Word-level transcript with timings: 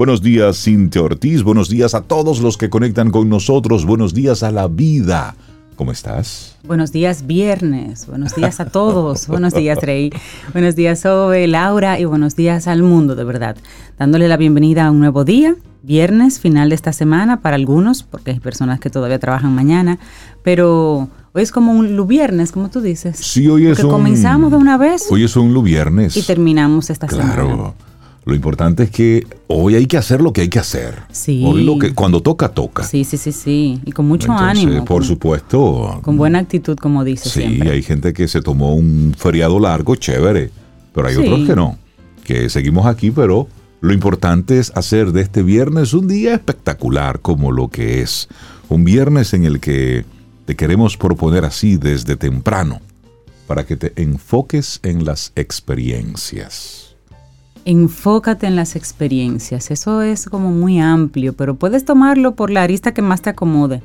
Buenos 0.00 0.22
días, 0.22 0.56
Cintia 0.64 1.02
Ortiz. 1.02 1.42
Buenos 1.42 1.68
días 1.68 1.94
a 1.94 2.00
todos 2.00 2.40
los 2.40 2.56
que 2.56 2.70
conectan 2.70 3.10
con 3.10 3.28
nosotros. 3.28 3.84
Buenos 3.84 4.14
días 4.14 4.42
a 4.42 4.50
la 4.50 4.66
vida. 4.66 5.36
¿Cómo 5.76 5.92
estás? 5.92 6.56
Buenos 6.66 6.90
días, 6.90 7.26
viernes. 7.26 8.06
Buenos 8.06 8.34
días 8.34 8.60
a 8.60 8.64
todos. 8.64 9.26
buenos 9.28 9.52
días, 9.52 9.76
Rey. 9.82 10.10
Buenos 10.54 10.74
días, 10.74 11.04
Ove, 11.04 11.46
Laura 11.46 12.00
y 12.00 12.06
buenos 12.06 12.34
días 12.34 12.66
al 12.66 12.82
mundo, 12.82 13.14
de 13.14 13.24
verdad. 13.24 13.58
Dándole 13.98 14.26
la 14.26 14.38
bienvenida 14.38 14.86
a 14.86 14.90
un 14.90 15.00
nuevo 15.00 15.26
día, 15.26 15.54
viernes, 15.82 16.40
final 16.40 16.70
de 16.70 16.76
esta 16.76 16.94
semana 16.94 17.42
para 17.42 17.56
algunos, 17.56 18.02
porque 18.02 18.30
hay 18.30 18.40
personas 18.40 18.80
que 18.80 18.88
todavía 18.88 19.18
trabajan 19.18 19.54
mañana, 19.54 19.98
pero 20.42 21.10
hoy 21.34 21.42
es 21.42 21.52
como 21.52 21.72
un 21.72 22.08
viernes, 22.08 22.52
como 22.52 22.70
tú 22.70 22.80
dices. 22.80 23.18
Sí, 23.18 23.48
hoy 23.48 23.66
es 23.66 23.84
un... 23.84 23.90
comenzamos 23.90 24.50
de 24.50 24.56
una 24.56 24.78
vez. 24.78 25.08
Hoy 25.10 25.24
es 25.24 25.36
un 25.36 25.62
viernes. 25.62 26.16
Y 26.16 26.22
terminamos 26.22 26.88
esta 26.88 27.06
semana. 27.06 27.34
Claro. 27.34 27.74
Lo 28.24 28.34
importante 28.34 28.82
es 28.82 28.90
que 28.90 29.26
hoy 29.46 29.74
hay 29.74 29.86
que 29.86 29.96
hacer 29.96 30.20
lo 30.20 30.32
que 30.32 30.42
hay 30.42 30.48
que 30.48 30.58
hacer. 30.58 30.94
Sí. 31.10 31.42
Hoy 31.44 31.64
lo 31.64 31.78
que 31.78 31.94
cuando 31.94 32.22
toca 32.22 32.50
toca. 32.50 32.84
Sí, 32.84 33.04
sí, 33.04 33.16
sí, 33.16 33.32
sí. 33.32 33.80
Y 33.84 33.92
con 33.92 34.06
mucho 34.06 34.32
ánimo. 34.32 34.84
Por 34.84 35.04
supuesto. 35.04 36.00
Con 36.02 36.16
buena 36.16 36.38
actitud, 36.38 36.76
como 36.76 37.02
dices. 37.02 37.32
Sí, 37.32 37.60
hay 37.62 37.82
gente 37.82 38.12
que 38.12 38.28
se 38.28 38.42
tomó 38.42 38.74
un 38.74 39.14
feriado 39.16 39.58
largo, 39.58 39.96
chévere. 39.96 40.50
Pero 40.94 41.08
hay 41.08 41.16
otros 41.16 41.46
que 41.46 41.56
no. 41.56 41.78
Que 42.24 42.50
seguimos 42.50 42.86
aquí, 42.86 43.10
pero 43.10 43.48
lo 43.80 43.92
importante 43.94 44.58
es 44.58 44.70
hacer 44.74 45.12
de 45.12 45.22
este 45.22 45.42
viernes 45.42 45.94
un 45.94 46.06
día 46.06 46.34
espectacular 46.34 47.20
como 47.20 47.52
lo 47.52 47.68
que 47.68 48.02
es. 48.02 48.28
Un 48.68 48.84
viernes 48.84 49.32
en 49.32 49.44
el 49.44 49.60
que 49.60 50.04
te 50.44 50.56
queremos 50.56 50.98
proponer 50.98 51.46
así 51.46 51.78
desde 51.78 52.16
temprano 52.16 52.80
para 53.46 53.64
que 53.64 53.76
te 53.76 53.92
enfoques 54.00 54.78
en 54.82 55.04
las 55.04 55.32
experiencias 55.34 56.89
enfócate 57.64 58.46
en 58.46 58.56
las 58.56 58.76
experiencias. 58.76 59.70
Eso 59.70 60.02
es 60.02 60.26
como 60.26 60.50
muy 60.50 60.78
amplio, 60.78 61.32
pero 61.34 61.54
puedes 61.54 61.84
tomarlo 61.84 62.34
por 62.34 62.50
la 62.50 62.62
arista 62.62 62.92
que 62.92 63.02
más 63.02 63.22
te 63.22 63.30
acomode. 63.30 63.82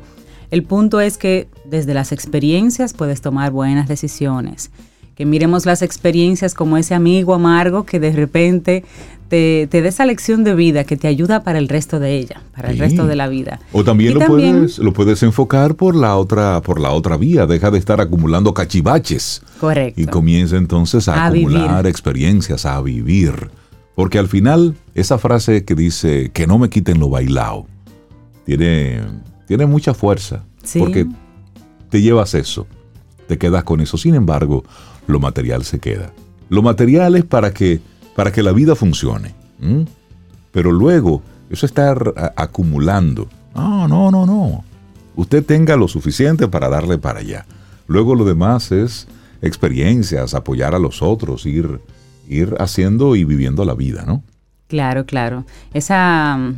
El 0.51 0.63
punto 0.63 1.01
es 1.01 1.17
que 1.17 1.47
desde 1.65 1.93
las 1.93 2.11
experiencias 2.11 2.93
puedes 2.93 3.21
tomar 3.21 3.51
buenas 3.51 3.87
decisiones. 3.87 4.71
Que 5.15 5.25
miremos 5.25 5.65
las 5.65 5.81
experiencias 5.81 6.53
como 6.53 6.77
ese 6.77 6.93
amigo 6.93 7.33
amargo 7.33 7.85
que 7.85 7.99
de 8.01 8.11
repente 8.11 8.83
te, 9.29 9.67
te 9.71 9.81
dé 9.81 9.87
esa 9.87 10.05
lección 10.05 10.43
de 10.43 10.55
vida 10.55 10.83
que 10.83 10.97
te 10.97 11.07
ayuda 11.07 11.43
para 11.43 11.57
el 11.57 11.69
resto 11.69 11.99
de 11.99 12.17
ella, 12.17 12.41
para 12.53 12.69
el 12.69 12.77
resto 12.77 13.07
de 13.07 13.15
la 13.15 13.27
vida. 13.27 13.59
O 13.71 13.83
también, 13.83 14.13
lo, 14.13 14.25
puedes, 14.25 14.77
lo 14.77 14.93
puedes 14.93 15.23
enfocar 15.23 15.75
por 15.75 15.95
la 15.95 16.17
otra, 16.17 16.61
por 16.61 16.79
la 16.79 16.91
otra 16.91 17.17
vía. 17.17 17.47
Deja 17.47 17.71
de 17.71 17.79
estar 17.79 18.01
acumulando 18.01 18.53
cachivaches. 18.53 19.41
Correcto. 19.59 19.99
Y 19.99 20.05
comienza 20.05 20.57
entonces 20.57 21.07
a, 21.07 21.25
acumular 21.25 21.87
experiencias, 21.87 22.65
a 22.65 22.81
vivir. 22.81 23.49
Porque 23.95 24.19
al 24.19 24.27
final, 24.27 24.75
esa 24.93 25.17
frase 25.17 25.63
que 25.63 25.73
dice 25.73 26.29
que 26.33 26.47
no 26.47 26.57
me 26.57 26.69
quiten 26.69 26.99
lo 26.99 27.09
bailado, 27.09 27.65
tiene, 28.45 29.01
tiene 29.47 29.65
mucha 29.65 29.93
fuerza. 29.93 30.43
Porque 30.77 31.07
te 31.89 32.01
llevas 32.01 32.33
eso, 32.33 32.67
te 33.27 33.37
quedas 33.37 33.63
con 33.63 33.79
eso. 33.81 33.97
Sin 33.97 34.15
embargo, 34.15 34.63
lo 35.07 35.19
material 35.19 35.63
se 35.63 35.79
queda. 35.79 36.11
Lo 36.49 36.61
material 36.61 37.15
es 37.15 37.23
para 37.23 37.51
que, 37.51 37.79
para 38.15 38.31
que 38.31 38.43
la 38.43 38.51
vida 38.51 38.75
funcione. 38.75 39.33
Pero 40.51 40.71
luego, 40.71 41.21
eso 41.49 41.65
está 41.65 41.95
acumulando. 42.35 43.29
No, 43.55 43.87
no, 43.87 44.11
no, 44.11 44.25
no. 44.25 44.63
Usted 45.15 45.45
tenga 45.45 45.77
lo 45.77 45.87
suficiente 45.87 46.47
para 46.47 46.67
darle 46.67 46.97
para 46.97 47.19
allá. 47.19 47.45
Luego 47.87 48.15
lo 48.15 48.25
demás 48.25 48.71
es 48.71 49.07
experiencias, 49.41 50.33
apoyar 50.33 50.75
a 50.75 50.79
los 50.79 51.01
otros, 51.01 51.45
ir 51.45 51.79
ir 52.27 52.55
haciendo 52.59 53.15
y 53.15 53.23
viviendo 53.23 53.65
la 53.65 53.75
vida, 53.75 54.03
¿no? 54.05 54.23
Claro, 54.67 55.05
claro. 55.05 55.45
Esa 55.73 56.39
eh, 56.39 56.53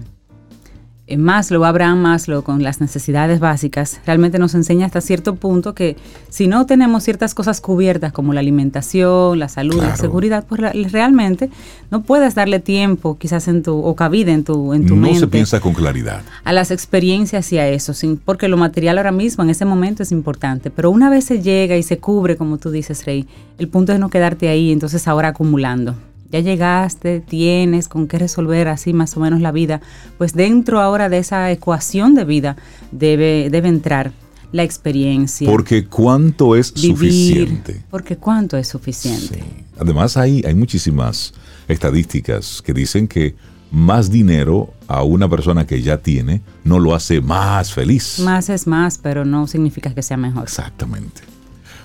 Maslow, 1.15 1.63
Abraham 1.63 1.99
Maslow, 1.99 2.43
con 2.43 2.61
las 2.63 2.81
necesidades 2.81 3.39
básicas, 3.39 4.01
realmente 4.05 4.39
nos 4.39 4.55
enseña 4.55 4.87
hasta 4.87 4.99
cierto 4.99 5.35
punto 5.35 5.73
que 5.73 5.95
si 6.27 6.47
no 6.47 6.65
tenemos 6.65 7.03
ciertas 7.03 7.33
cosas 7.33 7.61
cubiertas 7.61 8.11
como 8.11 8.33
la 8.33 8.41
alimentación, 8.41 9.39
la 9.39 9.47
salud, 9.47 9.81
la 9.81 9.95
seguridad, 9.95 10.45
pues 10.47 10.59
realmente 10.91 11.49
no 11.91 12.03
puedes 12.03 12.35
darle 12.35 12.59
tiempo 12.59 13.17
quizás 13.17 13.47
en 13.47 13.63
tu, 13.63 13.77
o 13.79 13.95
cabida 13.95 14.33
en 14.33 14.43
tu, 14.43 14.73
en 14.73 14.85
tu 14.85 14.97
mente. 14.97 15.13
No 15.13 15.19
se 15.21 15.27
piensa 15.27 15.59
con 15.61 15.73
claridad. 15.73 16.23
A 16.43 16.51
las 16.51 16.71
experiencias 16.71 17.53
y 17.53 17.57
a 17.57 17.69
eso, 17.69 17.93
sin, 17.93 18.17
porque 18.17 18.49
lo 18.49 18.57
material 18.57 18.97
ahora 18.97 19.13
mismo, 19.13 19.45
en 19.45 19.51
ese 19.51 19.63
momento, 19.63 20.03
es 20.03 20.11
importante. 20.11 20.71
Pero 20.71 20.89
una 20.91 21.09
vez 21.09 21.23
se 21.23 21.41
llega 21.41 21.77
y 21.77 21.83
se 21.83 21.99
cubre, 21.99 22.35
como 22.35 22.57
tú 22.57 22.69
dices, 22.69 23.05
Rey, 23.05 23.27
el 23.57 23.69
punto 23.69 23.93
es 23.93 23.99
no 23.99 24.09
quedarte 24.09 24.49
ahí, 24.49 24.73
entonces 24.73 25.07
ahora 25.07 25.29
acumulando 25.29 25.95
ya 26.31 26.39
llegaste, 26.39 27.19
tienes 27.19 27.87
con 27.87 28.07
qué 28.07 28.19
resolver 28.19 28.67
así 28.67 28.93
más 28.93 29.15
o 29.17 29.19
menos 29.19 29.41
la 29.41 29.51
vida, 29.51 29.81
pues 30.17 30.33
dentro 30.33 30.79
ahora 30.81 31.09
de 31.09 31.19
esa 31.19 31.51
ecuación 31.51 32.15
de 32.15 32.25
vida 32.25 32.57
debe, 32.91 33.49
debe 33.49 33.69
entrar 33.69 34.11
la 34.51 34.63
experiencia. 34.63 35.49
Porque 35.49 35.85
cuánto 35.85 36.55
es 36.55 36.67
suficiente. 36.75 37.83
Porque 37.89 38.17
cuánto 38.17 38.57
es 38.57 38.67
suficiente. 38.67 39.43
Además 39.79 40.17
hay, 40.17 40.41
hay 40.45 40.55
muchísimas 40.55 41.33
estadísticas 41.67 42.61
que 42.61 42.73
dicen 42.73 43.07
que 43.07 43.35
más 43.71 44.09
dinero 44.09 44.73
a 44.87 45.03
una 45.03 45.27
persona 45.29 45.67
que 45.67 45.81
ya 45.81 45.97
tiene 45.97 46.41
no 46.63 46.79
lo 46.79 46.95
hace 46.95 47.19
más 47.21 47.73
feliz. 47.73 48.19
Más 48.19 48.49
es 48.49 48.67
más, 48.67 48.97
pero 48.97 49.25
no 49.25 49.47
significa 49.47 49.93
que 49.93 50.01
sea 50.01 50.17
mejor. 50.17 50.43
Exactamente. 50.43 51.21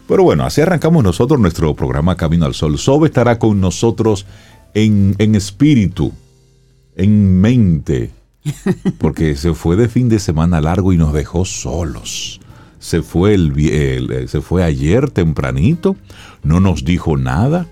Pero 0.08 0.24
bueno, 0.24 0.44
así 0.44 0.60
arrancamos 0.60 1.02
nosotros 1.02 1.40
nuestro 1.40 1.74
programa 1.74 2.16
Camino 2.16 2.46
al 2.46 2.54
Sol. 2.54 2.78
Sobe 2.78 3.08
estará 3.08 3.38
con 3.38 3.60
nosotros 3.60 4.26
en, 4.74 5.34
espíritu, 5.34 6.12
en 6.96 7.40
mente, 7.40 8.10
porque 8.98 9.36
se 9.36 9.54
fue 9.54 9.76
de 9.76 9.88
fin 9.88 10.08
de 10.08 10.18
semana 10.18 10.60
largo 10.60 10.92
y 10.92 10.96
nos 10.96 11.12
dejó 11.12 11.44
solos. 11.44 12.40
Se 12.78 13.02
fue, 13.02 13.34
el, 13.34 13.52
eh, 13.58 14.26
se 14.26 14.40
fue 14.40 14.64
ayer 14.64 15.10
tempranito, 15.10 15.96
no 16.42 16.58
nos 16.58 16.84
dijo 16.84 17.16
nada 17.16 17.66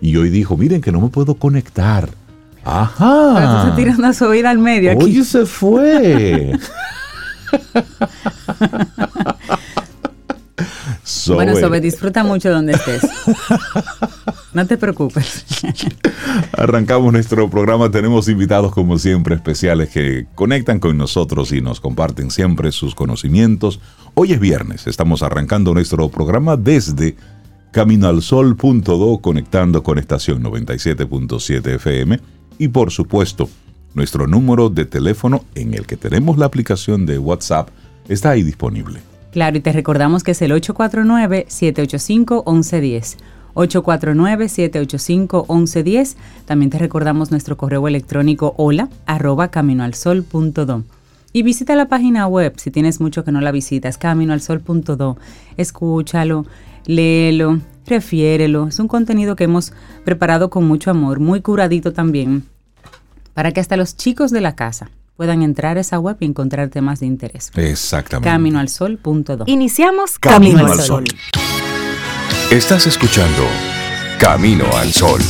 y 0.00 0.16
hoy 0.16 0.30
dijo, 0.30 0.56
miren 0.56 0.80
que 0.80 0.92
no 0.92 1.00
me 1.00 1.08
puedo 1.08 1.34
conectar. 1.34 2.08
Ajá. 2.64 3.70
se 3.70 3.76
tirando 3.76 4.06
a 4.06 4.12
su 4.12 4.28
vida 4.30 4.50
al 4.50 4.58
medio 4.58 4.92
aquí. 4.92 5.04
Oye, 5.04 5.24
se 5.24 5.44
fue. 5.44 6.56
Bueno, 11.28 11.54
Sobe, 11.56 11.80
disfruta 11.80 12.24
mucho 12.24 12.50
donde 12.50 12.72
estés. 12.72 13.02
No 14.54 14.66
te 14.66 14.78
preocupes. 14.78 15.44
Arrancamos 16.52 17.12
nuestro 17.12 17.50
programa. 17.50 17.90
Tenemos 17.90 18.28
invitados, 18.28 18.72
como 18.72 18.98
siempre, 18.98 19.34
especiales 19.34 19.90
que 19.90 20.26
conectan 20.36 20.78
con 20.78 20.96
nosotros 20.96 21.52
y 21.52 21.60
nos 21.60 21.80
comparten 21.80 22.30
siempre 22.30 22.70
sus 22.70 22.94
conocimientos. 22.94 23.80
Hoy 24.14 24.32
es 24.32 24.40
viernes. 24.40 24.86
Estamos 24.86 25.24
arrancando 25.24 25.74
nuestro 25.74 26.08
programa 26.08 26.56
desde 26.56 27.16
caminoalsol.do, 27.72 29.18
conectando 29.18 29.82
con 29.82 29.98
estación 29.98 30.42
97.7 30.44 31.74
FM. 31.74 32.20
Y 32.58 32.68
por 32.68 32.92
supuesto, 32.92 33.50
nuestro 33.92 34.28
número 34.28 34.70
de 34.70 34.84
teléfono 34.84 35.44
en 35.56 35.74
el 35.74 35.84
que 35.84 35.96
tenemos 35.96 36.38
la 36.38 36.46
aplicación 36.46 37.06
de 37.06 37.18
WhatsApp 37.18 37.70
está 38.08 38.30
ahí 38.30 38.44
disponible. 38.44 39.00
Claro, 39.34 39.56
y 39.56 39.60
te 39.60 39.72
recordamos 39.72 40.22
que 40.22 40.30
es 40.30 40.40
el 40.42 40.52
849-785-1110. 40.52 43.16
849-785-1110. 43.54 46.14
También 46.46 46.70
te 46.70 46.78
recordamos 46.78 47.32
nuestro 47.32 47.56
correo 47.56 47.88
electrónico 47.88 48.54
hola 48.58 48.88
arroba. 49.06 49.50
Y 51.32 51.42
visita 51.42 51.74
la 51.74 51.88
página 51.88 52.28
web 52.28 52.52
si 52.58 52.70
tienes 52.70 53.00
mucho 53.00 53.24
que 53.24 53.32
no 53.32 53.40
la 53.40 53.50
visitas, 53.50 53.98
caminoalsol.do. 53.98 55.16
Escúchalo, 55.56 56.46
léelo, 56.86 57.58
refiérelo. 57.86 58.68
Es 58.68 58.78
un 58.78 58.86
contenido 58.86 59.34
que 59.34 59.42
hemos 59.42 59.72
preparado 60.04 60.48
con 60.48 60.68
mucho 60.68 60.92
amor, 60.92 61.18
muy 61.18 61.40
curadito 61.40 61.92
también, 61.92 62.44
para 63.32 63.50
que 63.50 63.58
hasta 63.58 63.76
los 63.76 63.96
chicos 63.96 64.30
de 64.30 64.42
la 64.42 64.54
casa 64.54 64.90
puedan 65.16 65.42
entrar 65.42 65.76
a 65.76 65.80
esa 65.80 65.98
web 65.98 66.16
y 66.20 66.24
encontrar 66.24 66.68
temas 66.68 67.00
de 67.00 67.06
interés. 67.06 67.50
Exactamente. 67.54 68.28
Caminoalsol.do. 68.28 69.44
Iniciamos 69.46 70.18
Camino, 70.18 70.66
al 70.66 70.80
Sol. 70.80 71.04
Estás 72.50 72.86
escuchando 72.86 73.42
Camino 74.18 74.64
al 74.76 74.92
Sol. 74.92 75.20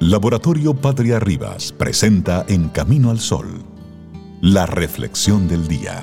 Laboratorio 0.00 0.74
Patria 0.74 1.18
Rivas 1.18 1.72
presenta 1.72 2.44
En 2.46 2.68
Camino 2.68 3.10
al 3.10 3.20
Sol, 3.20 3.64
la 4.42 4.66
reflexión 4.66 5.48
del 5.48 5.66
día. 5.66 6.02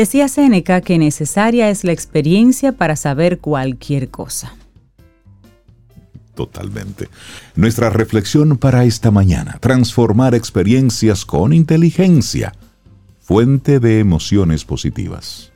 Decía 0.00 0.28
Séneca 0.28 0.80
que 0.80 0.96
necesaria 0.96 1.68
es 1.68 1.84
la 1.84 1.92
experiencia 1.92 2.72
para 2.72 2.96
saber 2.96 3.38
cualquier 3.38 4.08
cosa. 4.08 4.54
Totalmente. 6.34 7.10
Nuestra 7.54 7.90
reflexión 7.90 8.56
para 8.56 8.84
esta 8.84 9.10
mañana, 9.10 9.58
transformar 9.60 10.34
experiencias 10.34 11.26
con 11.26 11.52
inteligencia, 11.52 12.54
fuente 13.20 13.78
de 13.78 13.98
emociones 13.98 14.64
positivas. 14.64 15.52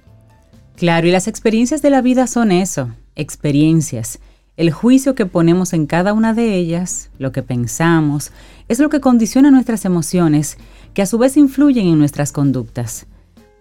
Claro, 0.77 1.07
y 1.07 1.11
las 1.11 1.27
experiencias 1.27 1.81
de 1.81 1.89
la 1.89 2.03
vida 2.03 2.27
son 2.27 2.53
eso, 2.53 2.91
experiencias. 3.17 4.19
El 4.59 4.73
juicio 4.73 5.15
que 5.15 5.25
ponemos 5.25 5.73
en 5.73 5.87
cada 5.87 6.13
una 6.13 6.35
de 6.35 6.55
ellas, 6.55 7.09
lo 7.19 7.33
que 7.33 7.43
pensamos, 7.43 8.31
es 8.69 8.79
lo 8.79 8.91
que 8.91 9.01
condiciona 9.01 9.51
nuestras 9.51 9.87
emociones, 9.87 10.59
que 10.93 11.01
a 11.01 11.07
su 11.07 11.17
vez 11.17 11.39
influyen 11.39 11.87
en 11.87 11.99
nuestras 11.99 12.31
conductas. 12.31 13.07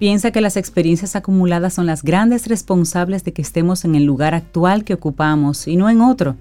Piensa 0.04 0.32
que 0.32 0.42
las 0.42 0.58
experiencias 0.58 1.16
acumuladas 1.16 1.76
son 1.76 1.86
las 1.86 2.04
grandes 2.04 2.48
responsables 2.48 3.24
de 3.24 3.32
que 3.32 3.42
estemos 3.42 3.86
en 3.86 3.96
el 3.96 4.04
lugar 4.04 4.36
actual 4.36 4.84
que 4.84 4.96
ocupamos 4.96 5.66
y 5.66 5.78
no 5.78 5.90
en 5.90 6.02
otro. 6.02 6.36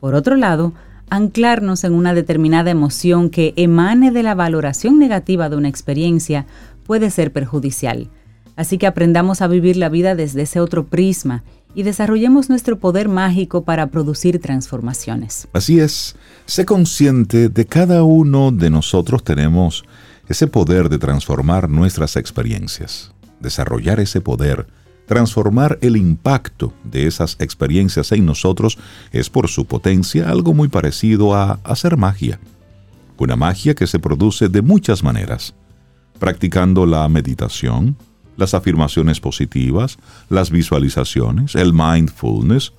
Por 0.00 0.14
otro 0.14 0.36
lado, 0.36 0.72
anclarnos 1.10 1.84
en 1.84 1.92
una 1.92 2.14
determinada 2.14 2.70
emoción 2.70 3.28
que 3.28 3.52
emane 3.56 4.10
de 4.10 4.22
la 4.22 4.34
valoración 4.34 4.98
negativa 4.98 5.50
de 5.50 5.56
una 5.56 5.68
experiencia 5.68 6.46
puede 6.86 7.10
ser 7.10 7.30
perjudicial. 7.30 8.08
Así 8.56 8.78
que 8.78 8.86
aprendamos 8.86 9.42
a 9.42 9.48
vivir 9.48 9.76
la 9.76 9.90
vida 9.90 10.14
desde 10.14 10.40
ese 10.40 10.60
otro 10.60 10.86
prisma 10.86 11.44
y 11.74 11.82
desarrollemos 11.82 12.48
nuestro 12.48 12.78
poder 12.78 13.10
mágico 13.10 13.64
para 13.64 13.88
producir 13.88 14.38
transformaciones. 14.38 15.46
Así 15.52 15.78
es, 15.78 16.16
sé 16.46 16.64
consciente 16.64 17.50
de 17.50 17.66
cada 17.66 18.02
uno 18.02 18.50
de 18.50 18.70
nosotros 18.70 19.22
tenemos 19.24 19.84
ese 20.28 20.46
poder 20.46 20.88
de 20.88 20.98
transformar 20.98 21.68
nuestras 21.68 22.16
experiencias, 22.16 23.12
desarrollar 23.40 24.00
ese 24.00 24.20
poder, 24.20 24.66
transformar 25.06 25.78
el 25.82 25.96
impacto 25.96 26.72
de 26.82 27.06
esas 27.06 27.36
experiencias 27.40 28.12
en 28.12 28.24
nosotros 28.24 28.78
es 29.12 29.28
por 29.28 29.48
su 29.48 29.66
potencia 29.66 30.30
algo 30.30 30.54
muy 30.54 30.68
parecido 30.68 31.34
a 31.34 31.60
hacer 31.64 31.96
magia. 31.96 32.40
Una 33.18 33.36
magia 33.36 33.74
que 33.74 33.86
se 33.86 33.98
produce 33.98 34.48
de 34.48 34.62
muchas 34.62 35.02
maneras, 35.02 35.54
practicando 36.18 36.86
la 36.86 37.06
meditación, 37.08 37.96
las 38.36 38.54
afirmaciones 38.54 39.20
positivas, 39.20 39.98
las 40.28 40.50
visualizaciones, 40.50 41.54
el 41.54 41.72
mindfulness, 41.72 42.72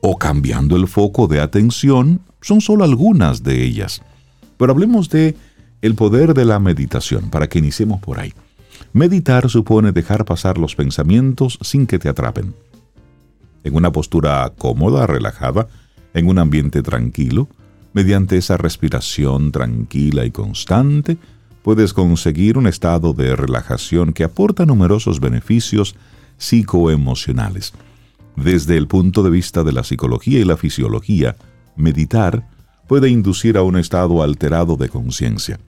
o 0.00 0.18
cambiando 0.18 0.76
el 0.76 0.86
foco 0.86 1.26
de 1.26 1.40
atención, 1.40 2.20
son 2.42 2.60
solo 2.60 2.84
algunas 2.84 3.42
de 3.42 3.64
ellas. 3.64 4.02
Pero 4.58 4.72
hablemos 4.72 5.08
de 5.08 5.34
el 5.82 5.94
poder 5.94 6.34
de 6.34 6.44
la 6.44 6.58
meditación, 6.58 7.30
para 7.30 7.48
que 7.48 7.58
iniciemos 7.58 8.00
por 8.00 8.20
ahí. 8.20 8.32
Meditar 8.92 9.50
supone 9.50 9.92
dejar 9.92 10.24
pasar 10.24 10.58
los 10.58 10.74
pensamientos 10.74 11.58
sin 11.62 11.86
que 11.86 11.98
te 11.98 12.08
atrapen. 12.08 12.54
En 13.64 13.74
una 13.76 13.92
postura 13.92 14.52
cómoda, 14.56 15.06
relajada, 15.06 15.68
en 16.14 16.28
un 16.28 16.38
ambiente 16.38 16.82
tranquilo, 16.82 17.48
mediante 17.92 18.36
esa 18.36 18.56
respiración 18.56 19.52
tranquila 19.52 20.24
y 20.24 20.30
constante, 20.30 21.16
puedes 21.62 21.92
conseguir 21.92 22.58
un 22.58 22.66
estado 22.66 23.14
de 23.14 23.34
relajación 23.34 24.12
que 24.12 24.24
aporta 24.24 24.66
numerosos 24.66 25.18
beneficios 25.18 25.96
psicoemocionales. 26.36 27.72
Desde 28.36 28.76
el 28.76 28.86
punto 28.86 29.22
de 29.22 29.30
vista 29.30 29.64
de 29.64 29.72
la 29.72 29.84
psicología 29.84 30.40
y 30.40 30.44
la 30.44 30.56
fisiología, 30.56 31.36
meditar 31.76 32.46
puede 32.86 33.08
inducir 33.08 33.56
a 33.56 33.62
un 33.62 33.76
estado 33.76 34.22
alterado 34.22 34.76
de 34.76 34.88
conciencia 34.88 35.58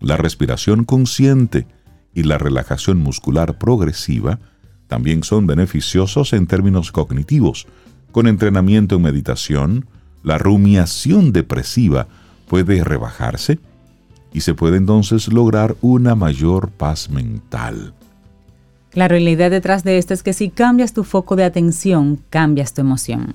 la 0.00 0.16
respiración 0.16 0.84
consciente 0.84 1.66
y 2.14 2.22
la 2.22 2.38
relajación 2.38 2.98
muscular 2.98 3.58
progresiva 3.58 4.38
también 4.86 5.22
son 5.22 5.46
beneficiosos 5.46 6.32
en 6.32 6.46
términos 6.46 6.92
cognitivos. 6.92 7.66
Con 8.12 8.26
entrenamiento 8.26 8.96
en 8.96 9.02
meditación, 9.02 9.86
la 10.22 10.38
rumiación 10.38 11.32
depresiva 11.32 12.06
puede 12.48 12.82
rebajarse 12.82 13.58
y 14.32 14.40
se 14.40 14.54
puede 14.54 14.76
entonces 14.76 15.28
lograr 15.28 15.76
una 15.80 16.14
mayor 16.14 16.70
paz 16.70 17.10
mental. 17.10 17.94
Claro, 18.90 19.18
la 19.18 19.30
idea 19.30 19.50
detrás 19.50 19.84
de 19.84 19.98
esto 19.98 20.14
es 20.14 20.22
que 20.22 20.32
si 20.32 20.48
cambias 20.48 20.94
tu 20.94 21.04
foco 21.04 21.36
de 21.36 21.44
atención, 21.44 22.20
cambias 22.30 22.72
tu 22.72 22.80
emoción. 22.80 23.34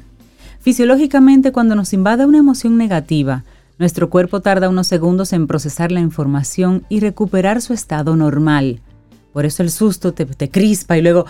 Fisiológicamente, 0.64 1.52
cuando 1.52 1.76
nos 1.76 1.92
invade 1.92 2.26
una 2.26 2.38
emoción 2.38 2.78
negativa, 2.78 3.44
nuestro 3.80 4.10
cuerpo 4.10 4.40
tarda 4.40 4.70
unos 4.70 4.88
segundos 4.88 5.34
en 5.34 5.46
procesar 5.46 5.92
la 5.92 6.00
información 6.00 6.86
y 6.88 7.02
recuperar 7.02 7.62
su 7.62 7.74
estado 7.74 8.16
normal. 8.16 8.80
Por 9.34 9.46
eso 9.46 9.62
el 9.62 9.70
susto 9.70 10.14
te, 10.14 10.26
crispa 10.50 10.98
y 10.98 11.02
luego, 11.02 11.26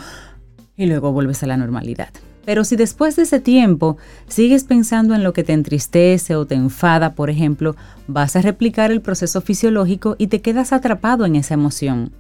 y 0.78 0.86
luego 0.86 1.12
vuelves 1.12 1.42
a 1.42 1.48
la 1.48 1.58
normalidad. 1.58 2.10
Pero 2.46 2.64
si 2.64 2.76
después 2.76 3.16
de 3.16 3.24
ese 3.24 3.40
tiempo 3.40 3.98
sigues 4.28 4.66
pensando 4.66 5.16
en 5.16 5.24
lo 5.24 5.34
que 5.34 5.44
te 5.44 5.54
entristece 5.54 6.36
o 6.36 6.46
te 6.46 6.54
enfada, 6.54 7.16
por 7.16 7.32
ejemplo, 7.32 7.76
vas 8.06 8.36
a 8.36 8.42
replicar 8.44 8.92
el 8.92 9.02
proceso 9.02 9.42
fisiológico 9.42 10.16
y 10.20 10.28
te 10.28 10.42
quedas 10.42 10.72
atrapado 10.74 11.26
en 11.26 11.38
esa 11.38 11.56
emoción. 11.56 12.12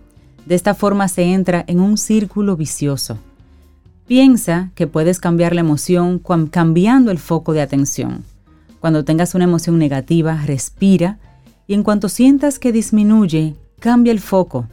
De 0.48 0.56
esta 0.56 0.74
forma 0.74 1.07
se 1.10 1.21
entra 1.31 1.63
en 1.68 1.80
un 1.80 2.00
círculo 2.00 2.57
vicioso. 2.57 3.19
Piensa 4.08 4.72
que 4.76 4.88
puedes 4.88 5.20
cambiar 5.20 5.56
la 5.56 5.62
emoción 5.62 6.22
cambiando 6.52 7.10
el 7.10 7.20
foco 7.20 7.54
de 7.54 7.62
atención. 7.62 8.24
Cuando 8.80 9.06
tengas 9.06 9.34
una 9.34 9.46
emoción 9.46 9.80
negativa, 9.80 10.42
respira 10.46 11.20
y 11.68 11.74
en 11.74 11.84
cuanto 11.84 12.10
sientas 12.10 12.60
que 12.60 12.74
disminuye, 12.74 13.56
cambia 13.80 14.12
el 14.12 14.20
foco. 14.20 14.68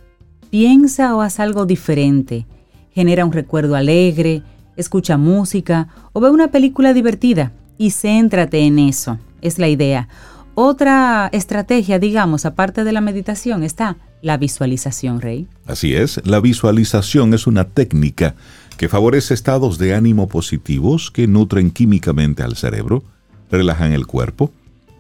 Piensa 0.51 1.15
o 1.15 1.21
haz 1.21 1.39
algo 1.39 1.65
diferente. 1.65 2.47
Genera 2.93 3.25
un 3.25 3.33
recuerdo 3.33 3.77
alegre, 3.77 4.43
escucha 4.77 5.17
música 5.17 5.87
o 6.13 6.21
ve 6.21 6.31
una 6.31 6.49
película 6.49 6.93
divertida 6.93 7.53
y 7.79 7.93
céntrate 7.93 8.59
en 8.67 8.81
eso. 8.81 9.19
Es 9.43 9.61
la 9.61 9.69
idea. 9.69 10.09
Otra 10.57 11.31
estrategia, 11.33 12.01
digamos, 12.01 12.45
aparte 12.45 12.83
de 12.83 12.93
la 12.93 13.01
meditación, 13.01 13.63
está 13.63 13.97
la 14.23 14.37
visualización, 14.37 15.21
Rey. 15.21 15.47
Así 15.67 15.95
es, 15.95 16.21
la 16.27 16.41
visualización 16.41 17.33
es 17.33 17.47
una 17.47 17.65
técnica 17.65 18.35
que 18.81 18.89
favorece 18.89 19.35
estados 19.35 19.77
de 19.77 19.95
ánimo 19.95 20.27
positivos 20.27 21.11
que 21.11 21.27
nutren 21.27 21.71
químicamente 21.71 22.43
al 22.43 22.57
cerebro 22.57 23.05
relajan 23.51 23.93
el 23.93 24.07
cuerpo, 24.07 24.53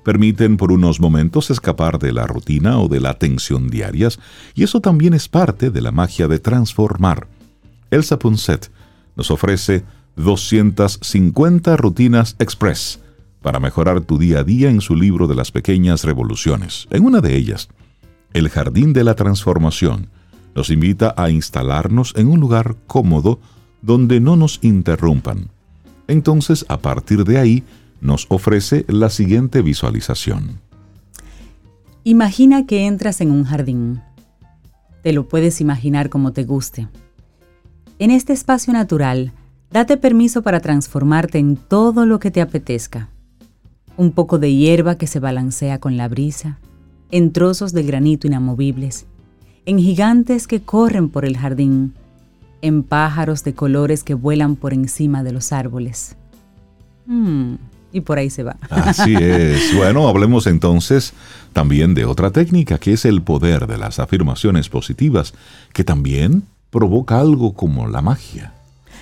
permiten 0.04 0.58
por 0.58 0.70
unos 0.70 1.00
momentos 1.00 1.48
escapar 1.48 1.98
de 1.98 2.12
la 2.12 2.26
rutina 2.26 2.78
o 2.78 2.88
de 2.88 3.00
la 3.00 3.14
tensión 3.14 3.70
diarias, 3.70 4.18
y 4.54 4.64
eso 4.64 4.82
también 4.82 5.14
es 5.14 5.28
parte 5.28 5.70
de 5.70 5.80
la 5.80 5.92
magia 5.92 6.28
de 6.28 6.38
transformar. 6.38 7.26
Elsa 7.90 8.18
Punset 8.18 8.70
nos 9.16 9.30
ofrece 9.30 9.82
250 10.16 11.74
rutinas 11.78 12.36
express 12.38 13.00
para 13.40 13.60
mejorar 13.60 14.02
tu 14.02 14.18
día 14.18 14.40
a 14.40 14.44
día 14.44 14.68
en 14.68 14.82
su 14.82 14.94
libro 14.94 15.26
de 15.26 15.36
las 15.36 15.52
pequeñas 15.52 16.04
revoluciones. 16.04 16.86
En 16.90 17.06
una 17.06 17.22
de 17.22 17.34
ellas, 17.34 17.70
El 18.34 18.50
Jardín 18.50 18.92
de 18.92 19.04
la 19.04 19.14
Transformación, 19.14 20.10
nos 20.54 20.68
invita 20.68 21.14
a 21.16 21.30
instalarnos 21.30 22.12
en 22.14 22.28
un 22.28 22.40
lugar 22.40 22.76
cómodo 22.86 23.40
donde 23.82 24.20
no 24.20 24.36
nos 24.36 24.58
interrumpan. 24.62 25.48
Entonces, 26.08 26.66
a 26.68 26.78
partir 26.78 27.24
de 27.24 27.38
ahí, 27.38 27.64
nos 28.00 28.26
ofrece 28.28 28.84
la 28.88 29.10
siguiente 29.10 29.62
visualización. 29.62 30.60
Imagina 32.04 32.66
que 32.66 32.86
entras 32.86 33.20
en 33.20 33.30
un 33.30 33.44
jardín. 33.44 34.00
Te 35.02 35.12
lo 35.12 35.28
puedes 35.28 35.60
imaginar 35.60 36.08
como 36.08 36.32
te 36.32 36.44
guste. 36.44 36.88
En 37.98 38.10
este 38.10 38.32
espacio 38.32 38.72
natural, 38.72 39.32
date 39.70 39.96
permiso 39.98 40.42
para 40.42 40.60
transformarte 40.60 41.38
en 41.38 41.56
todo 41.56 42.06
lo 42.06 42.18
que 42.18 42.30
te 42.30 42.40
apetezca. 42.40 43.10
Un 43.96 44.12
poco 44.12 44.38
de 44.38 44.54
hierba 44.54 44.96
que 44.96 45.06
se 45.06 45.20
balancea 45.20 45.78
con 45.78 45.96
la 45.98 46.08
brisa, 46.08 46.58
en 47.10 47.32
trozos 47.32 47.72
de 47.72 47.82
granito 47.82 48.26
inamovibles, 48.26 49.04
en 49.66 49.78
gigantes 49.78 50.46
que 50.46 50.62
corren 50.62 51.10
por 51.10 51.26
el 51.26 51.36
jardín, 51.36 51.92
en 52.62 52.82
pájaros 52.82 53.44
de 53.44 53.54
colores 53.54 54.04
que 54.04 54.14
vuelan 54.14 54.56
por 54.56 54.72
encima 54.72 55.22
de 55.22 55.32
los 55.32 55.52
árboles. 55.52 56.16
Hmm, 57.06 57.54
y 57.92 58.00
por 58.02 58.18
ahí 58.18 58.30
se 58.30 58.42
va. 58.42 58.56
Así 58.68 59.14
es. 59.14 59.74
Bueno, 59.76 60.08
hablemos 60.08 60.46
entonces 60.46 61.12
también 61.52 61.94
de 61.94 62.04
otra 62.04 62.30
técnica, 62.30 62.78
que 62.78 62.92
es 62.92 63.04
el 63.04 63.22
poder 63.22 63.66
de 63.66 63.78
las 63.78 63.98
afirmaciones 63.98 64.68
positivas, 64.68 65.34
que 65.72 65.84
también 65.84 66.44
provoca 66.70 67.18
algo 67.18 67.54
como 67.54 67.88
la 67.88 68.02
magia. 68.02 68.52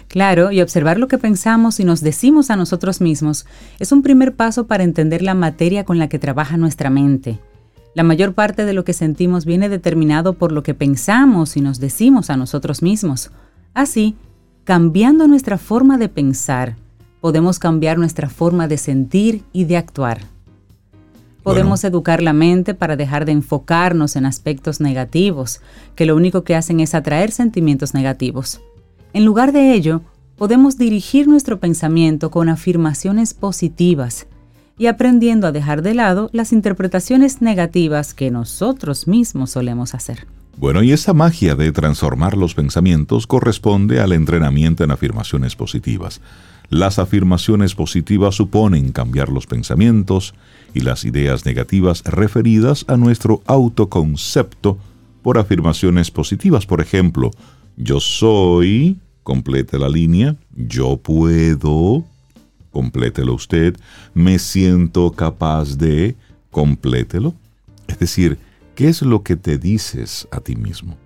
Claro, 0.09 0.51
y 0.53 0.63
observar 0.63 0.99
lo 0.99 1.07
que 1.07 1.19
pensamos 1.19 1.81
y 1.81 1.85
nos 1.85 2.01
decimos 2.01 2.51
a 2.51 2.57
nosotros 2.57 3.03
mismos 3.03 3.45
es 3.79 3.93
un 3.93 4.03
primer 4.03 4.35
paso 4.35 4.67
para 4.67 4.85
entender 4.85 5.21
la 5.21 5.35
materia 5.35 5.85
con 5.85 5.99
la 5.99 6.09
que 6.09 6.19
trabaja 6.19 6.57
nuestra 6.57 6.89
mente. 6.89 7.39
La 7.95 8.05
mayor 8.05 8.33
parte 8.33 8.65
de 8.65 8.73
lo 8.73 8.85
que 8.85 8.95
sentimos 8.95 9.45
viene 9.45 9.69
determinado 9.69 10.33
por 10.35 10.53
lo 10.53 10.63
que 10.63 10.73
pensamos 10.73 11.57
y 11.57 11.61
nos 11.61 11.79
decimos 11.79 12.31
a 12.31 12.37
nosotros 12.37 12.81
mismos. 12.81 13.31
Así, 13.79 14.17
cambiando 14.65 15.29
nuestra 15.29 15.57
forma 15.57 15.99
de 15.99 16.09
pensar, 16.09 16.75
podemos 17.21 17.61
cambiar 17.61 17.97
nuestra 17.97 18.29
forma 18.29 18.67
de 18.67 18.77
sentir 18.77 19.45
y 19.53 19.67
de 19.67 19.77
actuar. 19.77 20.23
Podemos 21.45 21.85
educar 21.85 22.21
la 22.21 22.33
mente 22.33 22.75
para 22.75 22.97
dejar 22.97 23.25
de 23.25 23.31
enfocarnos 23.31 24.17
en 24.17 24.27
aspectos 24.27 24.81
negativos, 24.81 25.61
que 25.95 26.07
lo 26.07 26.17
único 26.17 26.43
que 26.43 26.57
hacen 26.57 26.81
es 26.81 26.93
atraer 26.93 27.31
sentimientos 27.31 27.95
negativos. 27.95 28.61
En 29.13 29.25
lugar 29.25 29.53
de 29.53 29.73
ello, 29.75 30.01
podemos 30.37 30.77
dirigir 30.77 31.29
nuestro 31.29 31.61
pensamiento 31.61 32.33
con 32.33 32.49
afirmaciones 32.49 33.33
positivas. 33.33 34.27
y 34.77 34.87
aprendiendo 34.87 35.49
a 35.49 35.53
dejar 35.53 35.83
de 35.83 35.93
lado 35.93 36.31
las 36.33 36.53
interpretaciones 36.53 37.43
negativas 37.43 38.15
que 38.15 38.31
nosotros 38.31 39.09
mismos 39.09 39.51
solemos 39.51 39.93
hacer. 39.93 40.27
Bueno, 40.59 40.83
y 40.83 40.91
esa 40.91 41.15
magia 41.15 41.55
de 41.55 41.71
transformar 41.71 42.37
los 42.37 42.55
pensamientos 42.55 43.29
corresponde 43.29 44.01
al 44.01 44.13
entrenamiento 44.13 44.83
en 44.83 44.91
afirmaciones 44.91 45.55
positivas. 45.55 46.21
Las 46.69 46.99
afirmaciones 46.99 47.77
positivas 47.77 48.35
suponen 48.35 48.91
cambiar 48.91 49.29
los 49.29 49.47
pensamientos 49.47 50.35
y 50.75 50.81
las 50.81 51.05
ideas 51.05 51.47
negativas 51.47 52.03
referidas 52.03 52.85
a 52.89 52.97
nuestro 52.97 53.41
autoconcepto 53.47 54.79
por 55.23 55.39
afirmaciones 55.39 56.11
positivas. 56.11 56.67
Por 56.67 56.81
ejemplo, 56.81 57.31
yo 57.77 58.01
soy, 58.01 58.99
complete 59.23 59.79
la 59.79 59.89
línea, 59.89 60.35
yo 60.57 60.97
puedo, 60.97 62.05
complételo 62.73 63.35
usted, 63.35 63.77
me 64.13 64.41
siento 64.41 65.13
capaz 65.13 65.79
de, 65.79 66.17
complételo. 66.51 67.33
Es 67.87 68.01
decir, 68.01 68.39
¿qué 68.79 68.89
es 68.89 69.03
lo 69.03 69.25
que 69.25 69.35
te 69.35 69.59
dices 69.59 70.29
a 70.31 70.39
ti 70.39 70.55
mismo? 70.55 70.97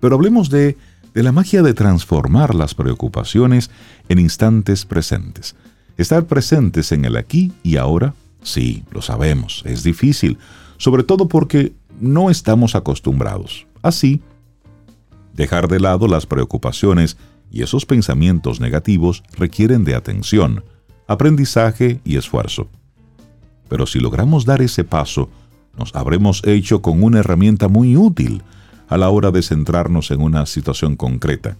Pero 0.00 0.16
hablemos 0.16 0.50
de 0.50 0.76
de 1.14 1.22
la 1.22 1.30
magia 1.30 1.62
de 1.62 1.74
transformar 1.74 2.56
las 2.56 2.74
preocupaciones 2.74 3.70
en 4.08 4.18
instantes 4.18 4.84
presentes. 4.84 5.54
Estar 5.96 6.26
presentes 6.26 6.90
en 6.90 7.04
el 7.04 7.16
aquí 7.16 7.52
y 7.62 7.76
ahora, 7.76 8.14
sí, 8.42 8.82
lo 8.90 9.00
sabemos, 9.00 9.62
es 9.64 9.84
difícil, 9.84 10.38
sobre 10.76 11.04
todo 11.04 11.28
porque 11.28 11.72
no 12.00 12.30
estamos 12.30 12.74
acostumbrados. 12.74 13.64
Así, 13.80 14.22
dejar 15.32 15.68
de 15.68 15.78
lado 15.78 16.08
las 16.08 16.26
preocupaciones 16.26 17.16
y 17.48 17.62
esos 17.62 17.86
pensamientos 17.86 18.58
negativos 18.58 19.22
requieren 19.36 19.84
de 19.84 19.94
atención, 19.94 20.64
aprendizaje 21.06 22.00
y 22.04 22.16
esfuerzo. 22.16 22.68
Pero 23.68 23.86
si 23.86 24.00
logramos 24.00 24.44
dar 24.44 24.62
ese 24.62 24.82
paso, 24.82 25.28
nos 25.78 25.94
habremos 25.94 26.42
hecho 26.44 26.82
con 26.82 27.02
una 27.02 27.20
herramienta 27.20 27.68
muy 27.68 27.96
útil, 27.96 28.42
a 28.88 28.98
la 28.98 29.08
hora 29.08 29.30
de 29.30 29.42
centrarnos 29.42 30.10
en 30.10 30.20
una 30.20 30.44
situación 30.46 30.96
concreta, 30.96 31.56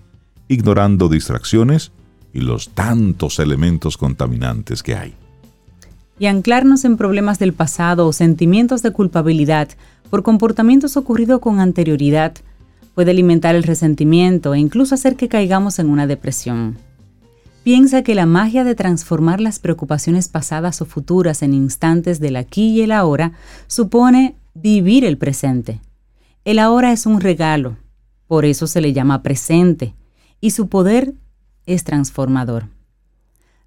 ignorando 0.49 1.09
distracciones 1.09 1.93
y 2.35 2.41
los 2.41 2.71
tantos 2.71 3.39
elementos 3.39 3.97
contaminantes 3.97 4.83
que 4.83 4.97
hay. 4.97 5.15
Y 6.19 6.27
anclarnos 6.27 6.85
en 6.85 6.97
problemas 6.97 7.39
del 7.39 7.53
pasado 7.53 8.07
o 8.07 8.13
sentimientos 8.13 8.83
de 8.83 8.91
culpabilidad 8.91 9.69
por 10.11 10.23
comportamientos 10.23 10.97
ocurridos 10.97 11.41
con 11.41 11.61
anterioridad 11.61 12.35
puede 12.95 13.13
alimentar 13.13 13.55
el 13.55 13.63
resentimiento 13.63 14.53
e 14.53 14.59
incluso 14.59 14.97
hacer 14.97 15.17
que 15.17 15.29
caigamos 15.29 15.79
en 15.79 15.89
una 15.89 16.07
depresión. 16.07 16.77
Piensa 17.63 18.03
que 18.03 18.15
la 18.15 18.25
magia 18.25 18.65
de 18.65 18.75
transformar 18.75 19.41
las 19.41 19.59
preocupaciones 19.59 20.29
pasadas 20.29 20.81
o 20.81 20.87
futuras 20.87 21.43
en 21.43 21.53
instantes 21.53 22.19
del 22.19 22.37
aquí 22.37 22.69
y 22.71 22.81
el 22.81 22.91
ahora 22.91 23.33
supone 23.67 24.35
vivir 24.55 25.05
el 25.05 25.19
presente, 25.19 25.81
el 26.45 26.59
ahora 26.59 26.91
es 26.91 27.05
un 27.05 27.21
regalo, 27.21 27.77
por 28.27 28.47
eso 28.47 28.67
se 28.67 28.81
le 28.81 28.95
llama 28.95 29.23
presente, 29.23 29.95
y 30.41 30.53
su 30.53 30.69
poder 30.69 31.13
es 31.67 31.85
transformador. 31.85 32.69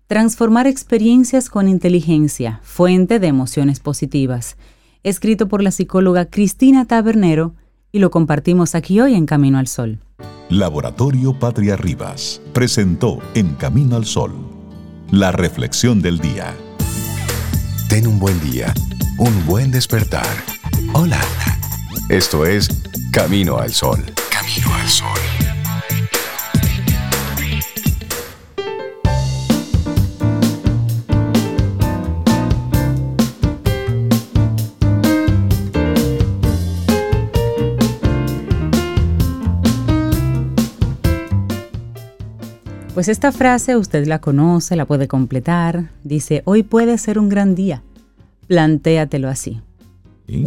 Transformar 0.08 0.66
experiencias 0.66 1.50
con 1.50 1.68
inteligencia, 1.68 2.60
fuente 2.64 3.20
de 3.20 3.28
emociones 3.28 3.80
positivas, 3.80 4.58
escrito 5.04 5.48
por 5.48 5.62
la 5.62 5.70
psicóloga 5.70 6.26
Cristina 6.26 6.86
Tabernero, 6.86 7.54
y 7.94 8.00
lo 8.00 8.10
compartimos 8.10 8.74
aquí 8.74 9.00
hoy 9.00 9.14
en 9.14 9.28
Camino 9.28 9.60
al 9.60 9.68
Sol. 9.68 10.00
Laboratorio 10.50 11.38
Patria 11.38 11.76
Rivas 11.76 12.42
presentó 12.52 13.20
En 13.36 13.54
Camino 13.54 13.96
al 13.96 14.06
Sol, 14.06 14.34
la 15.12 15.32
reflexión 15.32 16.02
del 16.02 16.18
día. 16.18 16.56
Ten 17.90 18.08
un 18.08 18.18
buen 18.18 18.40
día, 18.52 18.74
un 19.20 19.46
buen 19.46 19.72
despertar. 19.72 20.26
Hola. 20.94 21.22
Esto 22.10 22.48
es 22.48 22.68
Camino 23.12 23.60
al 23.60 23.72
Sol. 23.72 24.04
Camino 24.32 24.74
al 24.74 24.90
Sol. 24.90 25.43
Pues 42.94 43.08
esta 43.08 43.32
frase 43.32 43.76
usted 43.76 44.06
la 44.06 44.20
conoce, 44.20 44.76
la 44.76 44.86
puede 44.86 45.08
completar. 45.08 45.90
Dice, 46.04 46.44
hoy 46.46 46.62
puede 46.62 47.00
ser 47.00 47.18
un 47.18 47.28
gran 47.28 47.56
día. 47.56 47.82
Plantéatelo 48.48 49.30
así. 49.30 49.62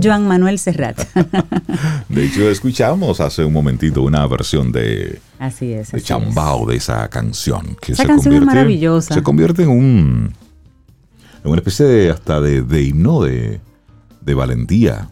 Joan 0.03 0.29
Manuel 0.29 0.59
Serrat. 0.59 0.99
de 2.09 2.25
hecho, 2.25 2.49
escuchamos 2.49 3.21
hace 3.21 3.45
un 3.45 3.53
momentito 3.53 4.03
una 4.03 4.27
versión 4.27 4.71
de, 4.73 5.21
así 5.39 5.73
es, 5.73 5.91
de 5.91 6.01
Chambao 6.01 6.67
de 6.67 6.77
esa 6.77 7.09
canción. 7.09 7.77
Que 7.81 7.93
esa 7.93 8.03
se 8.03 8.09
canción 8.09 8.35
convierte, 8.35 8.45
es 8.45 8.47
maravillosa. 8.47 9.15
Se 9.15 9.23
convierte 9.23 9.63
en 9.65 9.69
un 9.69 10.33
en 11.45 11.51
una 11.51 11.57
especie 11.57 11.85
de 11.85 12.11
hasta 12.11 12.41
de, 12.41 12.63
de 12.63 12.83
himno 12.83 13.23
de, 13.23 13.61
de 14.21 14.35
valentía. 14.35 15.11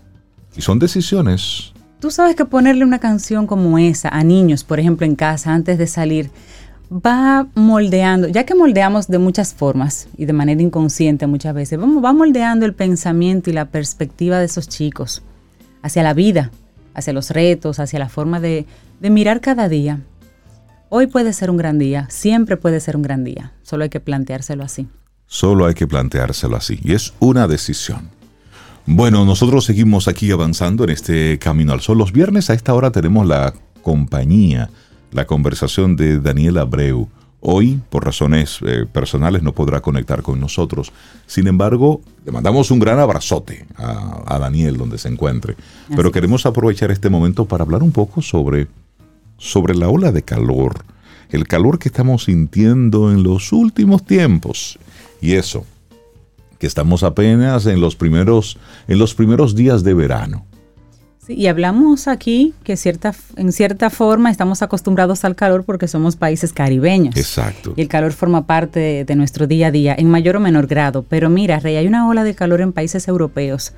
Y 0.56 0.62
son 0.62 0.78
decisiones. 0.78 1.72
Tú 2.00 2.10
sabes 2.10 2.36
que 2.36 2.44
ponerle 2.44 2.84
una 2.84 3.00
canción 3.00 3.46
como 3.46 3.78
esa 3.78 4.08
a 4.08 4.22
niños, 4.22 4.62
por 4.62 4.78
ejemplo, 4.78 5.06
en 5.06 5.16
casa, 5.16 5.52
antes 5.52 5.78
de 5.78 5.86
salir, 5.86 6.30
va 6.90 7.46
moldeando, 7.54 8.28
ya 8.28 8.44
que 8.44 8.54
moldeamos 8.54 9.08
de 9.08 9.18
muchas 9.18 9.54
formas 9.54 10.08
y 10.16 10.26
de 10.26 10.32
manera 10.32 10.62
inconsciente 10.62 11.26
muchas 11.26 11.54
veces, 11.54 11.78
vamos, 11.78 12.04
va 12.04 12.12
moldeando 12.12 12.66
el 12.66 12.74
pensamiento 12.74 13.50
y 13.50 13.52
la 13.52 13.66
perspectiva 13.66 14.38
de 14.38 14.46
esos 14.46 14.68
chicos 14.68 15.22
hacia 15.82 16.02
la 16.02 16.14
vida, 16.14 16.50
hacia 16.94 17.12
los 17.12 17.30
retos, 17.30 17.78
hacia 17.78 17.98
la 17.98 18.08
forma 18.08 18.40
de, 18.40 18.66
de 19.00 19.10
mirar 19.10 19.40
cada 19.40 19.68
día. 19.68 20.00
Hoy 20.88 21.06
puede 21.06 21.32
ser 21.32 21.50
un 21.50 21.56
gran 21.56 21.78
día, 21.78 22.06
siempre 22.10 22.56
puede 22.56 22.80
ser 22.80 22.96
un 22.96 23.02
gran 23.02 23.24
día, 23.24 23.52
solo 23.62 23.84
hay 23.84 23.90
que 23.90 24.00
planteárselo 24.00 24.62
así. 24.62 24.86
Solo 25.26 25.66
hay 25.66 25.74
que 25.74 25.86
planteárselo 25.86 26.56
así, 26.56 26.78
y 26.82 26.92
es 26.92 27.14
una 27.18 27.48
decisión. 27.48 28.10
Bueno, 28.86 29.24
nosotros 29.24 29.64
seguimos 29.64 30.08
aquí 30.08 30.30
avanzando 30.30 30.84
en 30.84 30.90
este 30.90 31.38
camino 31.38 31.72
al 31.72 31.80
sol. 31.80 31.96
Los 31.96 32.12
viernes 32.12 32.50
a 32.50 32.54
esta 32.54 32.74
hora 32.74 32.90
tenemos 32.90 33.26
la 33.26 33.54
compañía 33.80 34.68
la 35.14 35.26
conversación 35.26 35.96
de 35.96 36.20
Daniel 36.20 36.58
Abreu. 36.58 37.08
Hoy, 37.40 37.80
por 37.90 38.04
razones 38.04 38.58
eh, 38.66 38.84
personales, 38.90 39.42
no 39.42 39.52
podrá 39.52 39.80
conectar 39.80 40.22
con 40.22 40.40
nosotros. 40.40 40.92
Sin 41.26 41.46
embargo, 41.46 42.00
le 42.24 42.32
mandamos 42.32 42.70
un 42.70 42.80
gran 42.80 42.98
abrazote 42.98 43.66
a, 43.76 44.38
Daniel 44.38 44.76
donde 44.76 44.98
se 44.98 45.08
encuentre. 45.08 45.56
Pero 45.94 46.10
queremos 46.10 46.46
aprovechar 46.46 46.90
este 46.90 47.10
momento 47.10 47.44
para 47.44 47.62
hablar 47.62 47.82
un 47.82 47.92
poco 47.92 48.22
sobre, 48.22 48.66
sobre 49.36 49.74
la 49.74 49.88
ola 49.88 50.10
de 50.10 50.22
calor, 50.22 50.84
el 51.30 51.46
calor 51.46 51.78
que 51.78 51.88
estamos 51.88 52.24
sintiendo 52.24 53.12
en 53.12 53.22
los 53.22 53.52
últimos 53.52 54.04
tiempos. 54.04 54.78
Y 55.20 55.34
eso, 55.34 55.64
que 56.58 56.66
estamos 56.66 57.02
apenas 57.02 57.66
en 57.66 57.80
los 57.80 57.94
primeros, 57.94 58.58
en 58.88 58.98
los 58.98 59.14
primeros 59.14 59.54
días 59.54 59.84
de 59.84 59.94
verano 59.94 60.44
y 61.28 61.46
hablamos 61.46 62.08
aquí 62.08 62.54
que 62.64 62.76
cierta, 62.76 63.14
en 63.36 63.52
cierta 63.52 63.90
forma 63.90 64.30
estamos 64.30 64.62
acostumbrados 64.62 65.24
al 65.24 65.36
calor 65.36 65.64
porque 65.64 65.88
somos 65.88 66.16
países 66.16 66.52
caribeños. 66.52 67.16
Exacto. 67.16 67.74
Y 67.76 67.82
el 67.82 67.88
calor 67.88 68.12
forma 68.12 68.46
parte 68.46 69.04
de, 69.04 69.16
nuestro 69.16 69.46
día 69.46 69.68
a 69.68 69.70
día, 69.70 69.94
en 69.96 70.10
mayor 70.10 70.36
o 70.36 70.40
menor 70.40 70.66
grado. 70.66 71.04
Pero 71.08 71.30
mira, 71.30 71.60
Rey, 71.60 71.76
hay 71.76 71.86
una 71.86 72.08
ola 72.08 72.24
de 72.24 72.34
calor 72.34 72.60
en 72.60 72.72
países 72.72 73.08
europeos 73.08 73.72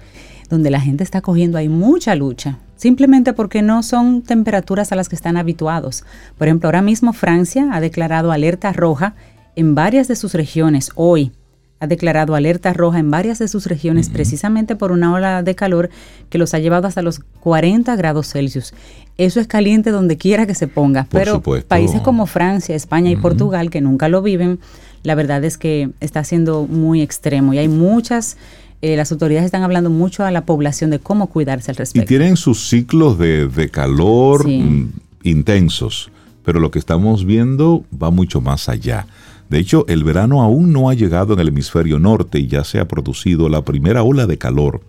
donde 0.49 0.71
la 0.71 0.81
gente 0.81 1.03
está 1.03 1.21
cogiendo 1.23 1.59
ahí 1.59 1.69
mucha 1.69 2.15
lucha, 2.15 2.59
simplemente 2.77 3.33
porque 3.33 3.63
no 3.63 3.83
son 3.83 4.23
temperaturas 4.23 4.93
a 4.93 4.97
las 4.97 5.09
que 5.09 5.17
están 5.17 5.37
habituados. 5.37 6.05
Por 6.39 6.47
ejemplo, 6.47 6.69
ahora 6.69 6.83
mismo 6.83 7.13
Francia 7.13 7.69
ha 7.73 7.81
declarado 7.81 8.31
alerta 8.31 8.73
roja 8.73 9.15
en 9.57 9.75
varias 9.75 10.07
de 10.07 10.15
sus 10.15 10.35
regiones 10.35 10.91
hoy 10.95 11.33
ha 11.79 11.87
declarado 11.87 12.35
alerta 12.35 12.73
roja 12.73 12.99
en 12.99 13.11
varias 13.11 13.39
de 13.39 13.49
sus 13.49 13.67
regiones 13.67 14.09
precisamente 14.09 14.77
por 14.77 14.93
una 14.93 15.13
ola 15.13 15.43
de 15.43 15.55
calor 15.55 15.91
que 16.31 16.39
los 16.39 16.55
ha 16.55 16.59
llevado 16.59 16.87
hasta 16.87 17.03
los 17.03 17.21
40 17.41 17.95
grados 17.97 18.33
Celsius. 18.33 18.73
Eso 19.19 19.41
es 19.41 19.47
caliente 19.47 19.91
donde 19.91 20.17
quiera 20.17 20.47
que 20.47 20.55
se 20.55 20.69
ponga, 20.69 21.07
pero 21.11 21.43
países 21.69 22.01
como 22.01 22.27
Francia, 22.27 22.75
España 22.75 23.11
y 23.11 23.17
Portugal 23.17 23.71
que 23.71 23.81
nunca 23.81 24.09
lo 24.09 24.23
viven, 24.23 24.59
la 25.03 25.15
verdad 25.15 25.45
es 25.45 25.59
que 25.59 25.91
está 26.01 26.25
siendo 26.25 26.67
muy 26.67 27.03
extremo 27.03 27.55
y 27.55 27.59
hay 27.59 27.69
muchas 27.69 28.37
eh, 28.83 28.97
las 28.97 29.11
autoridades 29.11 29.47
están 29.47 29.63
hablando 29.63 29.89
mucho 29.89 30.25
a 30.25 30.31
la 30.31 30.45
población 30.45 30.91
de 30.91 30.99
cómo 30.99 31.29
cuidarse 31.29 31.71
al 31.71 31.77
respecto. 31.77 32.05
Y 32.05 32.07
tienen 32.07 32.37
sus 32.37 32.69
ciclos 32.69 33.19
de, 33.19 33.71
calor 33.73 34.47
mm, 34.47 34.93
intensos, 35.23 36.11
pero 36.45 36.61
lo 36.61 36.71
que 36.71 36.79
estamos 36.79 37.25
viendo 37.25 37.85
va 38.01 38.11
mucho 38.11 38.41
más 38.41 38.69
allá. 38.69 39.07
De 39.49 39.59
hecho, 39.59 39.85
el 39.89 40.03
verano 40.03 40.43
aún 40.43 40.73
no 40.73 40.91
ha 40.91 40.95
llegado 40.95 41.35
en 41.35 41.41
el 41.41 41.49
hemisferio 41.49 41.99
norte 41.99 42.39
y 42.39 42.49
ya 42.49 42.65
se 42.65 42.81
ha 42.81 42.89
producido 42.89 43.49
la 43.49 43.63
primera 43.63 44.03
ola 44.03 44.27
de 44.27 44.39
calor. 44.39 44.81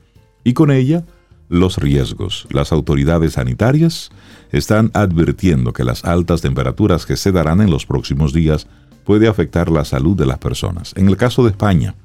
Y 0.43 0.53
con 0.53 0.71
ella, 0.71 1.03
los 1.49 1.77
riesgos. 1.77 2.47
Las 2.49 2.71
autoridades 2.71 3.33
sanitarias 3.33 4.09
están 4.51 4.91
advirtiendo 4.93 5.73
que 5.73 5.83
las 5.83 6.03
altas 6.05 6.41
temperaturas 6.41 7.05
que 7.05 7.17
se 7.17 7.31
darán 7.31 7.61
en 7.61 7.69
los 7.69 7.85
próximos 7.85 8.33
días 8.33 8.67
puede 9.05 9.27
afectar 9.27 9.69
la 9.69 9.85
salud 9.85 10.17
de 10.17 10.25
las 10.25 10.39
personas. 10.39 10.93
En 10.95 11.07
el 11.07 11.17
caso 11.17 11.43
de 11.43 11.51
España, 11.51 11.95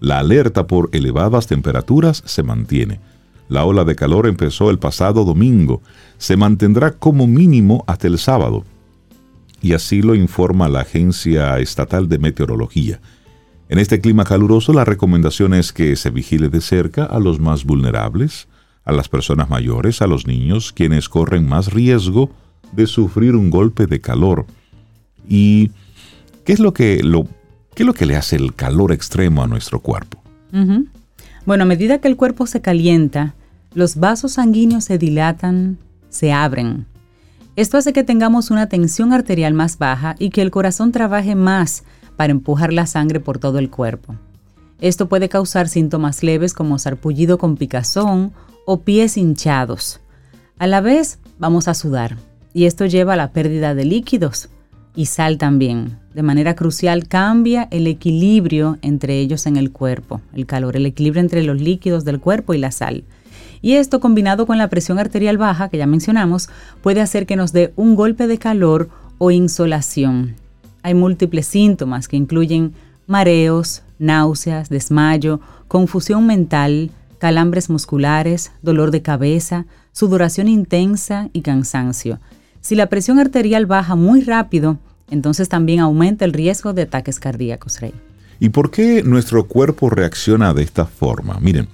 La 0.00 0.18
alerta 0.18 0.66
por 0.66 0.90
elevadas 0.92 1.46
temperaturas 1.46 2.22
se 2.26 2.42
mantiene. 2.42 3.00
La 3.48 3.64
ola 3.64 3.84
de 3.84 3.94
calor 3.94 4.26
empezó 4.26 4.68
el 4.68 4.78
pasado 4.78 5.24
domingo. 5.24 5.80
Se 6.18 6.36
mantendrá 6.36 6.90
como 6.90 7.26
mínimo 7.26 7.84
hasta 7.86 8.08
el 8.08 8.18
sábado. 8.18 8.64
Y 9.64 9.72
así 9.72 10.02
lo 10.02 10.14
informa 10.14 10.68
la 10.68 10.80
Agencia 10.80 11.58
Estatal 11.58 12.06
de 12.06 12.18
Meteorología. 12.18 13.00
En 13.70 13.78
este 13.78 13.98
clima 13.98 14.24
caluroso, 14.24 14.74
la 14.74 14.84
recomendación 14.84 15.54
es 15.54 15.72
que 15.72 15.96
se 15.96 16.10
vigile 16.10 16.50
de 16.50 16.60
cerca 16.60 17.04
a 17.04 17.18
los 17.18 17.40
más 17.40 17.64
vulnerables, 17.64 18.46
a 18.84 18.92
las 18.92 19.08
personas 19.08 19.48
mayores, 19.48 20.02
a 20.02 20.06
los 20.06 20.26
niños, 20.26 20.74
quienes 20.74 21.08
corren 21.08 21.48
más 21.48 21.72
riesgo 21.72 22.30
de 22.72 22.86
sufrir 22.86 23.36
un 23.36 23.48
golpe 23.48 23.86
de 23.86 24.02
calor. 24.02 24.44
¿Y 25.26 25.70
qué 26.44 26.52
es 26.52 26.60
lo 26.60 26.74
que, 26.74 27.02
lo, 27.02 27.26
qué 27.74 27.84
es 27.84 27.86
lo 27.86 27.94
que 27.94 28.04
le 28.04 28.16
hace 28.16 28.36
el 28.36 28.52
calor 28.52 28.92
extremo 28.92 29.42
a 29.42 29.46
nuestro 29.46 29.80
cuerpo? 29.80 30.22
Bueno, 31.46 31.62
a 31.62 31.66
medida 31.66 32.02
que 32.02 32.08
el 32.08 32.16
cuerpo 32.16 32.46
se 32.46 32.60
calienta, 32.60 33.34
los 33.72 33.96
vasos 33.96 34.32
sanguíneos 34.32 34.84
se 34.84 34.98
dilatan, 34.98 35.78
se 36.10 36.34
abren. 36.34 36.84
Esto 37.56 37.76
hace 37.78 37.92
que 37.92 38.02
tengamos 38.02 38.50
una 38.50 38.68
tensión 38.68 39.12
arterial 39.12 39.54
más 39.54 39.78
baja 39.78 40.16
y 40.18 40.30
que 40.30 40.42
el 40.42 40.50
corazón 40.50 40.90
trabaje 40.90 41.36
más 41.36 41.84
para 42.16 42.32
empujar 42.32 42.72
la 42.72 42.86
sangre 42.86 43.20
por 43.20 43.38
todo 43.38 43.58
el 43.60 43.70
cuerpo. 43.70 44.16
Esto 44.80 45.08
puede 45.08 45.28
causar 45.28 45.68
síntomas 45.68 46.24
leves 46.24 46.52
como 46.52 46.80
sarpullido 46.80 47.38
con 47.38 47.56
picazón 47.56 48.32
o 48.66 48.80
pies 48.80 49.16
hinchados. 49.16 50.00
A 50.58 50.66
la 50.66 50.80
vez, 50.80 51.20
vamos 51.38 51.68
a 51.68 51.74
sudar 51.74 52.16
y 52.52 52.64
esto 52.64 52.86
lleva 52.86 53.12
a 53.12 53.16
la 53.16 53.32
pérdida 53.32 53.74
de 53.74 53.84
líquidos 53.84 54.48
y 54.96 55.06
sal 55.06 55.38
también. 55.38 55.98
De 56.12 56.22
manera 56.22 56.56
crucial 56.56 57.06
cambia 57.06 57.68
el 57.70 57.86
equilibrio 57.86 58.78
entre 58.82 59.20
ellos 59.20 59.46
en 59.46 59.56
el 59.56 59.70
cuerpo, 59.70 60.20
el 60.32 60.46
calor, 60.46 60.76
el 60.76 60.86
equilibrio 60.86 61.20
entre 61.20 61.44
los 61.44 61.60
líquidos 61.60 62.04
del 62.04 62.20
cuerpo 62.20 62.52
y 62.52 62.58
la 62.58 62.72
sal. 62.72 63.04
Y 63.64 63.76
esto 63.76 63.98
combinado 63.98 64.44
con 64.44 64.58
la 64.58 64.68
presión 64.68 64.98
arterial 64.98 65.38
baja, 65.38 65.70
que 65.70 65.78
ya 65.78 65.86
mencionamos, 65.86 66.50
puede 66.82 67.00
hacer 67.00 67.24
que 67.24 67.34
nos 67.34 67.54
dé 67.54 67.72
un 67.76 67.94
golpe 67.94 68.26
de 68.26 68.36
calor 68.36 68.90
o 69.16 69.30
insolación. 69.30 70.34
Hay 70.82 70.92
múltiples 70.92 71.46
síntomas 71.46 72.06
que 72.06 72.18
incluyen 72.18 72.74
mareos, 73.06 73.82
náuseas, 73.98 74.68
desmayo, 74.68 75.40
confusión 75.66 76.26
mental, 76.26 76.90
calambres 77.16 77.70
musculares, 77.70 78.52
dolor 78.60 78.90
de 78.90 79.00
cabeza, 79.00 79.64
sudoración 79.92 80.48
intensa 80.48 81.30
y 81.32 81.40
cansancio. 81.40 82.20
Si 82.60 82.74
la 82.74 82.90
presión 82.90 83.18
arterial 83.18 83.64
baja 83.64 83.94
muy 83.94 84.20
rápido, 84.20 84.76
entonces 85.10 85.48
también 85.48 85.80
aumenta 85.80 86.26
el 86.26 86.34
riesgo 86.34 86.74
de 86.74 86.82
ataques 86.82 87.18
cardíacos, 87.18 87.80
Rey. 87.80 87.94
¿Y 88.40 88.48
por 88.50 88.70
qué 88.70 89.02
nuestro 89.02 89.44
cuerpo 89.44 89.90
reacciona 89.90 90.54
de 90.54 90.62
esta 90.62 90.86
forma? 90.86 91.38
Miren, 91.40 91.68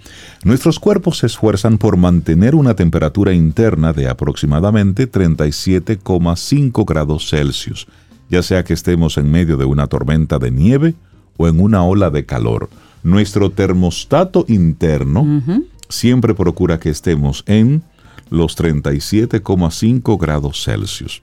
nuestros 0.44 0.78
cuerpos 0.78 1.18
se 1.18 1.26
esfuerzan 1.26 1.78
por 1.78 1.96
mantener 1.96 2.54
una 2.54 2.74
temperatura 2.74 3.32
interna 3.32 3.92
de 3.92 4.08
aproximadamente 4.08 5.10
37,5 5.10 6.84
grados 6.86 7.28
Celsius, 7.28 7.86
ya 8.28 8.42
sea 8.42 8.64
que 8.64 8.74
estemos 8.74 9.16
en 9.18 9.30
medio 9.30 9.56
de 9.56 9.64
una 9.64 9.86
tormenta 9.86 10.38
de 10.38 10.50
nieve 10.50 10.94
o 11.36 11.48
en 11.48 11.60
una 11.60 11.82
ola 11.84 12.10
de 12.10 12.26
calor. 12.26 12.68
Nuestro 13.02 13.50
termostato 13.50 14.44
interno 14.48 15.42
siempre 15.88 16.34
procura 16.34 16.78
que 16.78 16.90
estemos 16.90 17.42
en 17.46 17.82
los 18.28 18.56
37,5 18.56 20.18
grados 20.18 20.62
Celsius. 20.64 21.22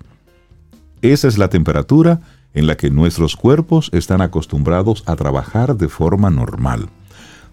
Esa 1.02 1.28
es 1.28 1.38
la 1.38 1.50
temperatura 1.50 2.22
en 2.54 2.68
la 2.68 2.76
que 2.76 2.90
nuestros 2.90 3.36
cuerpos 3.36 3.90
están 3.94 4.22
acostumbrados 4.22 5.04
a 5.06 5.16
trabajar 5.16 5.76
de 5.76 5.90
forma 5.90 6.30
normal. 6.30 6.90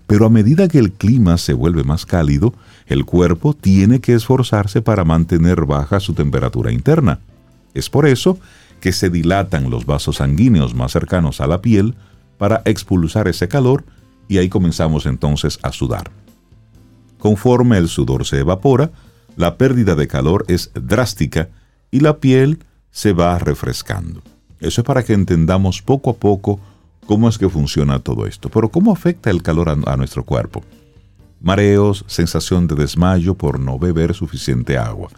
Pero 0.06 0.26
a 0.26 0.30
medida 0.30 0.68
que 0.68 0.78
el 0.78 0.92
clima 0.92 1.38
se 1.38 1.54
vuelve 1.54 1.82
más 1.82 2.04
cálido, 2.06 2.54
el 2.86 3.04
cuerpo 3.04 3.54
tiene 3.54 4.00
que 4.00 4.14
esforzarse 4.14 4.82
para 4.82 5.04
mantener 5.04 5.64
baja 5.64 6.00
su 6.00 6.12
temperatura 6.12 6.72
interna. 6.72 7.20
Es 7.72 7.88
por 7.88 8.06
eso 8.06 8.38
que 8.80 8.92
se 8.92 9.08
dilatan 9.08 9.70
los 9.70 9.86
vasos 9.86 10.16
sanguíneos 10.16 10.74
más 10.74 10.92
cercanos 10.92 11.40
a 11.40 11.46
la 11.46 11.62
piel 11.62 11.94
para 12.36 12.62
expulsar 12.66 13.28
ese 13.28 13.48
calor 13.48 13.84
y 14.28 14.38
ahí 14.38 14.48
comenzamos 14.48 15.06
entonces 15.06 15.58
a 15.62 15.72
sudar. 15.72 16.10
Conforme 17.18 17.78
el 17.78 17.88
sudor 17.88 18.26
se 18.26 18.40
evapora, 18.40 18.90
la 19.36 19.56
pérdida 19.56 19.94
de 19.94 20.06
calor 20.06 20.44
es 20.48 20.70
drástica 20.74 21.48
y 21.90 22.00
la 22.00 22.18
piel 22.18 22.58
se 22.90 23.12
va 23.12 23.38
refrescando. 23.38 24.22
Eso 24.60 24.80
es 24.80 24.84
para 24.84 25.02
que 25.02 25.12
entendamos 25.12 25.82
poco 25.82 26.10
a 26.10 26.14
poco 26.14 26.60
cómo 27.06 27.28
es 27.28 27.38
que 27.38 27.48
funciona 27.48 27.98
todo 27.98 28.26
esto. 28.26 28.48
Pero 28.48 28.68
¿cómo 28.68 28.92
afecta 28.92 29.30
el 29.30 29.42
calor 29.42 29.68
a, 29.68 29.96
nuestro 29.96 30.24
cuerpo? 30.24 30.62
Mareos, 31.40 32.04
sensación 32.06 32.66
de 32.66 32.74
desmayo 32.74 33.34
por 33.34 33.60
no 33.60 33.78
beber 33.78 34.14
suficiente 34.14 34.78
agua. 34.78 35.10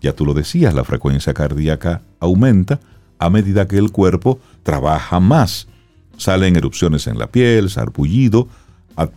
Ya 0.00 0.12
tú 0.12 0.24
lo 0.24 0.34
decías, 0.34 0.74
la 0.74 0.84
frecuencia 0.84 1.34
cardíaca 1.34 2.02
aumenta 2.20 2.80
a 3.18 3.30
medida 3.30 3.66
que 3.66 3.78
el 3.78 3.90
cuerpo 3.90 4.40
trabaja 4.62 5.20
más. 5.20 5.68
Salen 6.16 6.56
erupciones 6.56 7.06
en 7.06 7.18
la 7.18 7.28
piel, 7.28 7.70
sarpullido, 7.70 8.48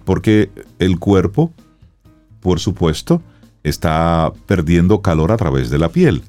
porque 0.05 0.51
el 0.79 0.99
cuerpo, 0.99 1.51
por 2.39 2.59
supuesto, 2.59 3.21
está 3.63 4.31
perdiendo 4.45 5.01
calor 5.01 5.31
a 5.31 5.37
través 5.37 5.69
de 5.69 5.79
la 5.79 5.89
piel. 5.89 6.23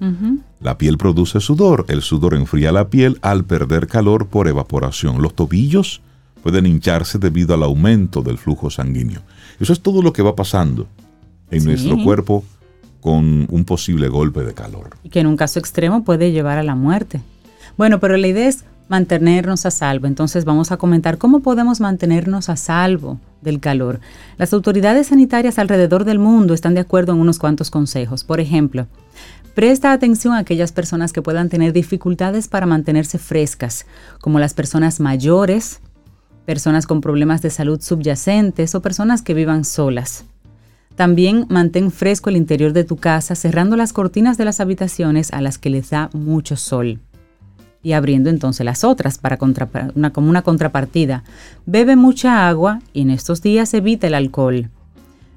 La 0.63 0.79
piel 0.79 0.97
produce 0.97 1.41
sudor, 1.41 1.87
el 1.89 2.03
sudor 2.03 2.35
enfría 2.35 2.71
la 2.71 2.89
piel 2.89 3.19
al 3.21 3.45
perder 3.45 3.89
calor 3.89 4.29
por 4.29 4.47
evaporación. 4.47 5.21
Los 5.21 5.35
tobillos 5.35 6.03
pueden 6.43 6.67
hincharse 6.67 7.19
debido 7.19 7.55
al 7.55 7.65
aumento 7.65 8.23
del 8.23 8.39
flujo 8.39 8.71
sanguíneo. 8.71 9.23
Eso 9.59 9.73
es 9.73 9.81
todo 9.81 10.03
lo 10.03 10.13
que 10.13 10.23
va 10.23 10.37
pasando 10.37 10.87
en 11.51 11.65
nuestro 11.65 12.03
cuerpo 12.03 12.45
con 13.01 13.47
un 13.51 13.65
posible 13.65 14.09
golpe 14.09 14.43
de 14.43 14.55
calor. 14.55 14.91
Y 15.03 15.09
que 15.09 15.21
en 15.21 15.27
un 15.27 15.37
caso 15.37 15.59
extremo 15.59 16.05
puede 16.05 16.31
llevar 16.31 16.59
a 16.59 16.63
la 16.63 16.77
muerte. 16.77 17.21
Bueno, 17.77 17.99
pero 17.99 18.17
la 18.17 18.29
idea 18.29 18.49
es 18.49 18.65
mantenernos 18.89 19.67
a 19.67 19.71
salvo. 19.73 20.07
Entonces 20.07 20.45
vamos 20.45 20.71
a 20.71 20.77
comentar 20.77 21.19
cómo 21.19 21.41
podemos 21.41 21.81
mantenernos 21.81 22.49
a 22.49 22.57
salvo 22.57 23.19
del 23.41 23.59
calor. 23.59 24.01
Las 24.39 24.53
autoridades 24.53 25.09
sanitarias 25.09 25.59
alrededor 25.59 26.05
del 26.05 26.21
mundo 26.21 26.55
están 26.55 26.75
de 26.75 26.83
acuerdo 26.83 27.13
en 27.13 27.19
unos 27.19 27.39
cuantos 27.39 27.71
consejos. 27.71 28.23
Por 28.23 28.39
ejemplo, 28.39 28.87
presta 29.55 29.93
atención 29.93 30.35
a 30.35 30.39
aquellas 30.39 30.73
personas 30.73 31.13
que 31.13 31.23
puedan 31.23 31.49
tener 31.49 31.73
dificultades 31.73 32.49
para 32.49 32.67
mantenerse 32.67 33.19
frescas, 33.19 33.87
como 34.21 34.39
las 34.39 34.55
personas 34.55 35.01
mayores, 35.01 35.81
personas 36.45 36.87
con 36.87 37.01
problemas 37.01 37.43
de 37.43 37.51
salud 37.51 37.81
subyacentes 37.81 38.75
o 38.75 38.83
personas 38.83 39.23
que 39.23 39.35
vivan 39.35 39.65
solas. 39.65 40.25
También 40.97 41.47
mantén 41.49 41.91
fresco 41.91 42.31
el 42.31 42.37
interior 42.37 42.73
de 42.73 42.85
tu 42.85 42.97
casa 42.97 43.35
cerrando 43.35 43.77
las 43.77 43.93
cortinas 43.93 44.37
de 44.37 44.45
las 44.45 44.61
habitaciones 44.61 45.33
a 45.33 45.41
las 45.41 45.59
que 45.59 45.71
les 45.71 45.91
da 45.91 46.11
mucho 46.13 46.57
sol 46.57 47.01
y 47.83 47.93
abriendo 47.93 48.31
entonces 48.31 48.65
las 48.65 48.85
otras 48.85 49.19
para 49.19 49.39
como 49.39 50.31
una 50.31 50.43
contrapartida. 50.43 51.25
Bebe 51.67 51.97
mucha 51.97 52.49
agua 52.49 52.81
y 52.93 53.03
en 53.03 53.11
estos 53.11 53.43
días 53.43 53.75
evita 53.75 54.07
el 54.07 54.15
alcohol. 54.15 54.71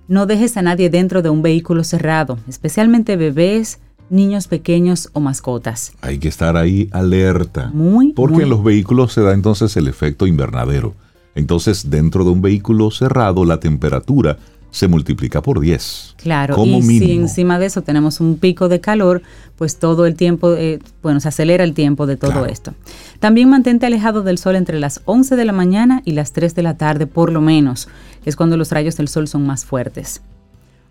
No 0.07 0.27
dejes 0.27 0.55
a 0.57 0.61
nadie 0.61 0.89
dentro 0.89 1.23
de 1.23 1.31
un 1.31 1.41
vehículo 1.41 1.83
cerrado, 1.83 2.37
especialmente 2.47 3.15
bebés, 3.15 3.79
niños 4.09 4.47
pequeños 4.47 5.09
o 5.13 5.19
mascotas. 5.19 5.93
Hay 6.01 6.19
que 6.19 6.27
estar 6.27 6.57
ahí 6.57 6.89
alerta. 6.91 7.71
Muy 7.73 8.13
Porque 8.13 8.43
en 8.43 8.49
los 8.49 8.63
vehículos 8.63 9.13
se 9.13 9.21
da 9.21 9.33
entonces 9.33 9.75
el 9.77 9.87
efecto 9.87 10.27
invernadero. 10.27 10.93
Entonces, 11.35 11.89
dentro 11.89 12.23
de 12.23 12.31
un 12.31 12.41
vehículo 12.41 12.91
cerrado, 12.91 13.43
la 13.43 13.59
temperatura 13.59 14.37
se 14.75 14.89
multiplica 14.89 15.41
por 15.41 15.61
10. 15.61 16.15
Claro, 16.17 16.65
y 16.65 16.81
si 16.81 17.13
encima 17.13 17.59
de 17.59 17.67
eso 17.67 17.81
tenemos 17.81 18.19
un 18.19 18.37
pico 18.37 18.67
de 18.67 18.81
calor, 18.81 19.21
pues 19.57 19.77
todo 19.79 20.05
el 20.05 20.15
tiempo, 20.15 20.53
eh, 20.53 20.79
bueno, 21.01 21.21
se 21.21 21.29
acelera 21.29 21.63
el 21.63 21.73
tiempo 21.73 22.05
de 22.05 22.17
todo 22.17 22.45
esto. 22.45 22.73
También 23.19 23.49
mantente 23.49 23.85
alejado 23.85 24.21
del 24.21 24.37
sol 24.37 24.57
entre 24.57 24.77
las 24.81 24.99
11 25.05 25.37
de 25.37 25.45
la 25.45 25.53
mañana 25.53 26.01
y 26.03 26.11
las 26.11 26.33
3 26.33 26.55
de 26.55 26.63
la 26.63 26.75
tarde, 26.75 27.07
por 27.07 27.31
lo 27.31 27.39
menos, 27.39 27.87
que 28.21 28.29
es 28.29 28.35
cuando 28.35 28.57
los 28.57 28.69
rayos 28.69 28.97
del 28.97 29.07
sol 29.07 29.29
son 29.29 29.45
más 29.45 29.63
fuertes. 29.63 30.21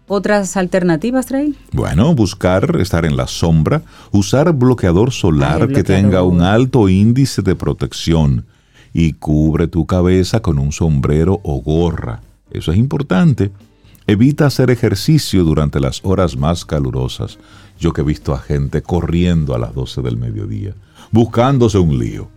¿Otras 0.06 0.56
alternativas, 0.58 1.26
Trey? 1.26 1.54
Bueno, 1.72 2.14
buscar 2.14 2.76
estar 2.78 3.06
en 3.06 3.16
la 3.16 3.26
sombra, 3.26 3.82
usar 4.12 4.52
bloqueador 4.52 5.12
solar 5.12 5.68
que 5.68 5.82
tenga 5.82 6.22
un 6.22 6.42
alto 6.42 6.90
índice 6.90 7.40
de 7.40 7.54
protección 7.54 8.44
y 8.92 9.14
cubre 9.14 9.66
tu 9.66 9.86
cabeza 9.86 10.40
con 10.40 10.58
un 10.58 10.72
sombrero 10.72 11.40
o 11.42 11.62
gorra. 11.62 12.20
Eso 12.50 12.70
es 12.70 12.78
importante. 12.78 13.50
Evita 14.06 14.44
hacer 14.46 14.70
ejercicio 14.70 15.42
durante 15.42 15.80
las 15.80 16.04
horas 16.04 16.36
más 16.36 16.66
calurosas. 16.66 17.38
Yo 17.80 17.94
que 17.94 18.02
he 18.02 18.04
visto 18.04 18.34
a 18.34 18.38
gente 18.38 18.82
corriendo 18.82 19.54
a 19.54 19.58
las 19.58 19.74
12 19.74 20.02
del 20.02 20.18
mediodía, 20.18 20.74
buscándose 21.10 21.78
un 21.78 21.98
lío. 21.98 22.28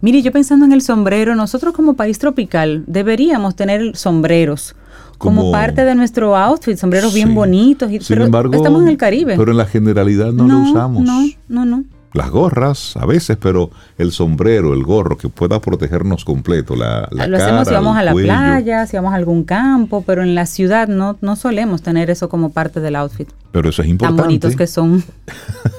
Mire, 0.00 0.22
yo 0.22 0.32
pensando 0.32 0.64
en 0.64 0.72
el 0.72 0.80
sombrero, 0.80 1.34
nosotros 1.34 1.74
como 1.74 1.94
país 1.94 2.18
tropical 2.18 2.84
deberíamos 2.86 3.54
tener 3.54 3.94
sombreros 3.94 4.74
como, 5.18 5.50
parte 5.50 5.84
de 5.84 5.94
nuestro 5.94 6.36
outfit, 6.36 6.76
sombreros 6.76 7.12
bien 7.12 7.34
bonitos. 7.34 7.90
Sin 8.00 8.22
embargo, 8.22 8.54
estamos 8.54 8.82
en 8.82 8.88
el 8.88 8.96
Caribe. 8.96 9.36
Pero 9.36 9.50
en 9.50 9.58
la 9.58 9.66
generalidad 9.66 10.32
no, 10.32 10.46
lo 10.46 10.58
usamos. 10.58 11.02
No, 11.02 11.26
no, 11.48 11.64
no. 11.64 11.84
las 12.14 12.30
gorras 12.30 12.96
a 12.96 13.04
veces, 13.04 13.36
pero 13.36 13.70
el 13.98 14.12
sombrero, 14.12 14.72
el 14.72 14.84
gorro 14.84 15.18
que 15.18 15.28
pueda 15.28 15.60
protegernos 15.60 16.24
completo, 16.24 16.76
la, 16.76 17.08
la 17.10 17.26
Lo 17.26 17.36
hacemos 17.36 17.68
si 17.68 17.74
vamos 17.74 17.96
a 17.96 18.02
la 18.04 18.14
playa, 18.14 18.86
si 18.86 18.96
vamos 18.96 19.12
a 19.12 19.16
algún 19.16 19.42
campo, 19.42 20.04
pero 20.06 20.22
en 20.22 20.34
la 20.34 20.46
ciudad 20.46 20.88
no, 20.88 21.18
no 21.20 21.36
solemos 21.36 21.82
tener 21.82 22.10
eso 22.10 22.28
como 22.28 22.50
parte 22.50 22.80
del 22.80 22.96
outfit. 22.96 23.28
Pero 23.50 23.68
eso 23.68 23.82
es 23.82 23.88
importante. 23.88 24.16
Tan 24.16 24.26
bonitos 24.26 24.56
que 24.56 24.66
son. 24.66 25.02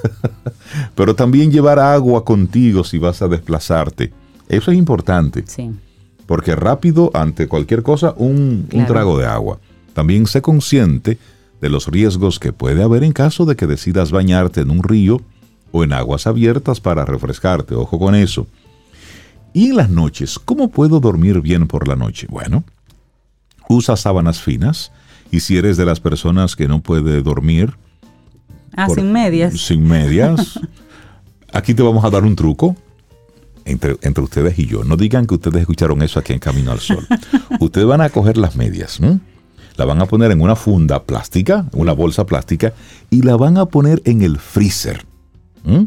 pero 0.95 1.15
también 1.15 1.51
llevar 1.51 1.79
agua 1.79 2.25
contigo 2.25 2.83
si 2.83 2.97
vas 2.97 3.21
a 3.21 3.27
desplazarte. 3.27 4.11
Eso 4.49 4.71
es 4.71 4.77
importante. 4.77 5.43
Sí. 5.47 5.71
Porque 6.29 6.55
rápido, 6.55 7.09
ante 7.15 7.47
cualquier 7.47 7.81
cosa, 7.81 8.13
un, 8.15 8.69
un 8.71 8.85
trago 8.85 9.17
de 9.17 9.25
agua. 9.25 9.57
También 9.95 10.27
sé 10.27 10.43
consciente 10.43 11.17
de 11.59 11.69
los 11.69 11.87
riesgos 11.87 12.37
que 12.37 12.53
puede 12.53 12.83
haber 12.83 13.03
en 13.03 13.13
caso 13.13 13.47
de 13.47 13.55
que 13.55 13.65
decidas 13.65 14.11
bañarte 14.11 14.61
en 14.61 14.69
un 14.69 14.83
río 14.83 15.23
o 15.71 15.83
en 15.83 15.91
aguas 15.91 16.27
abiertas 16.27 16.81
para 16.81 17.03
refrescarte. 17.03 17.73
Ojo 17.73 17.97
con 17.97 18.13
eso. 18.13 18.45
Y 19.53 19.69
en 19.71 19.77
las 19.77 19.89
noches, 19.89 20.37
¿cómo 20.37 20.69
puedo 20.69 20.99
dormir 20.99 21.41
bien 21.41 21.67
por 21.67 21.87
la 21.87 21.95
noche? 21.95 22.27
Bueno, 22.29 22.63
usa 23.67 23.97
sábanas 23.97 24.39
finas 24.39 24.91
y 25.31 25.39
si 25.39 25.57
eres 25.57 25.77
de 25.77 25.85
las 25.85 25.99
personas 25.99 26.55
que 26.55 26.67
no 26.67 26.81
puede 26.81 27.23
dormir... 27.23 27.73
Ah, 28.75 28.87
sin 28.87 29.11
medias. 29.11 29.59
Sin 29.59 29.83
medias. 29.83 30.59
aquí 31.51 31.73
te 31.73 31.81
vamos 31.81 32.05
a 32.05 32.11
dar 32.11 32.23
un 32.23 32.35
truco. 32.35 32.75
Entre, 33.69 33.97
entre, 34.01 34.23
ustedes 34.23 34.57
y 34.57 34.65
yo. 34.65 34.83
No 34.83 34.97
digan 34.97 35.25
que 35.25 35.35
ustedes 35.35 35.61
escucharon 35.61 36.01
eso 36.01 36.19
aquí 36.19 36.33
en 36.33 36.39
Camino 36.39 36.71
al 36.71 36.79
Sol. 36.79 37.07
ustedes 37.59 37.87
van 37.87 38.01
a 38.01 38.09
coger 38.09 38.37
las 38.37 38.55
medias, 38.55 38.99
¿no? 38.99 39.19
La 39.75 39.85
van 39.85 40.01
a 40.01 40.05
poner 40.05 40.31
en 40.31 40.41
una 40.41 40.55
funda 40.55 41.03
plástica, 41.03 41.65
una 41.71 41.93
bolsa 41.93 42.25
plástica, 42.25 42.73
y 43.09 43.21
la 43.21 43.37
van 43.37 43.57
a 43.57 43.65
poner 43.65 44.01
en 44.05 44.23
el 44.23 44.37
freezer. 44.37 45.05
¿Mm? 45.63 45.83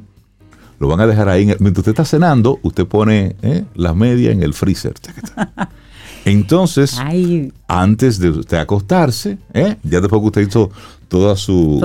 Lo 0.79 0.89
van 0.89 1.01
a 1.01 1.07
dejar 1.07 1.29
ahí. 1.29 1.45
Mientras 1.45 1.79
usted 1.79 1.93
está 1.93 2.05
cenando, 2.05 2.59
usted 2.63 2.87
pone 2.87 3.37
¿eh? 3.43 3.65
las 3.75 3.95
medias 3.95 4.33
en 4.33 4.43
el 4.43 4.55
freezer. 4.55 4.95
Entonces, 6.25 7.01
antes 7.67 8.19
de 8.19 8.31
usted 8.31 8.57
acostarse, 8.59 9.39
¿eh? 9.55 9.77
ya 9.83 10.01
después 10.01 10.21
que 10.21 10.27
usted 10.27 10.49
hizo 10.49 10.71
toda 11.09 11.37
su, 11.37 11.79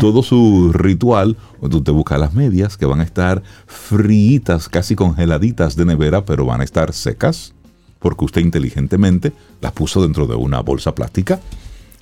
todo 0.00 0.22
su 0.22 0.72
ritual, 0.72 1.36
usted 1.60 1.92
busca 1.92 2.18
las 2.18 2.34
medias 2.34 2.76
que 2.76 2.84
van 2.84 3.00
a 3.00 3.04
estar 3.04 3.42
fritas, 3.66 4.68
casi 4.68 4.96
congeladitas 4.96 5.76
de 5.76 5.84
nevera, 5.84 6.24
pero 6.24 6.44
van 6.44 6.60
a 6.60 6.64
estar 6.64 6.92
secas, 6.92 7.54
porque 8.00 8.24
usted 8.24 8.40
inteligentemente 8.40 9.32
las 9.60 9.72
puso 9.72 10.02
dentro 10.02 10.26
de 10.26 10.34
una 10.34 10.60
bolsa 10.60 10.94
plástica. 10.94 11.40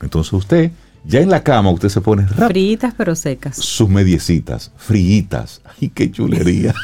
Entonces 0.01 0.33
usted 0.33 0.73
ya 1.07 1.21
en 1.21 1.29
la 1.29 1.43
cama 1.43 1.71
usted 1.71 1.91
se 1.91 2.01
pone 2.01 2.27
Fritas 2.27 2.95
pero 2.97 3.15
secas. 3.15 3.57
Sus 3.57 3.89
mediecitas, 3.89 4.73
fritas. 4.77 5.61
Ay, 5.81 5.91
qué 5.91 6.11
chulería. 6.11 6.75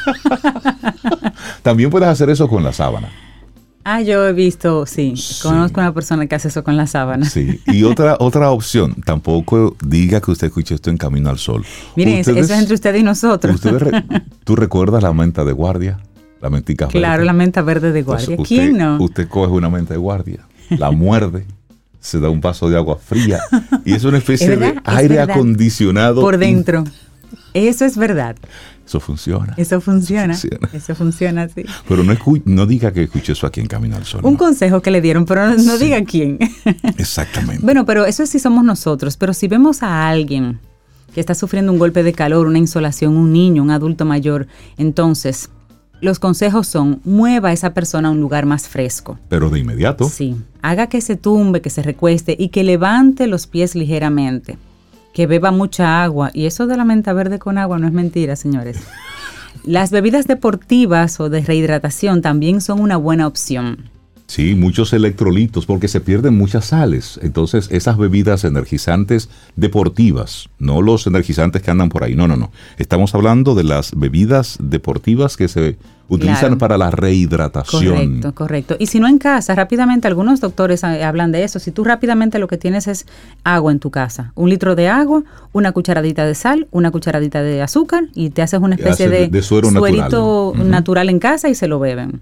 También 1.63 1.89
puedes 1.89 2.07
hacer 2.07 2.29
eso 2.29 2.47
con 2.47 2.63
la 2.63 2.71
sábana. 2.71 3.09
Ah, 3.83 4.01
yo 4.01 4.27
he 4.27 4.33
visto, 4.33 4.85
sí, 4.85 5.13
conozco 5.41 5.79
a 5.79 5.85
una 5.85 5.93
persona 5.93 6.27
que 6.27 6.35
hace 6.35 6.49
eso 6.49 6.63
con 6.63 6.77
la 6.77 6.87
sábana. 6.87 7.25
Sí, 7.25 7.61
y 7.67 7.83
otra 7.83 8.15
otra 8.19 8.51
opción, 8.51 8.95
tampoco 9.05 9.75
diga 9.83 10.21
que 10.21 10.31
usted 10.31 10.47
escuchó 10.47 10.75
esto 10.75 10.89
en 10.89 10.97
Camino 10.97 11.29
al 11.29 11.39
Sol. 11.39 11.65
Miren, 11.95 12.15
eso 12.15 12.31
es 12.31 12.49
entre 12.49 12.75
usted 12.75 12.95
y 12.95 13.03
nosotros. 13.03 13.59
¿Tú 14.43 14.55
recuerdas 14.55 15.01
la 15.01 15.13
menta 15.13 15.43
de 15.43 15.51
guardia? 15.51 15.99
La 16.41 16.49
mentica 16.49 16.85
verde. 16.85 16.99
Claro, 16.99 17.23
la 17.23 17.33
menta 17.33 17.61
verde 17.61 17.91
de 17.91 18.03
pues 18.03 18.27
guardia. 18.27 18.45
¿Quién 18.45 18.77
no? 18.77 18.97
Usted 19.01 19.27
coge 19.27 19.51
una 19.51 19.69
menta 19.69 19.93
de 19.93 19.99
guardia, 19.99 20.47
la 20.69 20.91
muerde 20.91 21.45
se 22.01 22.19
da 22.19 22.29
un 22.29 22.41
vaso 22.41 22.69
de 22.69 22.75
agua 22.75 22.97
fría 22.97 23.39
y 23.85 23.93
es 23.93 24.03
una 24.03 24.17
especie 24.19 24.57
de 24.57 24.75
aire 24.83 25.21
acondicionado. 25.21 26.21
Por 26.21 26.37
dentro. 26.37 26.83
Eso 27.53 27.85
es 27.85 27.95
verdad. 27.97 28.35
Eso 28.91 28.99
funciona. 28.99 29.53
Eso 29.55 29.79
funciona. 29.79 30.37
Eso 30.73 30.95
funciona, 30.95 31.47
sí. 31.47 31.63
Pero 31.87 32.03
no, 32.03 32.13
no 32.43 32.65
diga 32.65 32.91
que 32.91 33.03
escuché 33.03 33.31
eso 33.31 33.47
aquí 33.47 33.61
en 33.61 33.67
Camino 33.67 33.95
al 33.95 34.03
Sol. 34.03 34.19
Un 34.21 34.35
consejo 34.35 34.81
que 34.81 34.91
le 34.91 34.99
dieron, 34.99 35.25
pero 35.25 35.55
no, 35.55 35.77
diga 35.77 36.03
quién. 36.03 36.37
Exactamente. 36.97 37.63
bueno, 37.63 37.85
pero 37.85 38.05
eso 38.05 38.25
sí 38.25 38.37
somos 38.37 38.65
nosotros. 38.65 39.15
Pero 39.15 39.33
si 39.33 39.47
vemos 39.47 39.81
a 39.81 40.09
alguien 40.09 40.59
que 41.13 41.21
está 41.21 41.35
sufriendo 41.35 41.71
un 41.71 41.79
golpe 41.79 42.03
de 42.03 42.11
calor, 42.11 42.47
una 42.47 42.57
insolación, 42.57 43.15
un 43.15 43.31
niño, 43.31 43.63
un 43.63 43.71
adulto 43.71 44.03
mayor, 44.03 44.47
entonces 44.77 45.49
los 46.01 46.19
consejos 46.19 46.67
son, 46.67 46.99
mueva 47.05 47.49
a 47.49 47.53
esa 47.53 47.73
persona 47.73 48.09
a 48.09 48.11
un 48.11 48.19
lugar 48.19 48.45
más 48.45 48.67
fresco. 48.67 49.17
Pero 49.29 49.49
de 49.49 49.59
inmediato. 49.59 50.09
Sí. 50.09 50.35
Haga 50.61 50.87
que 50.87 50.99
se 50.99 51.15
tumbe, 51.15 51.61
que 51.61 51.69
se 51.69 51.81
recueste 51.81 52.35
y 52.37 52.49
que 52.49 52.65
levante 52.65 53.25
los 53.27 53.47
pies 53.47 53.73
ligeramente. 53.73 54.57
Que 55.13 55.27
beba 55.27 55.51
mucha 55.51 56.03
agua. 56.03 56.31
Y 56.33 56.45
eso 56.45 56.67
de 56.67 56.77
la 56.77 56.85
menta 56.85 57.13
verde 57.13 57.39
con 57.39 57.57
agua 57.57 57.79
no 57.79 57.87
es 57.87 57.93
mentira, 57.93 58.35
señores. 58.35 58.81
Las 59.63 59.91
bebidas 59.91 60.27
deportivas 60.27 61.19
o 61.19 61.29
de 61.29 61.41
rehidratación 61.41 62.21
también 62.21 62.61
son 62.61 62.79
una 62.79 62.97
buena 62.97 63.27
opción. 63.27 63.89
Sí, 64.31 64.55
muchos 64.55 64.93
electrolitos 64.93 65.65
porque 65.65 65.89
se 65.89 65.99
pierden 65.99 66.37
muchas 66.37 66.67
sales. 66.67 67.19
Entonces, 67.21 67.67
esas 67.69 67.97
bebidas 67.97 68.45
energizantes 68.45 69.29
deportivas, 69.57 70.47
no 70.57 70.81
los 70.81 71.05
energizantes 71.05 71.61
que 71.61 71.69
andan 71.69 71.89
por 71.89 72.05
ahí, 72.05 72.15
no, 72.15 72.29
no, 72.29 72.37
no. 72.37 72.49
Estamos 72.77 73.13
hablando 73.13 73.55
de 73.55 73.65
las 73.65 73.91
bebidas 73.93 74.57
deportivas 74.61 75.35
que 75.35 75.49
se 75.49 75.75
utilizan 76.07 76.57
para 76.57 76.77
la 76.77 76.91
rehidratación. 76.91 77.93
Correcto, 77.93 78.33
correcto. 78.33 78.75
Y 78.79 78.85
si 78.85 79.01
no 79.01 79.09
en 79.09 79.17
casa, 79.17 79.53
rápidamente, 79.53 80.07
algunos 80.07 80.39
doctores 80.39 80.85
hablan 80.85 81.33
de 81.33 81.43
eso. 81.43 81.59
Si 81.59 81.71
tú 81.71 81.83
rápidamente 81.83 82.39
lo 82.39 82.47
que 82.47 82.57
tienes 82.57 82.87
es 82.87 83.07
agua 83.43 83.73
en 83.73 83.79
tu 83.79 83.91
casa, 83.91 84.31
un 84.35 84.49
litro 84.49 84.75
de 84.75 84.87
agua, 84.87 85.23
una 85.51 85.73
cucharadita 85.73 86.25
de 86.25 86.35
sal, 86.35 86.69
una 86.71 86.89
cucharadita 86.89 87.43
de 87.43 87.61
azúcar 87.61 88.05
y 88.15 88.29
te 88.29 88.41
haces 88.41 88.61
una 88.61 88.75
especie 88.75 89.09
de, 89.09 89.41
suerito 89.41 90.53
natural 90.55 91.09
en 91.09 91.19
casa 91.19 91.49
y 91.49 91.55
se 91.55 91.67
lo 91.67 91.79
beben. 91.79 92.21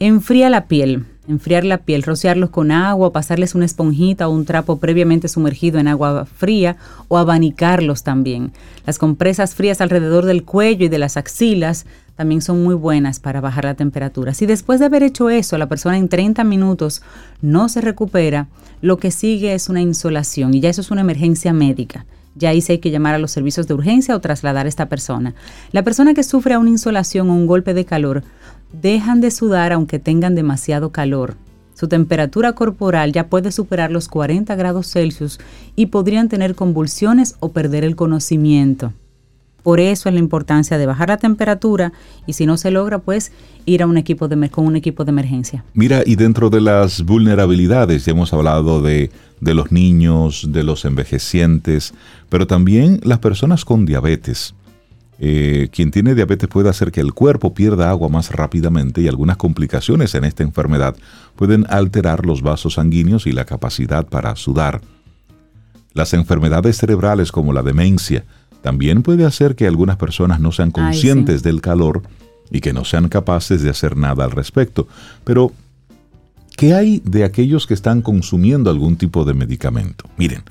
Enfría 0.00 0.50
la 0.50 0.66
piel 0.66 1.06
enfriar 1.28 1.64
la 1.64 1.78
piel, 1.78 2.02
rociarlos 2.02 2.50
con 2.50 2.70
agua, 2.70 3.12
pasarles 3.12 3.54
una 3.54 3.64
esponjita 3.64 4.28
o 4.28 4.32
un 4.32 4.44
trapo 4.44 4.78
previamente 4.78 5.28
sumergido 5.28 5.78
en 5.78 5.88
agua 5.88 6.26
fría 6.26 6.76
o 7.08 7.18
abanicarlos 7.18 8.02
también. 8.02 8.52
Las 8.86 8.98
compresas 8.98 9.54
frías 9.54 9.80
alrededor 9.80 10.24
del 10.24 10.44
cuello 10.44 10.86
y 10.86 10.88
de 10.88 10.98
las 10.98 11.16
axilas 11.16 11.86
también 12.16 12.40
son 12.40 12.62
muy 12.62 12.74
buenas 12.74 13.20
para 13.20 13.40
bajar 13.40 13.64
la 13.64 13.74
temperatura. 13.74 14.34
Si 14.34 14.46
después 14.46 14.80
de 14.80 14.86
haber 14.86 15.02
hecho 15.02 15.28
eso 15.28 15.58
la 15.58 15.68
persona 15.68 15.98
en 15.98 16.08
30 16.08 16.44
minutos 16.44 17.02
no 17.42 17.68
se 17.68 17.80
recupera, 17.80 18.48
lo 18.80 18.98
que 18.98 19.10
sigue 19.10 19.54
es 19.54 19.68
una 19.68 19.82
insolación 19.82 20.54
y 20.54 20.60
ya 20.60 20.70
eso 20.70 20.80
es 20.80 20.90
una 20.90 21.02
emergencia 21.02 21.52
médica. 21.52 22.06
Ya 22.34 22.50
ahí 22.50 22.60
sí 22.60 22.72
hay 22.72 22.78
que 22.78 22.90
llamar 22.90 23.14
a 23.14 23.18
los 23.18 23.30
servicios 23.30 23.66
de 23.66 23.74
urgencia 23.74 24.14
o 24.14 24.20
trasladar 24.20 24.66
a 24.66 24.68
esta 24.68 24.90
persona. 24.90 25.34
La 25.72 25.82
persona 25.82 26.12
que 26.12 26.22
sufre 26.22 26.56
una 26.58 26.68
insolación 26.68 27.30
o 27.30 27.34
un 27.34 27.46
golpe 27.46 27.72
de 27.72 27.86
calor 27.86 28.24
dejan 28.72 29.20
de 29.20 29.30
sudar 29.30 29.72
aunque 29.72 29.98
tengan 29.98 30.34
demasiado 30.34 30.90
calor. 30.90 31.36
Su 31.74 31.88
temperatura 31.88 32.54
corporal 32.54 33.12
ya 33.12 33.28
puede 33.28 33.52
superar 33.52 33.90
los 33.90 34.08
40 34.08 34.54
grados 34.54 34.90
Celsius 34.90 35.38
y 35.76 35.86
podrían 35.86 36.28
tener 36.28 36.54
convulsiones 36.54 37.36
o 37.40 37.52
perder 37.52 37.84
el 37.84 37.96
conocimiento. 37.96 38.94
Por 39.62 39.80
eso 39.80 40.08
es 40.08 40.14
la 40.14 40.20
importancia 40.20 40.78
de 40.78 40.86
bajar 40.86 41.08
la 41.08 41.16
temperatura 41.16 41.92
y 42.24 42.34
si 42.34 42.46
no 42.46 42.56
se 42.56 42.70
logra, 42.70 43.00
pues 43.00 43.32
ir 43.64 43.82
a 43.82 43.86
un 43.86 43.98
equipo 43.98 44.28
de, 44.28 44.48
con 44.48 44.64
un 44.64 44.76
equipo 44.76 45.04
de 45.04 45.10
emergencia. 45.10 45.64
Mira, 45.74 46.02
y 46.06 46.14
dentro 46.14 46.50
de 46.50 46.60
las 46.60 47.02
vulnerabilidades, 47.02 48.04
ya 48.04 48.12
hemos 48.12 48.32
hablado 48.32 48.80
de, 48.80 49.10
de 49.40 49.54
los 49.54 49.72
niños, 49.72 50.46
de 50.52 50.62
los 50.62 50.84
envejecientes, 50.84 51.94
pero 52.28 52.46
también 52.46 53.00
las 53.02 53.18
personas 53.18 53.64
con 53.64 53.84
diabetes. 53.84 54.54
Eh, 55.18 55.68
quien 55.72 55.90
tiene 55.90 56.14
diabetes 56.14 56.48
puede 56.48 56.68
hacer 56.68 56.92
que 56.92 57.00
el 57.00 57.14
cuerpo 57.14 57.54
pierda 57.54 57.88
agua 57.88 58.08
más 58.08 58.30
rápidamente 58.30 59.00
y 59.00 59.08
algunas 59.08 59.38
complicaciones 59.38 60.14
en 60.14 60.24
esta 60.24 60.42
enfermedad 60.42 60.94
pueden 61.36 61.66
alterar 61.70 62.26
los 62.26 62.42
vasos 62.42 62.74
sanguíneos 62.74 63.26
y 63.26 63.32
la 63.32 63.46
capacidad 63.46 64.06
para 64.06 64.36
sudar. 64.36 64.82
Las 65.94 66.12
enfermedades 66.12 66.76
cerebrales 66.76 67.32
como 67.32 67.54
la 67.54 67.62
demencia 67.62 68.24
también 68.60 69.02
puede 69.02 69.24
hacer 69.24 69.54
que 69.54 69.66
algunas 69.66 69.96
personas 69.96 70.40
no 70.40 70.52
sean 70.52 70.70
conscientes 70.70 71.42
del 71.42 71.62
calor 71.62 72.02
y 72.50 72.60
que 72.60 72.72
no 72.72 72.84
sean 72.84 73.08
capaces 73.08 73.62
de 73.62 73.70
hacer 73.70 73.96
nada 73.96 74.24
al 74.24 74.30
respecto. 74.30 74.86
Pero, 75.24 75.52
¿qué 76.56 76.74
hay 76.74 77.00
de 77.04 77.24
aquellos 77.24 77.66
que 77.66 77.74
están 77.74 78.02
consumiendo 78.02 78.68
algún 78.70 78.96
tipo 78.96 79.24
de 79.24 79.34
medicamento? 79.34 80.08
Miren, 80.16 80.42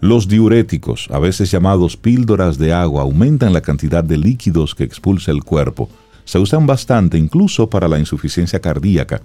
los 0.00 0.28
diuréticos, 0.28 1.08
a 1.10 1.18
veces 1.18 1.50
llamados 1.50 1.96
píldoras 1.96 2.56
de 2.56 2.72
agua, 2.72 3.02
aumentan 3.02 3.52
la 3.52 3.60
cantidad 3.60 4.04
de 4.04 4.16
líquidos 4.16 4.74
que 4.74 4.84
expulsa 4.84 5.32
el 5.32 5.42
cuerpo. 5.42 5.88
Se 6.24 6.38
usan 6.38 6.66
bastante 6.66 7.18
incluso 7.18 7.68
para 7.68 7.88
la 7.88 7.98
insuficiencia 7.98 8.60
cardíaca. 8.60 9.22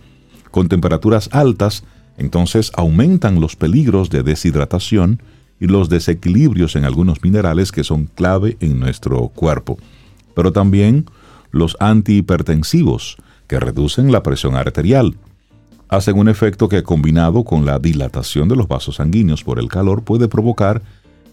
Con 0.49 0.69
temperaturas 0.69 1.29
altas, 1.31 1.83
entonces 2.17 2.71
aumentan 2.75 3.39
los 3.39 3.55
peligros 3.55 4.09
de 4.09 4.23
deshidratación 4.23 5.21
y 5.59 5.67
los 5.67 5.89
desequilibrios 5.89 6.75
en 6.75 6.85
algunos 6.85 7.23
minerales 7.23 7.71
que 7.71 7.83
son 7.83 8.05
clave 8.05 8.57
en 8.59 8.79
nuestro 8.79 9.27
cuerpo. 9.29 9.77
Pero 10.35 10.51
también 10.51 11.05
los 11.51 11.77
antihipertensivos, 11.79 13.17
que 13.47 13.59
reducen 13.59 14.11
la 14.11 14.23
presión 14.23 14.55
arterial 14.55 15.15
hacen 15.95 16.17
un 16.17 16.27
efecto 16.27 16.67
que 16.67 16.81
combinado 16.81 17.43
con 17.43 17.65
la 17.65 17.77
dilatación 17.77 18.49
de 18.49 18.55
los 18.55 18.67
vasos 18.67 18.95
sanguíneos 18.95 19.43
por 19.43 19.59
el 19.59 19.69
calor 19.69 20.03
puede 20.03 20.27
provocar 20.27 20.81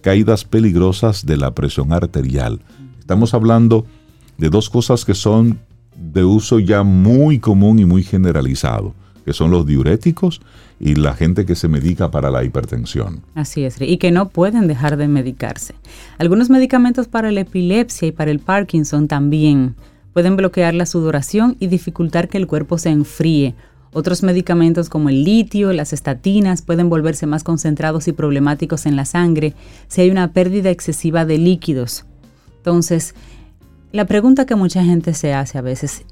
caídas 0.03 0.45
peligrosas 0.45 1.25
de 1.25 1.39
la 1.39 1.55
presión 1.55 1.93
arterial. 1.93 2.61
Estamos 2.99 3.33
hablando 3.33 3.87
de 4.37 4.51
dos 4.51 4.69
cosas 4.69 5.05
que 5.07 5.15
son 5.15 5.59
de 5.97 6.25
uso 6.25 6.59
ya 6.59 6.83
muy 6.83 7.39
común 7.39 7.79
y 7.79 7.87
muy 7.87 8.03
generalizado, 8.03 8.95
que 9.25 9.33
son 9.33 9.51
los 9.51 9.67
diuréticos 9.67 10.43
y 10.79 10.95
la 10.95 11.15
gente 11.15 11.47
que 11.47 11.55
se 11.55 11.69
medica 11.69 12.11
para 12.11 12.31
la 12.31 12.45
hipertensión. 12.45 13.23
Así 13.35 13.65
es, 13.65 13.81
y 13.81 13.97
que 13.97 14.11
no 14.11 14.29
pueden 14.29 14.67
dejar 14.67 14.99
de 14.99 15.09
medicarse. 15.09 15.75
Algunos 16.19 16.51
medicamentos 16.51 17.09
para 17.09 17.31
la 17.31 17.41
epilepsia 17.41 18.09
y 18.09 18.13
para 18.13 18.31
el 18.31 18.41
Parkinson 18.41 19.09
también 19.09 19.75
pueden 20.13 20.37
bloquear 20.37 20.75
la 20.75 20.87
sudoración 20.87 21.57
y 21.61 21.69
dificultar 21.69 22.29
que 22.29 22.39
el 22.39 22.47
cuerpo 22.47 22.79
se 22.79 22.91
enfríe. 22.91 23.55
Otros 23.93 24.23
medicamentos 24.23 24.89
como 24.89 25.09
el 25.09 25.25
litio, 25.25 25.73
las 25.73 25.93
estatinas 25.93 26.63
pueden 26.63 26.89
volverse 26.89 27.27
más 27.27 27.43
concentrados 27.43 28.07
y 28.07 28.13
problemáticos 28.13 28.87
en 28.87 28.95
la 28.95 29.05
sangre 29.05 29.55
si 29.89 30.03
hay 30.03 30.11
una 30.11 30.33
pérdida 30.33 30.71
excesiva 30.71 31.25
de 31.25 31.39
líquidos. 31.39 32.05
Entonces, 32.59 33.15
la 33.91 34.07
pregunta 34.07 34.47
que 34.47 34.55
mucha 34.55 34.85
gente 34.85 35.13
se 35.15 35.35
hace 35.35 35.59
a 35.59 35.63
veces, 35.63 36.05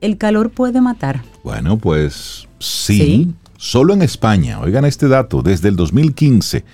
¿el 0.00 0.16
calor 0.16 0.50
puede 0.50 0.80
matar? 0.80 1.22
Bueno, 1.44 1.76
pues 1.76 2.48
sí. 2.58 3.34
Solo 3.58 3.92
en 3.92 4.02
España, 4.02 4.60
oigan 4.60 4.84
este 4.84 5.08
dato, 5.08 5.42
desde 5.42 5.68
el 5.68 5.76
2015 5.76 6.64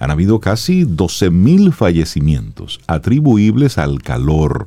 han 0.00 0.10
habido 0.10 0.38
casi 0.40 0.84
12.000 0.84 1.72
fallecimientos 1.72 2.80
atribuibles 2.86 3.78
al 3.78 4.00
calor. 4.02 4.66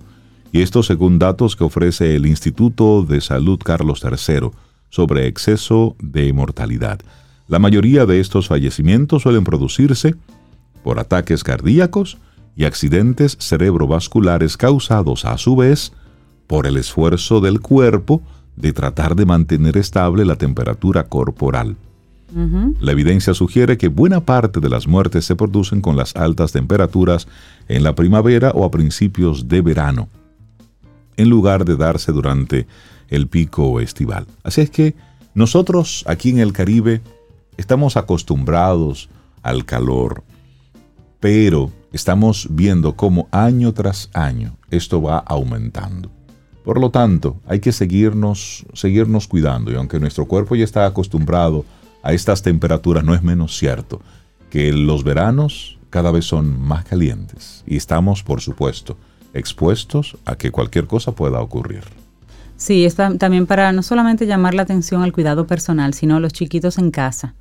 Y 0.52 0.62
esto 0.62 0.84
según 0.84 1.20
datos 1.20 1.56
que 1.56 1.64
ofrece 1.64 2.16
el 2.16 2.26
Instituto 2.26 3.04
de 3.04 3.22
Salud 3.22 3.60
Carlos 3.64 4.02
III 4.04 4.52
sobre 4.92 5.26
exceso 5.26 5.96
de 6.00 6.32
mortalidad. 6.32 7.00
La 7.48 7.58
mayoría 7.58 8.06
de 8.06 8.20
estos 8.20 8.48
fallecimientos 8.48 9.24
suelen 9.24 9.44
producirse 9.44 10.14
por 10.84 11.00
ataques 11.00 11.44
cardíacos, 11.44 12.20
y 12.56 12.66
accidentes 12.66 13.38
cerebrovasculares 13.40 14.58
causados 14.58 15.26
a 15.26 15.38
su 15.38 15.56
vez 15.56 15.94
por 16.48 16.68
el 16.68 16.78
esfuerzo 16.78 17.40
del 17.40 17.62
cuerpo 17.62 18.22
de 18.56 18.74
tratar 18.74 19.16
de 19.16 19.26
mantener 19.26 19.78
estable 19.78 20.26
la 20.26 20.36
temperatura 20.36 21.06
corporal. 21.06 21.76
La 22.80 22.94
evidencia 22.94 23.34
sugiere 23.34 23.78
que 23.78 23.90
buena 23.90 24.22
parte 24.22 24.62
de 24.62 24.70
las 24.70 24.88
muertes 24.88 25.26
se 25.26 25.36
producen 25.36 25.82
con 25.82 25.98
las 25.98 26.16
altas 26.16 26.54
temperaturas 26.54 27.28
en 27.68 27.84
la 27.84 27.94
primavera 27.94 28.52
o 28.52 28.64
a 28.64 28.72
principios 28.72 29.50
de 29.50 29.62
verano, 29.62 30.08
en 31.18 31.30
lugar 31.30 31.66
de 31.66 31.76
darse 31.76 32.14
durante 32.14 32.68
el 33.12 33.28
pico 33.28 33.80
estival. 33.80 34.26
Así 34.44 34.62
es 34.62 34.72
que 34.72 34.96
nosotros 35.36 36.04
aquí 36.08 36.32
en 36.32 36.40
el 36.40 36.54
Caribe 36.54 37.02
estamos 37.58 37.98
acostumbrados 37.98 39.10
al 39.44 39.66
calor, 39.66 40.24
pero 41.20 41.72
estamos 41.94 42.48
viendo 42.50 42.96
cómo 42.96 43.28
año 43.32 43.74
tras 43.74 44.10
año 44.14 44.58
esto 44.72 45.02
va 45.02 45.20
aumentando. 45.20 46.10
Por 46.64 46.80
lo 46.80 46.90
tanto, 46.90 47.38
hay 47.46 47.60
que 47.60 47.72
seguirnos, 47.72 48.66
seguirnos 48.74 49.28
cuidando 49.28 49.72
y 49.72 49.76
aunque 49.76 50.00
nuestro 50.00 50.26
cuerpo 50.26 50.56
ya 50.56 50.64
está 50.64 50.86
acostumbrado 50.86 51.66
a 52.04 52.14
estas 52.14 52.42
temperaturas, 52.42 53.04
no 53.04 53.14
es 53.14 53.24
menos 53.24 53.58
cierto 53.58 54.02
que 54.50 54.72
los 54.72 55.04
veranos 55.04 55.80
cada 55.90 56.12
vez 56.12 56.26
son 56.26 56.60
más 56.60 56.86
calientes 56.86 57.64
y 57.66 57.78
estamos, 57.78 58.24
por 58.24 58.42
supuesto, 58.42 58.98
expuestos 59.34 60.18
a 60.26 60.36
que 60.36 60.52
cualquier 60.52 60.88
cosa 60.88 61.14
pueda 61.14 61.42
ocurrir. 61.42 61.84
Sí, 62.62 62.86
está 62.86 63.18
también 63.18 63.48
para 63.48 63.72
no 63.72 63.82
solamente 63.82 64.28
llamar 64.28 64.54
la 64.54 64.62
atención 64.62 65.02
al 65.02 65.12
cuidado 65.12 65.48
personal, 65.48 65.96
sino 65.96 66.18
a 66.18 66.20
los 66.20 66.32
chiquitos 66.32 66.78
en 66.78 66.92
casa. 66.92 67.34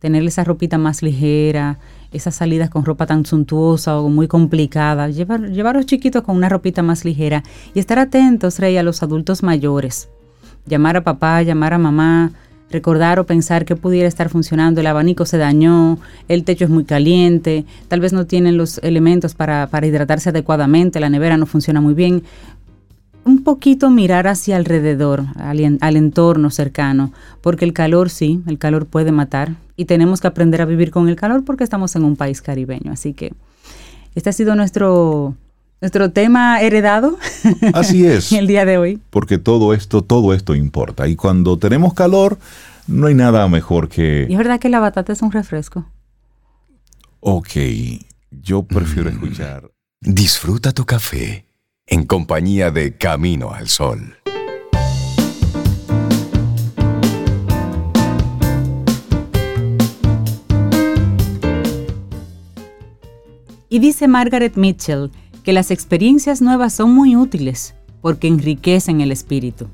Tener 0.00 0.22
esa 0.24 0.44
ropita 0.44 0.76
más 0.76 1.02
ligera, 1.02 1.78
esas 2.12 2.34
salidas 2.34 2.68
con 2.68 2.84
ropa 2.84 3.06
tan 3.06 3.24
suntuosa 3.24 3.98
o 3.98 4.10
muy 4.10 4.28
complicada, 4.28 5.08
llevar, 5.08 5.48
llevar 5.48 5.76
a 5.76 5.78
los 5.78 5.86
chiquitos 5.86 6.22
con 6.22 6.36
una 6.36 6.50
ropita 6.50 6.82
más 6.82 7.06
ligera 7.06 7.42
y 7.72 7.78
estar 7.78 7.98
atentos, 7.98 8.58
Rey, 8.58 8.76
a 8.76 8.82
los 8.82 9.02
adultos 9.02 9.42
mayores. 9.42 10.10
Llamar 10.66 10.98
a 10.98 11.04
papá, 11.04 11.40
llamar 11.40 11.72
a 11.72 11.78
mamá, 11.78 12.32
recordar 12.70 13.18
o 13.18 13.24
pensar 13.24 13.64
que 13.64 13.76
pudiera 13.76 14.08
estar 14.08 14.28
funcionando, 14.28 14.82
el 14.82 14.86
abanico 14.88 15.24
se 15.24 15.38
dañó, 15.38 15.98
el 16.28 16.44
techo 16.44 16.64
es 16.64 16.70
muy 16.70 16.84
caliente, 16.84 17.64
tal 17.88 18.00
vez 18.00 18.12
no 18.12 18.26
tienen 18.26 18.58
los 18.58 18.78
elementos 18.78 19.34
para, 19.34 19.68
para 19.68 19.86
hidratarse 19.86 20.30
adecuadamente, 20.30 21.00
la 21.00 21.08
nevera 21.08 21.38
no 21.38 21.46
funciona 21.46 21.80
muy 21.80 21.94
bien 21.94 22.24
un 23.26 23.42
poquito 23.42 23.90
mirar 23.90 24.28
hacia 24.28 24.56
alrededor, 24.56 25.24
al, 25.34 25.96
entorno 25.96 26.50
cercano, 26.50 27.12
porque 27.40 27.64
el 27.64 27.72
calor 27.72 28.08
sí, 28.08 28.40
el 28.46 28.56
calor 28.56 28.86
puede 28.86 29.10
matar 29.10 29.56
y 29.76 29.86
tenemos 29.86 30.20
que 30.20 30.28
aprender 30.28 30.62
a 30.62 30.64
vivir 30.64 30.92
con 30.92 31.08
el 31.08 31.16
calor 31.16 31.44
porque 31.44 31.64
estamos 31.64 31.96
en 31.96 32.04
un 32.04 32.14
país 32.14 32.40
caribeño. 32.40 32.92
Así 32.92 33.14
que 33.14 33.34
este 34.14 34.30
ha 34.30 34.32
sido 34.32 34.54
nuestro, 34.54 35.34
nuestro 35.80 36.12
tema 36.12 36.60
heredado. 36.60 37.18
Así 37.74 38.06
es. 38.06 38.30
el 38.30 38.46
día 38.46 38.64
de 38.64 38.78
hoy. 38.78 39.00
Porque 39.10 39.38
todo 39.38 39.74
esto, 39.74 40.02
todo 40.02 40.32
esto 40.32 40.54
importa. 40.54 41.08
Y 41.08 41.16
cuando 41.16 41.58
tenemos 41.58 41.94
calor, 41.94 42.38
no 42.86 43.08
hay 43.08 43.14
nada 43.14 43.48
mejor 43.48 43.88
que... 43.88 44.26
Y 44.28 44.32
es 44.32 44.38
verdad 44.38 44.60
que 44.60 44.68
la 44.68 44.78
batata 44.78 45.12
es 45.12 45.20
un 45.20 45.32
refresco. 45.32 45.84
Ok, 47.18 47.50
yo 48.30 48.62
prefiero 48.62 49.10
escuchar. 49.10 49.68
Disfruta 50.00 50.70
tu 50.70 50.84
café 50.84 51.45
en 51.88 52.04
compañía 52.04 52.72
de 52.72 52.96
Camino 52.96 53.52
al 53.52 53.68
Sol. 53.68 54.16
Y 63.68 63.78
dice 63.78 64.08
Margaret 64.08 64.56
Mitchell 64.56 65.10
que 65.44 65.52
las 65.52 65.70
experiencias 65.70 66.42
nuevas 66.42 66.72
son 66.72 66.92
muy 66.92 67.14
útiles 67.14 67.76
porque 68.00 68.26
enriquecen 68.26 69.00
el 69.00 69.12
espíritu. 69.12 69.68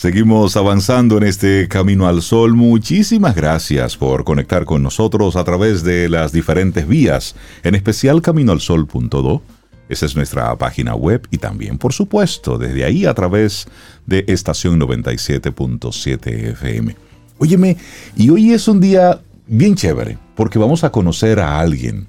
Seguimos 0.00 0.56
avanzando 0.56 1.18
en 1.18 1.24
este 1.24 1.68
camino 1.68 2.08
al 2.08 2.22
sol. 2.22 2.54
Muchísimas 2.54 3.36
gracias 3.36 3.98
por 3.98 4.24
conectar 4.24 4.64
con 4.64 4.82
nosotros 4.82 5.36
a 5.36 5.44
través 5.44 5.82
de 5.82 6.08
las 6.08 6.32
diferentes 6.32 6.88
vías, 6.88 7.36
en 7.62 7.74
especial 7.74 8.22
caminoalsol.do. 8.22 9.42
Esa 9.90 10.06
es 10.06 10.16
nuestra 10.16 10.56
página 10.56 10.94
web 10.94 11.28
y 11.30 11.36
también, 11.36 11.76
por 11.76 11.92
supuesto, 11.92 12.56
desde 12.56 12.86
ahí 12.86 13.04
a 13.04 13.12
través 13.12 13.68
de 14.06 14.24
estación 14.26 14.80
97.7 14.80 16.52
FM. 16.52 16.96
Óyeme, 17.36 17.76
y 18.16 18.30
hoy 18.30 18.54
es 18.54 18.68
un 18.68 18.80
día 18.80 19.20
bien 19.46 19.74
chévere, 19.74 20.16
porque 20.34 20.58
vamos 20.58 20.82
a 20.82 20.90
conocer 20.90 21.40
a 21.40 21.60
alguien 21.60 22.08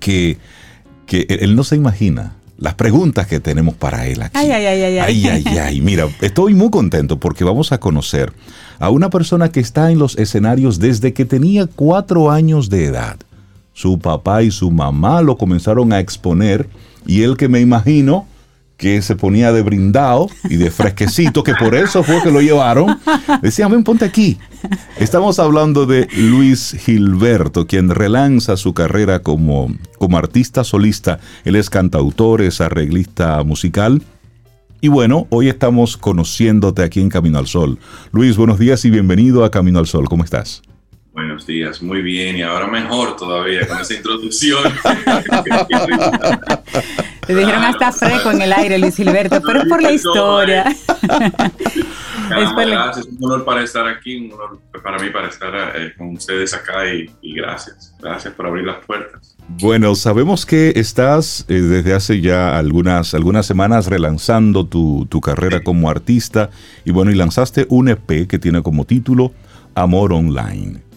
que, 0.00 0.36
que 1.06 1.28
él 1.28 1.54
no 1.54 1.62
se 1.62 1.76
imagina 1.76 2.41
las 2.62 2.74
preguntas 2.74 3.26
que 3.26 3.40
tenemos 3.40 3.74
para 3.74 4.06
él 4.06 4.22
aquí. 4.22 4.38
Ay, 4.38 4.52
ay, 4.52 4.66
ay, 4.66 4.82
ay. 4.82 4.98
Ay, 4.98 5.26
ay, 5.26 5.58
ay. 5.58 5.80
Mira, 5.80 6.06
estoy 6.20 6.54
muy 6.54 6.70
contento 6.70 7.18
porque 7.18 7.42
vamos 7.42 7.72
a 7.72 7.78
conocer 7.78 8.32
a 8.78 8.88
una 8.88 9.10
persona 9.10 9.50
que 9.50 9.58
está 9.58 9.90
en 9.90 9.98
los 9.98 10.16
escenarios 10.16 10.78
desde 10.78 11.12
que 11.12 11.24
tenía 11.24 11.66
cuatro 11.66 12.30
años 12.30 12.70
de 12.70 12.84
edad. 12.84 13.16
Su 13.72 13.98
papá 13.98 14.44
y 14.44 14.52
su 14.52 14.70
mamá 14.70 15.22
lo 15.22 15.36
comenzaron 15.36 15.92
a 15.92 15.98
exponer 15.98 16.68
y 17.04 17.22
él 17.22 17.36
que 17.36 17.48
me 17.48 17.58
imagino 17.58 18.28
que 18.82 19.00
se 19.00 19.14
ponía 19.14 19.52
de 19.52 19.62
brindado 19.62 20.28
y 20.50 20.56
de 20.56 20.72
fresquecito, 20.72 21.44
que 21.44 21.54
por 21.54 21.76
eso 21.76 22.02
fue 22.02 22.20
que 22.20 22.32
lo 22.32 22.40
llevaron. 22.40 22.98
Decían, 23.40 23.70
ven, 23.70 23.84
ponte 23.84 24.04
aquí. 24.04 24.38
Estamos 24.98 25.38
hablando 25.38 25.86
de 25.86 26.08
Luis 26.16 26.76
Gilberto, 26.80 27.68
quien 27.68 27.90
relanza 27.90 28.56
su 28.56 28.74
carrera 28.74 29.20
como, 29.20 29.72
como 29.98 30.18
artista 30.18 30.64
solista. 30.64 31.20
Él 31.44 31.54
es 31.54 31.70
cantautor, 31.70 32.42
es 32.42 32.60
arreglista 32.60 33.44
musical. 33.44 34.02
Y 34.80 34.88
bueno, 34.88 35.28
hoy 35.30 35.48
estamos 35.48 35.96
conociéndote 35.96 36.82
aquí 36.82 37.00
en 37.00 37.08
Camino 37.08 37.38
al 37.38 37.46
Sol. 37.46 37.78
Luis, 38.10 38.36
buenos 38.36 38.58
días 38.58 38.84
y 38.84 38.90
bienvenido 38.90 39.44
a 39.44 39.52
Camino 39.52 39.78
al 39.78 39.86
Sol. 39.86 40.08
¿Cómo 40.08 40.24
estás? 40.24 40.60
Buenos 41.12 41.46
días, 41.46 41.80
muy 41.82 42.02
bien, 42.02 42.36
y 42.36 42.42
ahora 42.42 42.66
mejor 42.66 43.14
todavía 43.14 43.64
con 43.68 43.78
esa 43.78 43.94
introducción. 43.94 44.64
Te 47.26 47.34
dijeron 47.36 47.62
hasta 47.62 47.92
fresco 47.92 48.30
en 48.32 48.42
el 48.42 48.52
aire, 48.52 48.78
Luis 48.78 48.96
Gilberto, 48.96 49.40
pero 49.46 49.62
es 49.62 49.68
por 49.68 49.80
la 49.80 49.92
historia. 49.92 50.64
Gracias, 52.28 52.98
es 52.98 53.06
un 53.06 53.24
honor 53.24 53.44
para 53.44 53.62
estar 53.62 53.86
aquí, 53.86 54.16
un 54.16 54.32
honor 54.32 54.60
para 54.82 54.98
mí 54.98 55.10
para 55.10 55.28
estar 55.28 55.52
eh, 55.76 55.92
con 55.96 56.16
ustedes 56.16 56.54
acá 56.54 56.86
y, 56.86 57.34
gracias, 57.34 57.94
gracias 58.00 58.32
por 58.34 58.46
abrir 58.46 58.64
las 58.64 58.84
puertas. 58.84 59.36
Bueno, 59.48 59.94
sabemos 59.94 60.46
que 60.46 60.72
estás 60.76 61.44
eh, 61.48 61.60
desde 61.60 61.94
hace 61.94 62.20
ya 62.20 62.56
algunas, 62.56 63.14
algunas 63.14 63.44
semanas 63.44 63.86
relanzando 63.86 64.66
tu, 64.66 65.06
tu 65.10 65.20
carrera 65.20 65.62
como 65.62 65.90
artista 65.90 66.50
y 66.84 66.90
bueno, 66.90 67.10
y 67.10 67.14
lanzaste 67.14 67.66
un 67.68 67.88
EP 67.88 68.26
que 68.26 68.38
tiene 68.38 68.62
como 68.62 68.84
título 68.84 69.32
Amor 69.74 70.12
Online. 70.12 70.91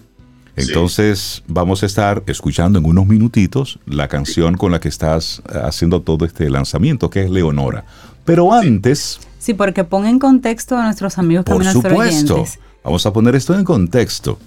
Entonces 0.56 1.44
vamos 1.48 1.84
a 1.84 1.86
estar 1.86 2.24
escuchando 2.28 2.80
en 2.80 2.86
unos 2.86 3.06
minutitos 3.08 3.80
la 3.86 4.08
canción 4.08 4.56
con 4.56 4.72
la 4.72 4.80
que 4.80 4.88
estás 4.88 5.42
eh, 5.54 5.60
haciendo 5.64 6.02
todo 6.02 6.26
este 6.26 6.50
lanzamiento, 6.50 7.10
que 7.10 7.24
es 7.24 7.30
Leonora. 7.30 7.86
Pero 8.24 8.54
antes... 8.54 9.20
Sí, 9.38 9.54
porque 9.54 9.84
pon 9.84 10.06
en 10.06 10.18
contexto 10.18 10.78
a 10.78 10.86
nuestros 10.86 11.18
amigos 11.18 11.46
Por 11.46 11.64
supuesto, 11.66 12.46
vamos 12.84 13.06
a 13.06 13.14
poner 13.14 13.36
esto 13.36 13.54
en 13.54 13.64
contexto. 13.64 14.40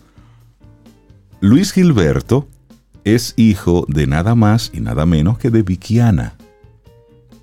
Luis 1.40 1.72
Gilberto 1.72 2.48
es 3.04 3.34
hijo 3.36 3.84
de 3.88 4.06
nada 4.06 4.34
más 4.34 4.72
y 4.74 4.80
nada 4.80 5.06
menos 5.06 5.38
que 5.38 5.50
de 5.50 5.62
Vikiana. 5.62 6.34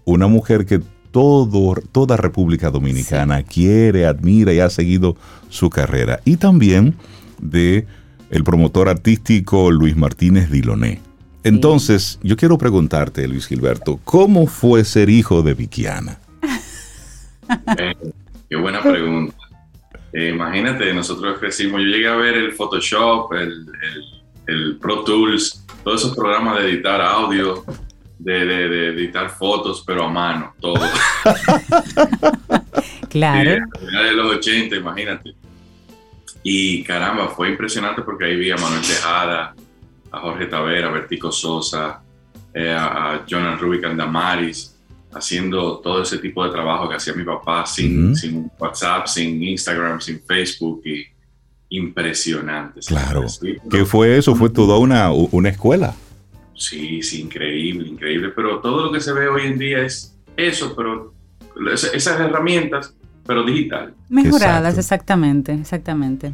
una 0.03 0.27
mujer 0.27 0.65
que 0.65 0.81
todo, 1.11 1.75
toda 1.93 2.17
República 2.17 2.69
Dominicana 2.69 3.41
quiere, 3.41 4.05
admira 4.05 4.51
y 4.51 4.59
ha 4.59 4.69
seguido 4.69 5.15
su 5.49 5.69
carrera. 5.69 6.19
Y 6.25 6.35
también 6.35 6.95
de 7.39 7.87
el 8.29 8.43
promotor 8.43 8.89
artístico 8.89 9.71
Luis 9.71 9.95
Martínez 9.95 10.49
Diloné. 10.49 11.01
Entonces, 11.43 12.19
yo 12.23 12.37
quiero 12.37 12.57
preguntarte, 12.57 13.27
Luis 13.27 13.45
Gilberto, 13.45 13.99
¿cómo 14.03 14.47
fue 14.47 14.83
ser 14.83 15.09
hijo 15.09 15.43
de 15.43 15.53
Vikiana? 15.53 16.17
Eh, 17.77 17.93
qué 18.49 18.55
buena 18.55 18.81
pregunta. 18.81 19.35
Eh, 20.11 20.29
imagínate, 20.29 20.91
nosotros 20.93 21.37
crecimos, 21.39 21.81
yo 21.81 21.87
llegué 21.87 22.07
a 22.07 22.15
ver 22.15 22.35
el 22.35 22.53
Photoshop, 22.53 23.33
el, 23.33 23.67
el, 24.47 24.77
Pro 24.77 25.03
Tools, 25.03 25.63
todos 25.83 26.01
esos 26.01 26.15
programas 26.15 26.59
de 26.59 26.69
editar 26.71 26.99
audio, 27.01 27.63
de, 28.17 28.45
de, 28.45 28.87
editar 28.87 29.29
fotos, 29.29 29.83
pero 29.85 30.05
a 30.05 30.09
mano, 30.09 30.53
todo. 30.59 30.81
claro. 33.09 33.51
de 33.51 34.13
los 34.13 34.37
80, 34.37 34.77
imagínate. 34.77 35.35
Y 36.47 36.83
caramba, 36.83 37.29
fue 37.29 37.49
impresionante 37.49 38.03
porque 38.03 38.25
ahí 38.25 38.35
vi 38.35 38.51
a 38.51 38.55
Manuel 38.55 38.83
Tejada, 38.83 39.55
a 40.11 40.19
Jorge 40.19 40.45
Tavera, 40.45 40.89
a 40.89 40.91
Vertico 40.91 41.31
Sosa, 41.31 42.03
eh, 42.53 42.71
a, 42.71 43.25
Jonan 43.27 43.57
Rubik 43.57 43.81
Damaris, 43.81 44.75
haciendo 45.11 45.79
todo 45.79 46.03
ese 46.03 46.19
tipo 46.19 46.45
de 46.45 46.51
trabajo 46.51 46.87
que 46.87 46.97
hacía 46.97 47.15
mi 47.15 47.23
papá 47.23 47.65
sin, 47.65 48.15
sin 48.15 48.51
WhatsApp, 48.59 49.07
sin 49.07 49.41
Instagram, 49.41 49.99
sin 49.99 50.21
Facebook 50.21 50.83
y 50.85 51.07
impresionante. 51.69 52.81
Claro. 52.81 53.25
¿Qué 53.71 53.83
fue 53.83 54.15
eso? 54.15 54.35
Fue 54.35 54.51
toda 54.51 54.77
una, 54.77 55.11
una 55.11 55.49
escuela. 55.49 55.95
Sí, 56.53 57.01
sí, 57.01 57.21
increíble, 57.21 57.87
increíble. 57.87 58.29
Pero 58.35 58.59
todo 58.59 58.85
lo 58.85 58.91
que 58.91 59.01
se 59.01 59.13
ve 59.13 59.27
hoy 59.27 59.47
en 59.47 59.57
día 59.57 59.79
es 59.79 60.15
eso, 60.37 60.75
pero 60.75 61.11
esas 61.73 62.19
herramientas, 62.19 62.93
pero 63.25 63.43
digital. 63.43 63.93
Mejoradas, 64.09 64.77
exactamente, 64.77 65.53
exactamente. 65.53 66.33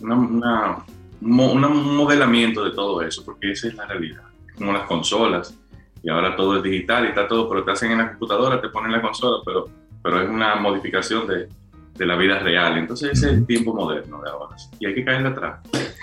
Una, 0.00 0.84
un 1.20 1.96
modelamiento 1.96 2.64
de 2.64 2.72
todo 2.72 3.02
eso, 3.02 3.24
porque 3.24 3.52
esa 3.52 3.68
es 3.68 3.74
la 3.74 3.86
realidad. 3.86 4.22
Como 4.56 4.72
las 4.72 4.86
consolas, 4.86 5.56
y 6.02 6.10
ahora 6.10 6.36
todo 6.36 6.56
es 6.56 6.62
digital 6.62 7.04
y 7.04 7.08
está 7.08 7.26
todo, 7.26 7.48
pero 7.48 7.64
te 7.64 7.72
hacen 7.72 7.92
en 7.92 7.98
la 7.98 8.08
computadora, 8.10 8.60
te 8.60 8.68
ponen 8.68 8.92
la 8.92 9.02
consola, 9.02 9.42
pero, 9.44 9.68
pero 10.02 10.22
es 10.22 10.28
una 10.28 10.56
modificación 10.56 11.26
de, 11.26 11.48
de 11.96 12.06
la 12.06 12.16
vida 12.16 12.38
real. 12.38 12.78
Entonces 12.78 13.12
ese 13.12 13.26
es 13.26 13.32
el 13.32 13.46
tiempo 13.46 13.74
moderno 13.74 14.20
de 14.22 14.30
ahora. 14.30 14.56
Y 14.78 14.86
hay 14.86 14.94
que 14.94 15.04
caerle 15.04 15.28
atrás. 15.28 15.60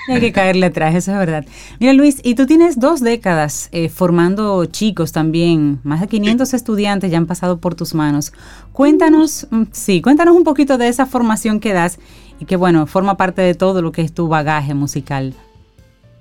Hay 0.09 0.19
que 0.19 0.31
caerle 0.31 0.65
atrás, 0.65 0.95
eso 0.95 1.11
es 1.11 1.17
verdad. 1.17 1.45
Mira 1.79 1.93
Luis, 1.93 2.19
y 2.23 2.35
tú 2.35 2.45
tienes 2.45 2.79
dos 2.79 3.01
décadas 3.01 3.69
eh, 3.71 3.89
formando 3.89 4.65
chicos 4.65 5.11
también, 5.11 5.79
más 5.83 6.01
de 6.01 6.07
500 6.07 6.53
estudiantes 6.53 7.09
ya 7.09 7.17
han 7.17 7.25
pasado 7.25 7.57
por 7.57 7.75
tus 7.75 7.93
manos. 7.93 8.33
Cuéntanos, 8.73 9.47
mm, 9.49 9.63
sí, 9.71 10.01
cuéntanos 10.01 10.35
un 10.35 10.43
poquito 10.43 10.77
de 10.77 10.89
esa 10.89 11.05
formación 11.05 11.59
que 11.59 11.73
das 11.73 11.99
y 12.39 12.45
que 12.45 12.55
bueno, 12.57 12.85
forma 12.85 13.15
parte 13.15 13.41
de 13.41 13.53
todo 13.53 13.81
lo 13.81 13.91
que 13.91 14.01
es 14.01 14.13
tu 14.13 14.27
bagaje 14.27 14.73
musical. 14.73 15.33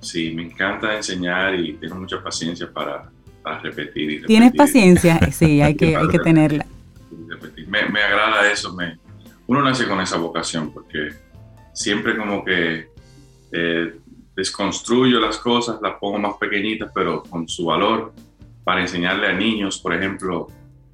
Sí, 0.00 0.32
me 0.34 0.42
encanta 0.42 0.96
enseñar 0.96 1.54
y 1.54 1.74
tengo 1.74 1.96
mucha 1.96 2.22
paciencia 2.22 2.70
para, 2.72 3.10
repetir, 3.62 4.26
¿Tienes 4.26 4.52
paciencia? 4.52 5.18
Sí, 5.32 5.60
hay 5.60 5.74
que, 5.74 5.96
hay 5.96 6.08
que 6.08 6.18
tenerla. 6.18 6.66
Me, 7.68 7.88
me, 7.88 8.02
agrada 8.02 8.50
eso, 8.50 8.72
me, 8.74 8.98
uno 9.46 9.62
nace 9.62 9.86
con 9.86 10.00
esa 10.00 10.16
vocación 10.16 10.72
porque 10.72 11.10
siempre 11.72 12.16
como 12.16 12.44
que 12.44 12.88
eh, 13.52 13.94
desconstruyo 14.34 15.20
las 15.20 15.38
cosas, 15.38 15.80
las 15.82 15.94
pongo 15.98 16.18
más 16.18 16.34
pequeñitas, 16.34 16.90
pero 16.94 17.22
con 17.22 17.48
su 17.48 17.66
valor 17.66 18.12
para 18.64 18.80
enseñarle 18.80 19.26
a 19.26 19.32
niños, 19.32 19.78
por 19.78 19.94
ejemplo, 19.94 20.48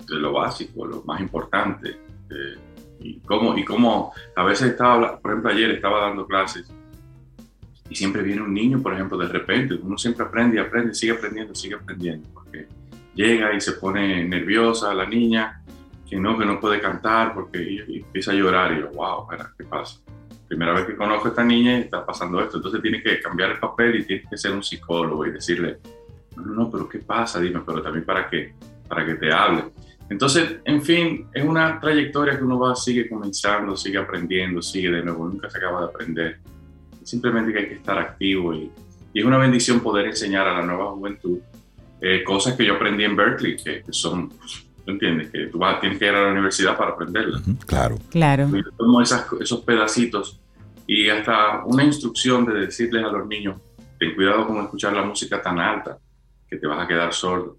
de 0.06 0.16
lo 0.16 0.32
básico, 0.32 0.86
lo 0.86 1.02
más 1.04 1.20
importante. 1.20 1.90
Eh, 2.30 2.56
y 3.00 3.20
cómo, 3.20 3.56
y 3.56 3.64
cómo 3.64 4.12
a 4.34 4.42
veces 4.42 4.70
estaba, 4.70 5.18
por 5.20 5.30
ejemplo, 5.30 5.50
ayer 5.50 5.70
estaba 5.70 6.00
dando 6.00 6.26
clases 6.26 6.68
y 7.88 7.94
siempre 7.94 8.22
viene 8.22 8.42
un 8.42 8.52
niño, 8.52 8.82
por 8.82 8.92
ejemplo, 8.92 9.16
de 9.16 9.28
repente, 9.28 9.74
uno 9.74 9.96
siempre 9.96 10.26
aprende 10.26 10.56
y 10.56 10.60
aprende, 10.60 10.94
sigue 10.94 11.12
aprendiendo, 11.12 11.54
sigue 11.54 11.74
aprendiendo, 11.74 12.28
porque 12.34 12.66
llega 13.14 13.54
y 13.54 13.60
se 13.60 13.72
pone 13.72 14.24
nerviosa 14.24 14.92
la 14.92 15.06
niña, 15.06 15.57
que 16.08 16.16
no, 16.16 16.38
que 16.38 16.44
no 16.44 16.60
puede 16.60 16.80
cantar 16.80 17.34
porque 17.34 17.84
empieza 17.88 18.32
a 18.32 18.34
llorar 18.34 18.72
y 18.72 18.80
yo, 18.80 18.90
wow, 18.90 19.26
¿qué 19.56 19.64
pasa? 19.64 20.00
Primera 20.46 20.72
vez 20.72 20.86
que 20.86 20.96
conozco 20.96 21.26
a 21.26 21.30
esta 21.30 21.44
niña 21.44 21.78
y 21.78 21.82
está 21.82 22.04
pasando 22.04 22.40
esto, 22.40 22.56
entonces 22.56 22.80
tiene 22.80 23.02
que 23.02 23.20
cambiar 23.20 23.50
el 23.50 23.58
papel 23.58 23.96
y 23.96 24.04
tiene 24.04 24.22
que 24.28 24.38
ser 24.38 24.52
un 24.52 24.62
psicólogo 24.62 25.26
y 25.26 25.32
decirle, 25.32 25.78
no, 26.36 26.44
no, 26.44 26.70
pero 26.70 26.88
¿qué 26.88 27.00
pasa? 27.00 27.40
Dime, 27.40 27.62
pero 27.66 27.82
también 27.82 28.04
para 28.04 28.28
qué, 28.28 28.54
para 28.88 29.04
que 29.04 29.14
te 29.14 29.32
hable. 29.32 29.64
Entonces, 30.08 30.56
en 30.64 30.82
fin, 30.82 31.28
es 31.34 31.44
una 31.44 31.78
trayectoria 31.78 32.38
que 32.38 32.44
uno 32.44 32.58
va, 32.58 32.74
sigue 32.74 33.08
comenzando, 33.08 33.76
sigue 33.76 33.98
aprendiendo, 33.98 34.62
sigue 34.62 34.90
de 34.90 35.02
nuevo, 35.02 35.26
nunca 35.26 35.50
se 35.50 35.58
acaba 35.58 35.80
de 35.80 35.86
aprender. 35.86 36.40
Simplemente 37.02 37.52
que 37.52 37.58
hay 37.58 37.68
que 37.68 37.74
estar 37.74 37.98
activo 37.98 38.54
y, 38.54 38.70
y 39.12 39.20
es 39.20 39.26
una 39.26 39.36
bendición 39.36 39.80
poder 39.80 40.06
enseñar 40.06 40.48
a 40.48 40.60
la 40.60 40.64
nueva 40.64 40.92
juventud 40.92 41.40
eh, 42.00 42.22
cosas 42.22 42.54
que 42.54 42.64
yo 42.64 42.74
aprendí 42.74 43.04
en 43.04 43.16
Berkeley, 43.16 43.56
que, 43.56 43.82
son, 43.90 44.28
¿tú 44.28 44.36
entiendes? 44.92 45.30
Que 45.30 45.46
tú 45.46 45.58
vas, 45.58 45.80
tienes 45.80 45.98
que 45.98 46.06
ir 46.06 46.12
a 46.12 46.22
la 46.22 46.32
universidad 46.32 46.76
para 46.76 46.92
aprenderlas. 46.92 47.42
claro. 47.66 47.98
Claro. 48.10 48.48
Y 48.56 48.62
tomo 48.76 49.02
esos 49.02 49.60
pedacitos 49.60 50.40
y 50.88 51.10
hasta 51.10 51.64
una 51.66 51.84
instrucción 51.84 52.46
de 52.46 52.60
decirles 52.60 53.04
a 53.04 53.08
los 53.08 53.28
niños, 53.28 53.60
ten 53.98 54.14
cuidado 54.14 54.46
con 54.46 54.56
escuchar 54.64 54.94
la 54.94 55.04
música 55.04 55.40
tan 55.42 55.58
alta, 55.58 55.98
que 56.48 56.56
te 56.56 56.66
vas 56.66 56.82
a 56.82 56.88
quedar 56.88 57.12
sordo. 57.12 57.58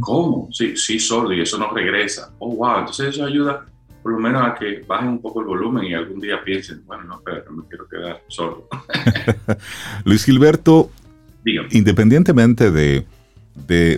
¿Cómo? 0.00 0.48
Sí, 0.52 0.76
sí, 0.76 0.98
sordo 1.00 1.32
y 1.32 1.40
eso 1.40 1.58
no 1.58 1.72
regresa. 1.72 2.32
Oh, 2.38 2.54
wow. 2.54 2.78
Entonces 2.78 3.08
eso 3.08 3.24
ayuda 3.24 3.66
por 4.02 4.12
lo 4.12 4.18
menos 4.18 4.42
a 4.42 4.54
que 4.54 4.84
bajen 4.86 5.08
un 5.08 5.20
poco 5.20 5.40
el 5.40 5.46
volumen 5.46 5.84
y 5.84 5.94
algún 5.94 6.20
día 6.20 6.42
piensen, 6.44 6.82
bueno, 6.86 7.04
no, 7.04 7.16
espera, 7.16 7.44
me 7.50 7.64
quiero 7.68 7.88
quedar 7.88 8.22
sordo. 8.28 8.68
Luis 10.04 10.24
Gilberto, 10.24 10.90
independientemente 11.70 12.70
de, 12.70 13.04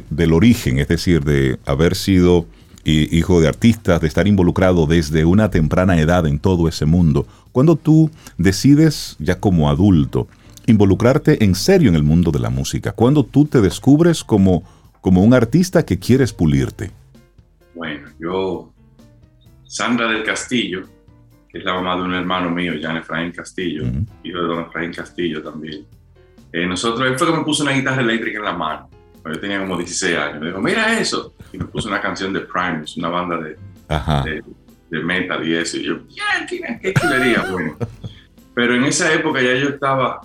del 0.08 0.32
origen, 0.32 0.78
es 0.78 0.88
decir, 0.88 1.22
de 1.22 1.58
haber 1.66 1.94
sido 1.94 2.46
hijo 2.84 3.40
de 3.40 3.48
artistas, 3.48 4.00
de 4.00 4.08
estar 4.08 4.26
involucrado 4.26 4.86
desde 4.86 5.24
una 5.24 5.50
temprana 5.50 6.00
edad 6.00 6.26
en 6.26 6.38
todo 6.38 6.68
ese 6.68 6.86
mundo, 6.86 7.26
cuando 7.52 7.76
tú 7.76 8.10
decides 8.38 9.16
ya 9.18 9.38
como 9.38 9.68
adulto 9.68 10.28
involucrarte 10.66 11.44
en 11.44 11.54
serio 11.54 11.88
en 11.88 11.96
el 11.96 12.02
mundo 12.02 12.30
de 12.30 12.38
la 12.38 12.50
música, 12.50 12.92
cuando 12.92 13.24
tú 13.24 13.44
te 13.44 13.60
descubres 13.60 14.24
como 14.24 14.62
como 15.00 15.22
un 15.22 15.34
artista 15.34 15.84
que 15.84 15.98
quieres 15.98 16.32
pulirte? 16.32 16.90
Bueno, 17.74 18.08
yo, 18.18 18.72
Sandra 19.66 20.08
del 20.08 20.22
Castillo, 20.24 20.82
que 21.48 21.58
es 21.58 21.64
la 21.64 21.74
mamá 21.74 21.96
de 21.96 22.02
un 22.02 22.14
hermano 22.14 22.50
mío, 22.50 22.74
Jan 22.80 22.98
Efraín 22.98 23.32
Castillo, 23.32 23.84
hijo 24.22 24.38
de 24.40 24.46
don 24.46 24.66
Efraín 24.66 24.92
Castillo 24.92 25.42
también. 25.42 25.86
Eh, 26.52 26.66
nosotros, 26.66 27.08
él 27.08 27.18
fue 27.18 27.28
que 27.28 27.38
me 27.38 27.44
puso 27.44 27.62
una 27.62 27.72
guitarra 27.72 28.02
eléctrica 28.02 28.38
en 28.38 28.44
la 28.44 28.52
mano. 28.52 28.90
Yo 29.24 29.40
tenía 29.40 29.60
como 29.60 29.76
16 29.76 30.16
años. 30.16 30.40
Me 30.40 30.46
dijo, 30.48 30.60
mira 30.60 30.98
eso. 30.98 31.34
Y 31.52 31.58
me 31.58 31.66
puso 31.66 31.88
una 31.88 32.00
canción 32.00 32.32
de 32.32 32.40
Primus, 32.40 32.96
una 32.96 33.08
banda 33.08 33.38
de, 33.38 34.42
de, 34.90 35.00
metal 35.00 35.46
y 35.46 35.54
eso. 35.54 35.76
Y 35.76 35.84
yo, 35.84 35.98
ya, 36.08 36.46
qué, 36.48 36.60
qué 36.80 36.94
chulería, 36.94 37.44
bueno. 37.50 37.76
Pero 38.54 38.74
en 38.74 38.84
esa 38.84 39.12
época 39.12 39.40
ya 39.40 39.54
yo 39.54 39.70
estaba 39.70 40.20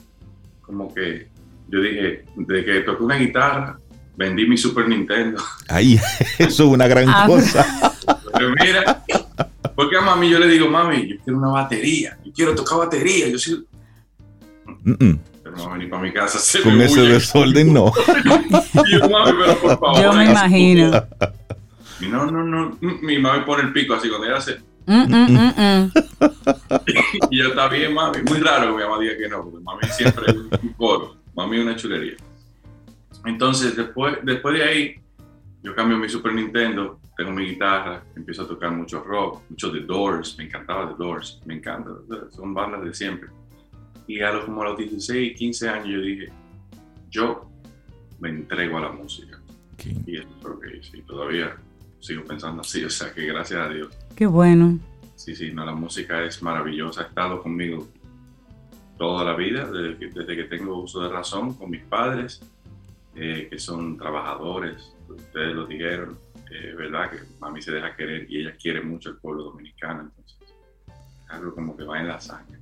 como 0.61 0.93
que, 0.93 1.27
yo 1.69 1.81
dije, 1.81 2.25
de 2.35 2.65
que 2.65 2.81
toqué 2.81 3.03
una 3.03 3.15
guitarra, 3.15 3.77
vendí 4.15 4.47
mi 4.47 4.57
Super 4.57 4.87
Nintendo. 4.87 5.41
Ahí, 5.67 5.99
eso 6.39 6.63
es 6.63 6.69
una 6.69 6.87
gran 6.87 7.07
ah. 7.09 7.25
cosa. 7.27 7.93
Pero 8.33 8.49
mira, 8.59 9.03
porque 9.75 9.97
a 9.97 10.01
mami 10.01 10.29
yo 10.29 10.39
le 10.39 10.47
digo, 10.47 10.67
mami, 10.67 11.07
yo 11.07 11.15
quiero 11.23 11.39
una 11.39 11.49
batería, 11.49 12.17
yo 12.23 12.31
quiero 12.33 12.55
tocar 12.55 12.79
batería, 12.79 13.27
yo 13.27 13.37
sí. 13.37 13.65
Pero 14.83 15.19
no 15.55 15.71
venir 15.71 15.89
para 15.89 16.01
mi 16.01 16.11
casa. 16.11 16.39
Se 16.39 16.61
Con 16.61 16.81
ese 16.81 17.01
desorden 17.01 17.73
no. 17.73 17.91
yo, 18.91 19.09
mami, 19.09 19.31
pero 19.39 19.57
por 19.59 19.79
favor. 19.79 20.01
Yo 20.01 20.13
me 20.13 20.25
imagino. 20.25 20.91
Y 21.99 22.07
no, 22.07 22.29
no, 22.29 22.43
no. 22.43 22.77
Mi 22.81 23.19
mami 23.19 23.45
pone 23.45 23.63
el 23.63 23.73
pico 23.73 23.93
así 23.93 24.09
cuando 24.09 24.27
ella 24.27 24.37
hace. 24.37 24.59
y 27.31 27.37
yo 27.37 27.47
está 27.49 27.67
bien, 27.69 27.93
mami. 27.93 28.21
Muy 28.23 28.39
raro 28.39 28.67
que 28.67 28.73
mi 28.73 28.83
mamá 28.83 28.99
diga 28.99 29.17
que 29.17 29.29
no, 29.29 29.43
porque 29.43 29.59
mami 29.63 29.83
siempre 29.91 30.25
es 30.27 30.35
un 30.35 30.73
coro. 30.73 31.15
Mami 31.35 31.57
es 31.57 31.63
una 31.63 31.75
chulería. 31.75 32.15
Entonces, 33.25 33.75
después, 33.75 34.17
después 34.23 34.57
de 34.57 34.63
ahí, 34.63 34.95
yo 35.63 35.73
cambio 35.73 35.97
mi 35.97 36.07
Super 36.07 36.33
Nintendo, 36.33 36.99
tengo 37.17 37.31
mi 37.31 37.45
guitarra, 37.45 38.03
empiezo 38.15 38.43
a 38.43 38.47
tocar 38.47 38.71
mucho 38.71 39.03
rock, 39.03 39.41
mucho 39.49 39.71
The 39.71 39.79
Doors, 39.79 40.37
me 40.37 40.45
encantaba 40.45 40.89
The 40.89 41.03
Doors, 41.03 41.41
me 41.45 41.55
encanta, 41.55 41.89
son 42.29 42.53
bandas 42.53 42.83
de 42.83 42.93
siempre. 42.93 43.29
Y 44.07 44.21
a 44.21 44.31
los, 44.31 44.45
como 44.45 44.61
a 44.61 44.65
los 44.65 44.77
16, 44.77 45.37
15 45.37 45.69
años 45.69 45.87
yo 45.87 46.01
dije, 46.01 46.31
yo 47.09 47.49
me 48.19 48.29
entrego 48.29 48.77
a 48.77 48.81
la 48.81 48.91
música. 48.91 49.41
Y 50.05 50.17
eso 50.17 50.27
es 50.37 50.43
lo 50.43 50.59
que 50.59 50.77
hice. 50.77 50.97
Y 50.97 51.01
todavía 51.01 51.55
sigo 51.99 52.23
pensando 52.23 52.61
así, 52.61 52.83
o 52.83 52.89
sea 52.89 53.13
que 53.13 53.25
gracias 53.25 53.59
a 53.59 53.69
Dios. 53.69 53.89
Qué 54.15 54.25
bueno. 54.25 54.79
Sí, 55.15 55.35
sí, 55.35 55.51
no, 55.51 55.65
la 55.65 55.73
música 55.73 56.23
es 56.23 56.41
maravillosa, 56.43 57.01
ha 57.01 57.05
estado 57.05 57.41
conmigo 57.41 57.87
toda 58.97 59.23
la 59.23 59.35
vida, 59.35 59.69
desde 59.69 59.97
que, 59.97 60.07
desde 60.07 60.35
que 60.35 60.43
tengo 60.43 60.81
uso 60.81 61.01
de 61.01 61.09
razón, 61.09 61.53
con 61.53 61.69
mis 61.69 61.83
padres, 61.83 62.41
eh, 63.15 63.47
que 63.49 63.59
son 63.59 63.97
trabajadores, 63.97 64.95
ustedes 65.09 65.55
lo 65.55 65.65
dijeron, 65.65 66.17
eh, 66.51 66.73
¿verdad? 66.77 67.11
Que 67.11 67.17
mami 67.39 67.61
se 67.61 67.71
deja 67.71 67.95
querer 67.95 68.29
y 68.29 68.41
ella 68.41 68.55
quiere 68.55 68.81
mucho 68.81 69.09
el 69.09 69.17
pueblo 69.17 69.43
dominicano, 69.43 70.01
entonces 70.01 70.35
algo 71.29 71.55
como 71.55 71.75
que 71.75 71.83
va 71.83 71.99
en 71.99 72.07
la 72.07 72.19
sangre. 72.19 72.59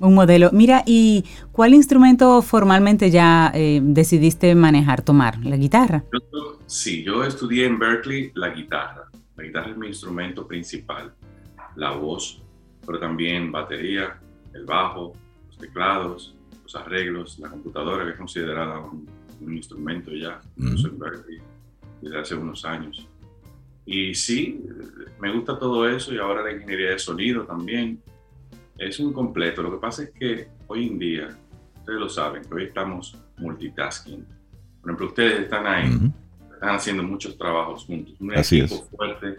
Un 0.00 0.14
modelo. 0.14 0.50
Mira, 0.52 0.82
¿y 0.86 1.24
cuál 1.50 1.74
instrumento 1.74 2.40
formalmente 2.42 3.10
ya 3.10 3.50
eh, 3.54 3.80
decidiste 3.82 4.54
manejar, 4.54 5.02
tomar? 5.02 5.44
¿La 5.44 5.56
guitarra? 5.56 6.04
sí, 6.66 7.02
yo 7.02 7.24
estudié 7.24 7.66
en 7.66 7.78
Berkeley 7.78 8.30
la 8.34 8.50
guitarra. 8.50 9.08
La 9.36 9.44
guitarra 9.44 9.70
es 9.70 9.76
mi 9.76 9.88
instrumento 9.88 10.46
principal. 10.46 11.12
La 11.76 11.92
voz, 11.92 12.42
pero 12.86 12.98
también 12.98 13.50
batería, 13.50 14.18
el 14.54 14.64
bajo, 14.64 15.14
los 15.46 15.58
teclados, 15.58 16.34
los 16.62 16.76
arreglos, 16.76 17.38
la 17.38 17.48
computadora, 17.48 18.04
que 18.04 18.10
es 18.10 18.16
considerada 18.16 18.80
un, 18.80 19.08
instrumento 19.40 20.10
ya, 20.10 20.40
en 20.56 20.98
Berkeley, 20.98 21.38
desde 22.02 22.18
hace 22.18 22.34
unos 22.34 22.64
años. 22.64 23.06
Y 23.86 24.14
sí, 24.14 24.60
me 25.20 25.32
gusta 25.32 25.58
todo 25.58 25.88
eso 25.88 26.12
y 26.12 26.18
ahora 26.18 26.42
la 26.42 26.52
ingeniería 26.52 26.90
de 26.90 26.98
sonido 26.98 27.44
también. 27.44 28.02
Es 28.78 29.00
un 29.00 29.12
completo. 29.12 29.62
Lo 29.62 29.72
que 29.72 29.78
pasa 29.78 30.04
es 30.04 30.10
que 30.10 30.48
hoy 30.68 30.86
en 30.86 30.98
día, 30.98 31.38
ustedes 31.78 31.98
lo 31.98 32.08
saben, 32.08 32.44
que 32.44 32.54
hoy 32.54 32.64
estamos 32.64 33.16
multitasking. 33.38 34.24
Por 34.80 34.90
ejemplo, 34.90 35.06
ustedes 35.08 35.40
están 35.40 35.66
ahí, 35.66 36.12
están 36.54 36.70
haciendo 36.70 37.02
muchos 37.02 37.36
trabajos 37.36 37.84
juntos. 37.84 38.14
Un 38.20 38.34
equipo 38.34 38.76
fuerte 38.96 39.38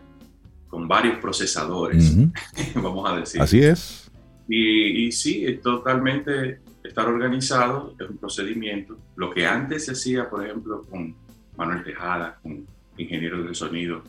con 0.68 0.88
varios 0.88 1.18
procesadores, 1.20 2.16
vamos 2.76 3.10
a 3.10 3.16
decir. 3.18 3.42
Así 3.42 3.64
es. 3.64 4.12
Y, 4.48 5.06
y 5.06 5.12
sí, 5.12 5.46
es 5.46 5.62
totalmente 5.62 6.60
estar 6.84 7.08
organizado, 7.08 7.96
es 8.00 8.10
un 8.10 8.18
procedimiento. 8.18 8.98
Lo 9.16 9.32
que 9.32 9.46
antes 9.46 9.86
se 9.86 9.94
hacía, 9.94 10.30
por 10.30 10.46
ejemplo, 10.46 10.84
con 10.90 11.16
Manuel 11.56 11.84
Tejada, 11.84 12.40
con 12.42 12.66
ingenieros 12.98 13.48
de 13.48 13.54
sonido, 13.54 14.04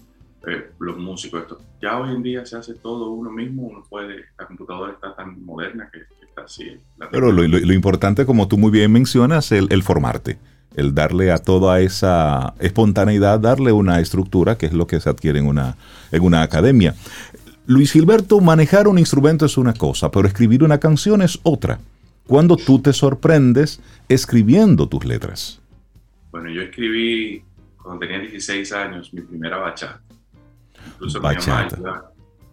eh, 0.47 0.71
los 0.79 0.97
músicos, 0.97 1.43
esto. 1.43 1.61
Ya 1.83 1.99
hoy 1.99 2.15
en 2.15 2.23
día 2.23 2.47
se 2.47 2.57
hace 2.57 2.75
todo 2.75 3.11
uno 3.11 3.31
mismo, 3.31 3.63
uno 3.63 3.85
puede, 3.89 4.25
la 4.39 4.47
computadora 4.47 4.93
está 4.93 5.15
tan 5.15 5.45
moderna 5.45 5.91
que, 5.93 6.01
está 6.27 6.43
así. 6.43 6.79
Pero 7.11 7.33
lo, 7.33 7.47
lo, 7.47 7.73
importante, 7.73 8.25
como 8.25 8.49
tú 8.49 8.57
muy 8.57 8.71
bien 8.71 8.93
mencionas, 8.93 9.53
el, 9.53 9.67
el 9.71 9.83
formarte, 9.83 10.39
el 10.77 10.95
darle 10.95 11.31
a 11.31 11.39
toda 11.39 11.81
esa 11.81 12.55
espontaneidad, 12.59 13.41
darle 13.41 13.73
una 13.73 14.01
estructura, 14.01 14.57
que 14.57 14.67
es 14.67 14.73
lo 14.73 14.87
que 14.87 15.01
se 15.01 15.11
adquiere 15.11 15.41
en 15.41 15.47
una, 15.47 15.77
en 16.13 16.23
una 16.23 16.43
academia. 16.43 16.95
Luis 17.67 17.93
Gilberto, 17.93 18.41
manejar 18.41 18.89
un 18.89 18.99
instrumento 18.99 19.47
es 19.47 19.59
una 19.59 19.75
cosa, 19.75 20.11
pero 20.11 20.27
escribir 20.27 20.65
una 20.65 20.79
canción 20.79 21.23
es 21.23 21.39
otra. 21.43 21.79
Cuando 22.27 22.57
tú 22.57 22.81
te 22.81 22.93
sorprendes 22.93 23.81
escribiendo 24.09 24.89
tus 24.89 25.05
letras. 25.05 25.61
Bueno, 26.31 26.49
yo 26.51 26.63
escribí 26.63 27.43
cuando 27.77 28.07
tenía 28.07 28.21
16 28.21 28.73
años 28.73 29.13
mi 29.13 29.21
primera 29.21 29.59
bachata. 29.59 30.01
Incluso 30.87 31.21
bachata. 31.21 31.77
Mi 31.77 31.83
mamá, 31.83 32.05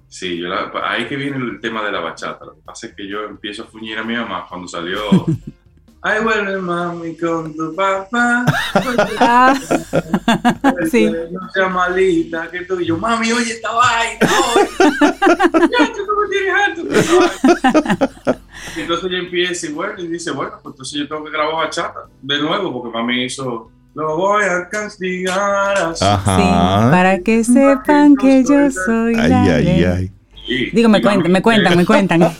sí, 0.07 0.37
yo 0.37 0.49
ahí 0.83 1.07
que 1.07 1.15
viene 1.15 1.37
el 1.37 1.59
tema 1.59 1.83
de 1.83 1.91
la 1.91 1.99
bachata. 1.99 2.45
Lo 2.45 2.55
que 2.55 2.61
pasa 2.61 2.87
es 2.87 2.95
que 2.95 3.07
yo 3.07 3.23
empiezo 3.23 3.63
a 3.63 3.67
fuñir 3.67 3.97
a 3.97 4.03
mi 4.03 4.15
mamá 4.15 4.45
cuando 4.47 4.67
salió. 4.67 4.99
Ay, 6.01 6.23
vuelve 6.23 6.57
mami 6.57 7.17
con 7.17 7.55
tu 7.55 7.75
papá. 7.75 8.45
Ah, 9.19 9.53
sí. 10.89 11.11
No 11.31 11.49
sea 11.49 11.67
malita, 11.69 12.49
que 12.51 12.61
tú 12.61 12.79
y 12.79 12.85
yo, 12.85 12.97
mami, 12.97 13.31
oye 13.31 13.53
esta 13.53 13.71
vaina. 13.73 14.19
ya, 14.19 15.93
tú 15.93 16.05
me 16.15 16.29
tienes 16.29 16.53
alto. 16.65 16.81
Entonces 18.77 19.05
ella 19.09 19.19
empieza 19.19 19.67
y 19.67 19.73
bueno, 19.73 19.93
y 19.97 20.07
dice, 20.07 20.31
bueno, 20.31 20.59
pues 20.61 20.73
entonces 20.73 20.99
yo 20.99 21.07
tengo 21.07 21.25
que 21.25 21.31
grabar 21.31 21.55
bachata 21.55 22.01
de 22.21 22.41
nuevo, 22.41 22.71
porque 22.71 22.95
mami 22.95 23.25
hizo 23.25 23.71
lo 23.97 24.15
voy 24.15 24.43
a 24.43 24.69
castigar 24.69 25.75
así. 25.75 26.05
para 26.23 27.19
que 27.19 27.43
sepan 27.43 28.15
que 28.15 28.43
yo 28.43 28.69
soy 28.69 29.15
ay, 29.17 29.29
la 29.29 29.55
ay, 29.55 29.83
ay. 29.83 30.11
Digo, 30.71 30.87
me 30.87 31.01
cuentan, 31.01 31.31
me 31.31 31.41
cuentan, 31.41 31.77
me 31.77 31.85
cuentan. 31.85 32.21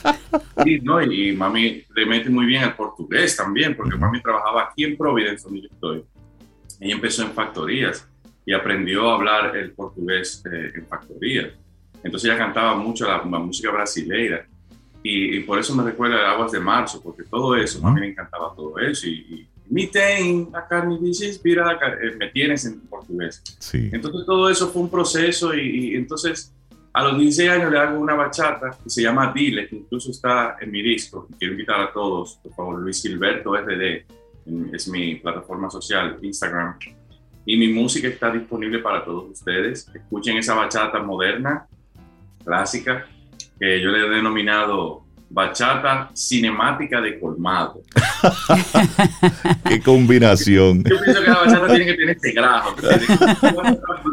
Sí, 0.64 0.80
no, 0.82 1.00
y, 1.00 1.32
mami 1.36 1.84
le 1.94 2.06
mete 2.06 2.30
muy 2.30 2.44
bien 2.44 2.64
al 2.64 2.74
portugués 2.74 3.36
también, 3.36 3.76
porque 3.76 3.96
mami 3.96 4.20
trabajaba 4.20 4.64
aquí 4.64 4.84
en 4.84 4.96
Providence, 4.96 5.44
donde 5.44 5.62
yo 5.62 5.68
estoy. 5.72 6.04
Ella 6.80 6.94
empezó 6.94 7.22
en 7.22 7.30
factorías 7.30 8.06
y 8.44 8.52
aprendió 8.52 9.08
a 9.08 9.14
hablar 9.14 9.56
el 9.56 9.70
portugués 9.72 10.42
eh, 10.52 10.72
en 10.74 10.86
factorías. 10.86 11.48
Entonces 12.02 12.28
ella 12.28 12.38
cantaba 12.38 12.74
mucho 12.76 13.06
la, 13.06 13.22
música 13.22 13.70
brasileira. 13.70 14.46
Y, 15.02 15.40
por 15.40 15.58
eso 15.58 15.74
me 15.74 15.84
recuerda 15.84 16.30
Aguas 16.30 16.52
de 16.52 16.60
Marzo, 16.60 17.00
porque 17.02 17.22
todo 17.22 17.56
eso, 17.56 17.84
a 17.86 17.90
mí 17.92 18.00
me 18.00 18.08
encantaba 18.08 18.52
todo 18.54 18.78
eso. 18.78 19.06
y 19.06 19.48
me 19.70 19.86
tem, 19.86 20.48
a 20.54 20.66
carne 20.66 20.98
dice 21.00 21.26
inspira, 21.26 21.78
eh, 22.00 22.16
me 22.16 22.28
tienes 22.28 22.64
en 22.64 22.80
portugués. 22.80 23.42
Sí. 23.58 23.90
Entonces 23.92 24.24
todo 24.26 24.48
eso 24.48 24.68
fue 24.68 24.82
un 24.82 24.90
proceso 24.90 25.54
y, 25.54 25.94
entonces 25.94 26.54
a 26.92 27.04
los 27.04 27.18
16 27.18 27.50
años 27.50 27.70
le 27.70 27.78
hago 27.78 27.98
una 27.98 28.14
bachata 28.14 28.70
que 28.82 28.90
se 28.90 29.02
llama 29.02 29.32
Dile, 29.32 29.68
que 29.68 29.76
incluso 29.76 30.10
está 30.10 30.56
en 30.60 30.70
mi 30.70 30.82
disco. 30.82 31.28
Quiero 31.38 31.52
invitar 31.52 31.80
a 31.80 31.92
todos, 31.92 32.38
por 32.42 32.54
favor, 32.54 32.80
Luis 32.80 33.02
Gilberto 33.02 33.54
RD, 33.54 34.04
es 34.72 34.88
mi 34.88 35.16
plataforma 35.16 35.70
social, 35.70 36.18
Instagram. 36.22 36.78
Y 37.44 37.56
mi 37.56 37.68
música 37.68 38.08
está 38.08 38.30
disponible 38.30 38.78
para 38.80 39.04
todos 39.04 39.30
ustedes. 39.30 39.88
Escuchen 39.94 40.38
esa 40.38 40.54
bachata 40.54 41.00
moderna, 41.02 41.66
clásica, 42.44 43.06
que 43.60 43.80
yo 43.80 43.90
le 43.90 44.06
he 44.06 44.10
denominado 44.10 45.04
bachata 45.30 46.10
cinemática 46.14 47.00
de 47.00 47.18
colmado. 47.18 47.82
Qué 49.68 49.80
combinación. 49.80 50.82
Yo 50.84 50.96
pienso 51.00 51.22
que 51.22 51.30
la 51.30 51.38
bachata 51.38 51.66
tiene 51.68 51.84
que 51.84 51.94
tener 51.94 52.10
este 52.10 52.32
grajo. 52.32 52.74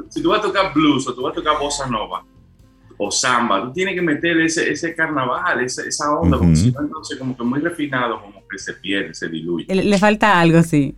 Si 0.10 0.22
tú 0.22 0.30
vas 0.30 0.40
a 0.40 0.42
tocar 0.44 0.74
blues 0.74 1.08
o 1.08 1.14
tú 1.14 1.24
vas 1.24 1.32
a 1.32 1.36
tocar 1.36 1.60
bossa 1.60 1.88
nova 1.88 2.26
o 2.98 3.12
samba, 3.12 3.62
tú 3.64 3.74
tienes 3.74 3.96
que 3.96 4.02
meter 4.02 4.40
ese, 4.42 4.72
ese 4.72 4.96
carnaval, 4.96 5.62
esa, 5.62 5.84
esa 5.84 6.12
onda, 6.12 6.38
porque 6.38 6.56
si 6.56 6.72
no, 6.72 6.82
entonces 6.82 7.18
como 7.18 7.36
que 7.36 7.44
muy 7.44 7.60
refinado, 7.60 8.22
como 8.22 8.48
que 8.48 8.58
se 8.58 8.74
pierde, 8.74 9.14
se 9.14 9.28
diluye. 9.28 9.66
Le, 9.74 9.98
falta 9.98 10.40
algo, 10.40 10.64
sí. 10.64 10.96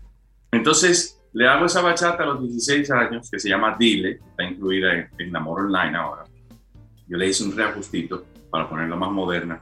Entonces, 0.51 1.19
le 1.33 1.47
hago 1.47 1.65
esa 1.65 1.81
bachata 1.81 2.23
a 2.23 2.27
los 2.27 2.41
16 2.41 2.91
años, 2.91 3.29
que 3.31 3.39
se 3.39 3.49
llama 3.49 3.75
Dile, 3.79 4.19
está 4.29 4.43
incluida 4.43 4.93
en, 4.93 5.09
en 5.17 5.35
Amor 5.35 5.61
Online 5.61 5.97
ahora. 5.97 6.23
Yo 7.07 7.17
le 7.17 7.27
hice 7.27 7.43
un 7.43 7.55
reajustito 7.55 8.25
para 8.51 8.69
ponerla 8.69 8.95
más 8.95 9.11
moderna 9.11 9.61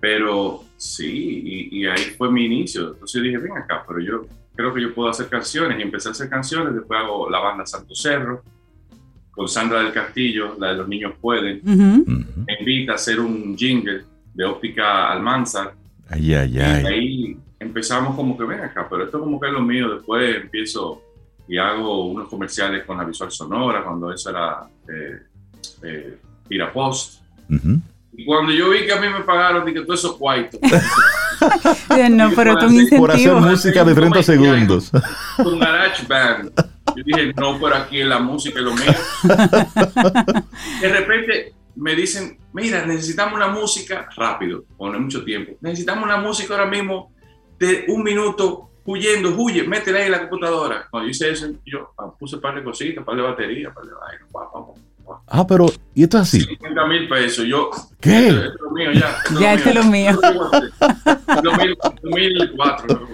pero 0.00 0.64
sí, 0.76 1.68
y, 1.72 1.86
ahí 1.86 2.14
fue 2.16 2.30
mi 2.30 2.44
inicio. 2.44 2.92
Entonces 2.92 3.18
yo 3.18 3.22
dije, 3.22 3.38
ven 3.38 3.56
acá, 3.56 3.84
pero 3.86 4.00
yo 4.00 4.26
creo 4.54 4.72
que 4.74 4.82
yo 4.82 4.94
puedo 4.94 5.08
hacer 5.08 5.28
canciones. 5.28 5.78
Y 5.78 5.82
empecé 5.82 6.08
a 6.08 6.12
hacer 6.12 6.28
canciones, 6.28 6.74
después 6.74 7.00
hago 7.00 7.30
la 7.30 7.38
banda 7.38 7.66
Santo 7.66 7.94
Cerro, 7.94 8.42
con 9.30 9.48
Sandra 9.48 9.82
del 9.82 9.92
Castillo, 9.92 10.56
la 10.58 10.68
de 10.68 10.76
Los 10.76 10.88
Niños 10.88 11.14
Pueden. 11.20 11.60
Me 11.64 12.58
invita 12.60 12.92
a 12.92 12.94
hacer 12.96 13.20
un 13.20 13.56
jingle 13.56 14.04
de 14.34 14.44
óptica 14.44 15.10
Almanzar. 15.10 15.74
Ay, 16.08 16.34
ay, 16.34 16.58
ay. 16.58 16.82
Y 16.82 16.86
ahí 16.86 17.38
empezamos 17.58 18.14
como 18.14 18.36
que, 18.36 18.44
ven 18.44 18.60
acá, 18.60 18.86
pero 18.88 19.04
esto 19.04 19.18
como 19.18 19.40
que 19.40 19.48
es 19.48 19.52
lo 19.52 19.62
mío. 19.62 19.94
Después 19.94 20.36
empiezo 20.36 21.02
y 21.48 21.58
hago 21.58 22.06
unos 22.06 22.28
comerciales 22.28 22.84
con 22.84 22.98
la 22.98 23.04
visual 23.04 23.30
sonora, 23.30 23.82
cuando 23.84 24.12
eso 24.12 24.30
era 24.30 24.68
eh, 24.88 25.22
eh, 25.82 26.18
Post. 26.72 27.22
Y 28.18 28.24
cuando 28.24 28.50
yo 28.50 28.70
vi 28.70 28.86
que 28.86 28.92
a 28.92 29.00
mí 29.00 29.08
me 29.08 29.20
pagaron, 29.20 29.64
dije, 29.66 29.82
todo 29.82 29.94
eso 29.94 30.18
cuarto. 30.18 30.58
no, 32.10 32.30
pero 32.34 32.56
tú 32.56 32.70
me 32.70 32.86
Por 32.96 33.10
hacer 33.10 33.34
música 33.34 33.84
de 33.84 33.94
30 33.94 34.22
segundos. 34.22 34.90
Un 35.38 35.58
garage 35.58 36.06
band. 36.06 36.50
Yo 36.96 37.02
dije, 37.04 37.34
no, 37.36 37.60
pero 37.60 37.76
aquí 37.76 38.02
la 38.02 38.18
música 38.18 38.58
es 38.58 38.64
lo 38.64 38.72
mío. 38.72 38.94
De 40.80 40.88
repente 40.88 41.54
me 41.74 41.94
dicen, 41.94 42.38
mira, 42.54 42.86
necesitamos 42.86 43.34
una 43.34 43.48
música 43.48 44.08
rápido, 44.16 44.64
o 44.78 44.88
no 44.88 44.94
hay 44.94 45.00
mucho 45.00 45.22
tiempo. 45.22 45.52
Necesitamos 45.60 46.04
una 46.04 46.16
música 46.16 46.54
ahora 46.54 46.70
mismo 46.70 47.12
de 47.58 47.84
un 47.88 48.02
minuto 48.02 48.70
huyendo, 48.86 49.34
huye, 49.36 49.64
métela 49.64 49.98
ahí 49.98 50.06
en 50.06 50.12
la 50.12 50.20
computadora. 50.20 50.86
Cuando 50.90 51.06
yo 51.06 51.10
hice 51.10 51.30
eso, 51.30 51.48
yo 51.66 51.92
puse 52.18 52.36
un 52.36 52.42
par 52.42 52.54
de 52.54 52.64
cositas, 52.64 52.98
un 52.98 53.04
par 53.04 53.16
de 53.16 53.22
baterías, 53.22 53.68
un 53.68 53.74
par 53.74 53.84
de 53.84 53.92
vainas, 53.92 54.28
Ah, 55.28 55.46
pero, 55.46 55.66
¿y 55.94 56.04
esto 56.04 56.18
es 56.18 56.22
así? 56.22 56.40
50 56.40 56.86
mil 56.86 57.08
pesos. 57.08 57.44
Yo, 57.46 57.70
¿Qué? 58.00 58.28
Esto, 58.28 58.44
es 58.44 58.60
lo 58.60 58.70
mío 58.70 58.92
ya. 58.92 59.16
ya, 59.40 59.54
esto 59.54 59.70
es 59.70 59.74
lo 59.74 59.84
mío. 59.84 60.18
2004. 62.02 63.08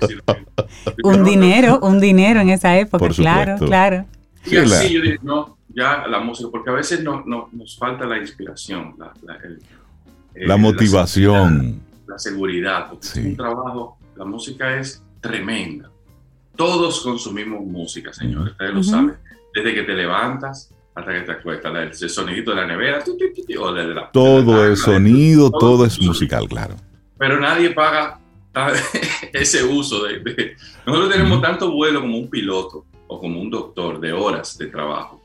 un 1.04 1.24
dinero, 1.24 1.80
un 1.82 2.00
dinero 2.00 2.40
en 2.40 2.50
esa 2.50 2.76
época, 2.78 3.08
claro, 3.08 3.56
claro. 3.58 4.06
Y 4.44 4.56
así 4.56 4.92
yo 4.92 5.00
dije, 5.00 5.18
no, 5.22 5.56
ya 5.68 6.06
la 6.06 6.20
música, 6.20 6.50
porque 6.50 6.70
a 6.70 6.74
veces 6.74 7.02
no, 7.02 7.22
no 7.24 7.48
nos 7.52 7.78
falta 7.78 8.04
la 8.04 8.18
inspiración, 8.18 8.94
la, 8.98 9.12
la, 9.22 9.36
el, 9.36 9.62
la 10.34 10.56
motivación. 10.56 11.80
La, 12.06 12.18
seguridad, 12.18 12.90
porque 12.90 13.06
es 13.06 13.16
un 13.16 13.36
trabajo, 13.36 13.96
la 14.16 14.26
música 14.26 14.76
es 14.76 15.02
tremenda. 15.22 15.90
Todos 16.56 17.00
consumimos 17.00 17.64
música, 17.64 18.12
señores, 18.12 18.52
ustedes 18.52 18.74
lo 18.74 18.82
saben. 18.82 19.14
Desde 19.54 19.74
que 19.74 19.82
te 19.82 19.94
levantas 19.94 20.70
hasta 20.95 21.12
que 21.12 21.20
te 21.22 21.32
acuestas, 21.32 22.03
el 22.03 22.11
sonidito 22.11 22.51
de 22.51 22.57
la 22.57 22.66
nevera, 22.66 23.03
o 23.59 23.72
de 23.72 23.95
la, 23.95 24.11
todo 24.11 24.66
es 24.66 24.80
sonido, 24.80 25.51
todo, 25.51 25.86
es 25.86 26.01
musical, 26.01 26.47
claro. 26.49 26.76
Pero 27.18 27.40
nadie 27.40 27.70
paga 27.70 28.18
ese 29.32 29.64
uso 29.64 30.05
de, 30.05 30.57
nosotros 30.84 31.11
tenemos 31.11 31.40
tanto 31.40 31.70
vuelo 31.70 32.03
como 32.03 32.18
un 32.18 32.28
piloto 32.28 32.84
o 33.07 33.18
como 33.18 33.40
un 33.40 33.51
doctor 33.51 33.99
de 34.01 34.12
horas 34.12 34.59
de 34.59 34.66
trabajo 34.66 35.21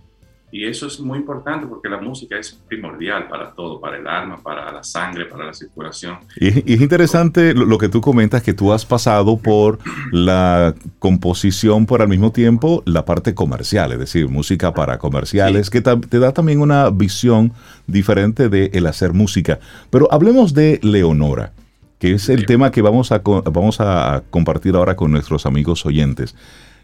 Y 0.49 0.65
eso 0.65 0.87
es 0.87 0.99
muy 1.01 1.19
importante 1.19 1.67
porque 1.67 1.89
la 1.89 1.99
música 1.99 2.37
es 2.37 2.57
primordial 2.67 3.27
para 3.27 3.51
todo, 3.51 3.81
para 3.81 3.97
el 3.97 4.07
alma, 4.07 4.37
para 4.41 4.71
la 4.71 4.81
sangre, 4.81 5.25
para 5.25 5.45
la 5.45 5.53
circulación. 5.53 6.19
Y, 6.37 6.47
es 6.73 6.81
interesante 6.81 7.53
lo, 7.53 7.77
que 7.77 7.89
tú 7.89 7.99
comentas, 7.99 8.41
que 8.43 8.53
tú 8.53 8.71
has 8.71 8.85
pasado 8.85 9.37
por 9.37 9.77
la 10.11 10.73
composición, 10.99 11.85
por 11.85 12.01
al 12.01 12.07
mismo 12.07 12.31
tiempo 12.31 12.81
la 12.85 13.03
parte 13.03 13.35
comercial, 13.35 13.91
es 13.91 13.99
decir, 13.99 14.29
música 14.29 14.73
para 14.73 14.97
comerciales, 14.99 15.69
que 15.69 15.81
te 15.81 16.19
da 16.19 16.31
también 16.31 16.61
una 16.61 16.89
visión 16.91 17.51
diferente 17.85 18.47
de 18.47 18.71
el 18.73 18.85
hacer 18.85 19.11
música. 19.11 19.59
Pero 19.89 20.07
hablemos 20.13 20.53
de 20.53 20.79
Leonora, 20.81 21.51
que 21.99 22.13
es 22.13 22.29
el 22.29 22.45
tema 22.45 22.71
que 22.71 22.81
vamos 22.81 23.11
a, 23.11 23.19
vamos 23.19 23.81
a 23.81 24.23
compartir 24.29 24.75
ahora 24.75 24.95
con 24.95 25.11
nuestros 25.11 25.45
amigos 25.45 25.85
oyentes. 25.85 26.35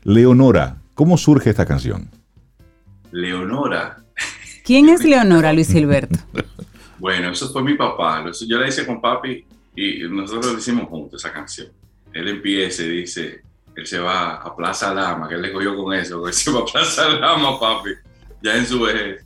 Leonora, 0.03 0.77
¿cómo 0.95 1.17
surge 1.17 1.49
esta 1.49 1.65
canción? 1.65 2.09
Leonora. 3.13 4.03
¿Quién 4.65 4.89
es 4.89 5.03
Leonora, 5.05 5.53
Luis 5.53 5.71
Gilberto? 5.71 6.19
bueno, 6.97 7.31
eso 7.31 7.49
fue 7.51 7.61
mi 7.61 7.75
papá. 7.75 8.25
Yo 8.47 8.59
la 8.59 8.67
hice 8.67 8.85
con 8.85 8.99
papi 8.99 9.45
y 9.75 10.03
nosotros 10.09 10.53
lo 10.53 10.57
hicimos 10.57 10.87
juntos 10.89 11.23
esa 11.23 11.31
canción. 11.31 11.67
Él 12.11 12.27
empieza 12.27 12.83
y 12.83 12.89
dice, 12.89 13.41
él 13.75 13.87
se 13.87 13.99
va 13.99 14.35
a 14.35 14.55
Plaza 14.55 14.93
Lama, 14.93 15.27
que 15.27 15.35
él 15.35 15.41
le 15.41 15.53
cogió 15.53 15.75
con 15.75 15.93
eso, 15.93 16.23
que 16.23 16.33
se 16.33 16.51
va 16.51 16.61
a 16.61 16.65
Plaza 16.65 17.09
Lama, 17.09 17.59
papi, 17.59 17.91
ya 18.41 18.57
en 18.57 18.65
su 18.65 18.81
vejez. 18.81 19.25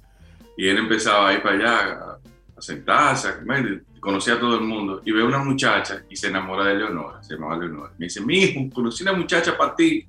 Y 0.57 0.67
él 0.67 0.77
empezaba 0.77 1.29
a 1.29 1.33
ir 1.33 1.41
para 1.41 1.55
allá, 1.55 2.19
a, 2.57 2.61
sentarse, 2.61 3.27
a 3.27 3.39
comer, 3.39 3.83
conocía 3.99 4.33
a 4.33 4.39
todo 4.39 4.55
el 4.55 4.61
mundo. 4.61 5.01
Y 5.05 5.11
ve 5.11 5.23
una 5.23 5.39
muchacha 5.39 6.03
y 6.09 6.15
se 6.15 6.27
enamora 6.27 6.65
de 6.65 6.75
Leonora, 6.75 7.23
se 7.23 7.35
llamaba 7.35 7.57
Leonora. 7.57 7.93
Me 7.97 8.07
dice, 8.07 8.21
mi 8.21 8.39
hijo, 8.39 8.69
conocí 8.73 9.03
una 9.03 9.13
muchacha 9.13 9.57
para 9.57 9.75
ti 9.75 10.07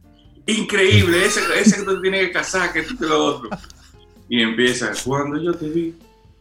increíble, 0.52 1.24
ese, 1.24 1.40
ese 1.58 1.76
que 1.76 1.82
tú 1.82 2.00
tienes 2.00 2.26
que 2.26 2.32
casar, 2.32 2.72
que 2.72 2.82
tú 2.82 2.96
te 2.96 3.06
lo 3.06 3.24
otro. 3.24 3.50
Y 4.28 4.42
empieza, 4.42 4.92
cuando 5.04 5.40
yo 5.40 5.54
te 5.54 5.68
vi 5.68 5.94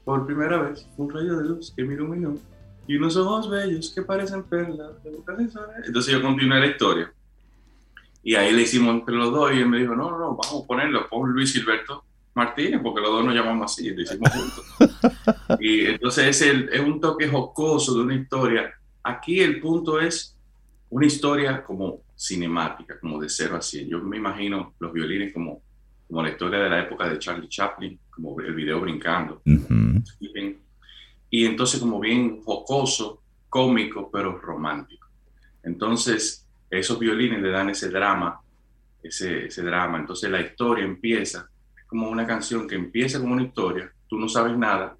por 0.03 0.25
primera 0.25 0.61
vez, 0.61 0.87
un 0.97 1.09
rayo 1.09 1.37
de 1.37 1.49
luz 1.49 1.73
que 1.75 1.83
me 1.83 1.93
iluminó 1.93 2.37
y 2.87 2.95
unos 2.95 3.17
ojos 3.17 3.49
bellos 3.49 3.91
que 3.93 4.01
parecen 4.01 4.43
perlas 4.43 4.91
Entonces 5.85 6.13
yo 6.13 6.21
continué 6.21 6.59
la 6.59 6.67
historia. 6.67 7.11
Y 8.23 8.35
ahí 8.35 8.53
le 8.53 8.61
hicimos 8.61 8.95
entre 8.95 9.15
los 9.15 9.31
dos 9.31 9.53
y 9.53 9.59
él 9.59 9.67
me 9.67 9.79
dijo, 9.79 9.95
no, 9.95 10.09
no, 10.11 10.17
no, 10.17 10.37
vamos 10.37 10.63
a 10.63 10.67
ponerlo, 10.67 11.07
pon 11.09 11.31
Luis 11.31 11.53
Gilberto 11.53 12.03
Martínez, 12.33 12.79
porque 12.81 13.01
los 13.01 13.11
dos 13.11 13.25
nos 13.25 13.35
llamamos 13.35 13.71
así, 13.71 13.89
lo 13.89 14.01
hicimos 14.01 14.29
juntos. 14.29 15.59
y 15.59 15.85
entonces 15.85 16.27
es, 16.27 16.41
el, 16.41 16.69
es 16.69 16.79
un 16.81 16.99
toque 16.99 17.27
jocoso 17.27 17.95
de 17.95 18.01
una 18.01 18.15
historia. 18.15 18.73
Aquí 19.03 19.41
el 19.41 19.59
punto 19.59 19.99
es 19.99 20.37
una 20.89 21.05
historia 21.05 21.63
como 21.63 22.01
cinemática, 22.17 22.99
como 22.99 23.21
de 23.21 23.29
cero 23.29 23.55
a 23.55 23.61
cien. 23.61 23.87
Yo 23.87 24.01
me 24.01 24.17
imagino 24.17 24.73
los 24.79 24.91
violines 24.91 25.31
como, 25.31 25.61
como 26.07 26.23
la 26.23 26.29
historia 26.29 26.59
de 26.59 26.69
la 26.69 26.81
época 26.81 27.07
de 27.07 27.19
Charlie 27.19 27.47
Chaplin, 27.47 27.99
como 28.09 28.39
el 28.41 28.55
video 28.55 28.81
brincando. 28.81 29.41
y, 31.29 31.45
entonces 31.45 31.79
como 31.79 31.99
bien 31.99 32.41
jocoso, 32.41 33.21
cómico, 33.47 34.09
pero 34.11 34.39
romántico. 34.39 35.07
Entonces 35.63 36.45
esos 36.69 36.97
violines 36.97 37.41
le 37.41 37.49
dan 37.51 37.69
ese 37.69 37.89
drama, 37.89 38.41
ese, 39.03 39.45
ese 39.45 39.61
drama. 39.61 39.99
Entonces 39.99 40.29
la 40.31 40.41
historia 40.41 40.83
empieza 40.83 41.47
como 41.85 42.09
una 42.09 42.25
canción 42.25 42.67
que 42.67 42.75
empieza 42.75 43.19
como 43.19 43.33
una 43.33 43.43
historia, 43.43 43.91
tú 44.07 44.17
no 44.17 44.27
sabes 44.27 44.57
nada, 44.57 44.97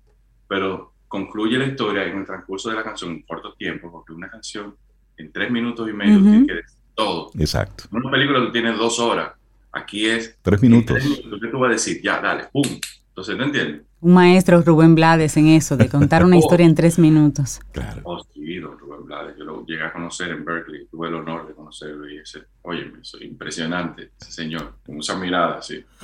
pero 0.48 0.94
concluye 1.08 1.58
la 1.58 1.66
historia 1.66 2.04
en 2.04 2.20
el 2.20 2.26
transcurso 2.26 2.70
de 2.70 2.76
la 2.76 2.84
canción 2.84 3.12
en 3.12 3.24
corto 3.24 3.54
tiempo, 3.54 3.92
porque 3.92 4.14
una 4.14 4.30
canción 4.30 4.76
en 5.18 5.32
tres 5.32 5.50
minutos 5.50 5.90
y 5.90 5.94
medio 5.94 6.22
tiene 6.22 6.46
que 6.46 6.54
decir 6.54 6.77
todo. 6.98 7.32
Exacto. 7.38 7.86
Una 7.92 8.10
película 8.12 8.46
que 8.46 8.52
tiene 8.52 8.74
dos 8.74 9.00
horas. 9.00 9.34
Aquí 9.72 10.08
es... 10.08 10.36
Tres 10.42 10.62
minutos. 10.62 10.98
¿Qué 11.02 11.48
tú 11.48 11.60
vas 11.60 11.70
a 11.70 11.74
decir? 11.74 12.02
Ya, 12.02 12.20
dale, 12.20 12.46
pum. 12.52 12.64
Entonces, 13.10 13.38
¿no 13.38 13.44
entiendes? 13.46 13.84
Un 14.00 14.14
maestro, 14.14 14.62
Rubén 14.62 14.96
Blades, 14.96 15.38
en 15.38 15.48
eso, 15.48 15.78
de 15.78 15.88
contar 15.90 16.26
una 16.26 16.38
historia 16.42 16.66
en 16.66 16.76
tres 16.76 16.98
minutos. 16.98 17.60
Claro. 17.72 18.02
Oh, 18.04 18.24
sí, 18.34 18.60
Rubén 18.60 19.06
Blades. 19.06 19.36
Yo 19.38 19.46
lo 19.46 19.66
llegué 19.66 19.84
a 19.84 19.94
conocer 19.94 20.32
en 20.32 20.44
Berkeley. 20.44 20.88
Tuve 20.88 21.08
el 21.08 21.16
honor 21.16 21.48
de 21.48 21.54
conocerlo 21.54 22.10
y 22.10 22.18
ese, 22.18 22.44
oye, 22.64 22.92
soy 23.02 23.26
impresionante, 23.26 24.12
ese 24.20 24.32
señor, 24.32 24.78
con 24.84 24.98
esa 25.00 25.16
mirada, 25.18 25.62
sí. 25.62 25.84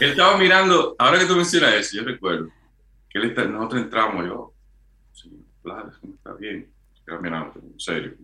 él 0.00 0.10
estaba 0.10 0.38
mirando, 0.38 0.94
ahora 0.98 1.18
que 1.18 1.26
tú 1.26 1.34
mencionas 1.36 1.74
eso, 1.74 1.96
yo 1.96 2.04
recuerdo 2.04 2.48
que 3.08 3.18
él 3.18 3.24
está, 3.30 3.44
nosotros 3.44 3.82
entramos, 3.82 4.26
yo, 4.26 4.52
señor 5.12 5.40
Blades, 5.62 5.96
¿cómo 6.00 6.14
está 6.14 6.32
bien? 6.34 6.68
Estaba 6.94 7.20
mirando, 7.20 7.52
en 7.56 7.80
serio 7.80 8.14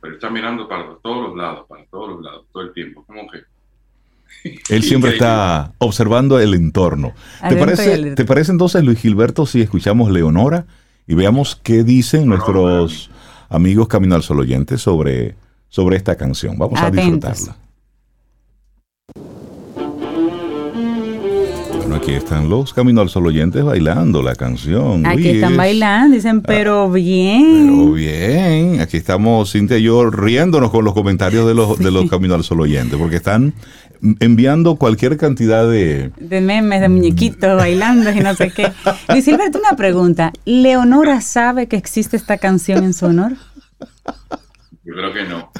pero 0.00 0.14
está 0.14 0.30
mirando 0.30 0.68
para 0.68 0.94
todos 1.02 1.28
los 1.28 1.36
lados, 1.36 1.66
para 1.68 1.84
todos 1.86 2.10
los 2.10 2.22
lados, 2.22 2.46
todo 2.52 2.62
el 2.62 2.72
tiempo, 2.72 3.04
como 3.06 3.28
que... 3.28 3.38
Él 4.70 4.82
siempre 4.82 5.12
está 5.12 5.72
observando 5.78 6.38
el 6.38 6.54
entorno. 6.54 7.12
¿Te 7.48 7.56
parece, 7.56 8.14
¿Te 8.14 8.24
parece 8.24 8.52
entonces, 8.52 8.82
Luis 8.82 8.98
Gilberto, 8.98 9.46
si 9.46 9.60
escuchamos 9.60 10.10
Leonora 10.10 10.66
y 11.06 11.14
veamos 11.14 11.56
qué 11.56 11.84
dicen 11.84 12.26
nuestros 12.26 13.10
amigos 13.48 13.88
Camino 13.88 14.14
al 14.14 14.22
Sol 14.22 14.40
oyentes 14.40 14.80
sobre, 14.80 15.34
sobre 15.68 15.96
esta 15.96 16.16
canción? 16.16 16.56
Vamos 16.56 16.80
a 16.80 16.90
disfrutarla. 16.90 17.56
Aquí 21.94 22.12
están 22.12 22.48
los 22.48 22.72
Camino 22.72 23.00
al 23.00 23.08
Sol 23.08 23.26
oyentes 23.26 23.64
bailando 23.64 24.22
la 24.22 24.34
canción. 24.34 25.06
Aquí 25.06 25.28
están 25.28 25.56
bailando, 25.56 26.14
dicen, 26.14 26.38
ah, 26.38 26.46
pero 26.46 26.90
bien. 26.90 27.66
Pero 27.66 27.92
bien. 27.92 28.80
Aquí 28.80 28.96
estamos, 28.96 29.52
Cintia 29.52 29.78
y 29.78 29.82
yo, 29.82 30.10
riéndonos 30.10 30.70
con 30.70 30.84
los 30.84 30.94
comentarios 30.94 31.46
de 31.46 31.54
los, 31.54 31.78
de 31.78 31.90
los 31.90 32.08
Camino 32.10 32.34
al 32.34 32.44
Sol 32.44 32.60
oyentes, 32.60 32.98
porque 32.98 33.16
están 33.16 33.54
enviando 34.20 34.76
cualquier 34.76 35.16
cantidad 35.16 35.68
de... 35.68 36.10
De 36.18 36.40
memes, 36.40 36.80
de 36.80 36.88
muñequitos 36.88 37.56
bailando 37.56 38.10
y 38.12 38.20
no 38.20 38.34
sé 38.34 38.50
qué. 38.50 38.72
Luis 39.08 39.24
Silberto, 39.24 39.58
una 39.58 39.76
pregunta. 39.76 40.32
¿Leonora 40.44 41.20
sabe 41.20 41.66
que 41.66 41.76
existe 41.76 42.16
esta 42.16 42.38
canción 42.38 42.84
en 42.84 42.94
su 42.94 43.06
honor? 43.06 43.32
Yo 44.82 44.94
creo 44.94 45.12
que 45.12 45.24
no. 45.24 45.52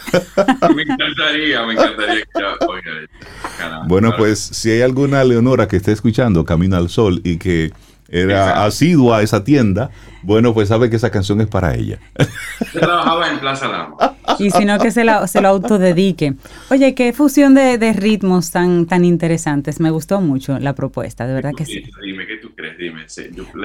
me 0.74 0.82
encantaría, 0.82 1.66
me 1.66 1.74
encantaría 1.74 2.24
Bueno, 3.86 4.14
pues 4.16 4.38
si 4.38 4.70
hay 4.70 4.80
alguna 4.80 5.22
Leonora 5.24 5.68
que 5.68 5.76
esté 5.76 5.92
escuchando 5.92 6.44
Camino 6.44 6.76
al 6.76 6.88
Sol 6.88 7.20
y 7.22 7.36
que 7.36 7.72
era 8.08 8.64
asidua 8.64 9.18
a 9.18 9.22
esa 9.22 9.44
tienda, 9.44 9.90
bueno, 10.22 10.52
pues 10.52 10.68
sabe 10.68 10.90
que 10.90 10.96
esa 10.96 11.10
canción 11.10 11.40
es 11.40 11.46
para 11.46 11.74
ella. 11.74 11.98
Yo 12.74 12.80
trabajaba 12.80 13.30
en 13.30 13.38
Plaza 13.38 13.68
Lama. 13.68 13.96
Y 14.38 14.50
si 14.50 14.64
no, 14.64 14.78
que 14.78 14.90
se, 14.90 15.04
la, 15.04 15.26
se 15.26 15.40
lo 15.40 15.48
autodedique. 15.48 16.34
Oye, 16.70 16.94
qué 16.94 17.12
fusión 17.12 17.54
de, 17.54 17.78
de, 17.78 17.92
ritmos 17.92 18.50
tan, 18.50 18.86
tan 18.86 19.04
interesantes. 19.04 19.80
Me 19.80 19.90
gustó 19.90 20.20
mucho 20.20 20.58
la 20.58 20.74
propuesta, 20.74 21.26
de 21.26 21.34
verdad 21.34 21.52
que 21.56 21.66
sí. 21.66 21.84
Dime, 22.02 22.26
¿qué 22.26 22.36
tú 22.38 22.50
crees? 22.54 22.78
Dime. 22.78 23.04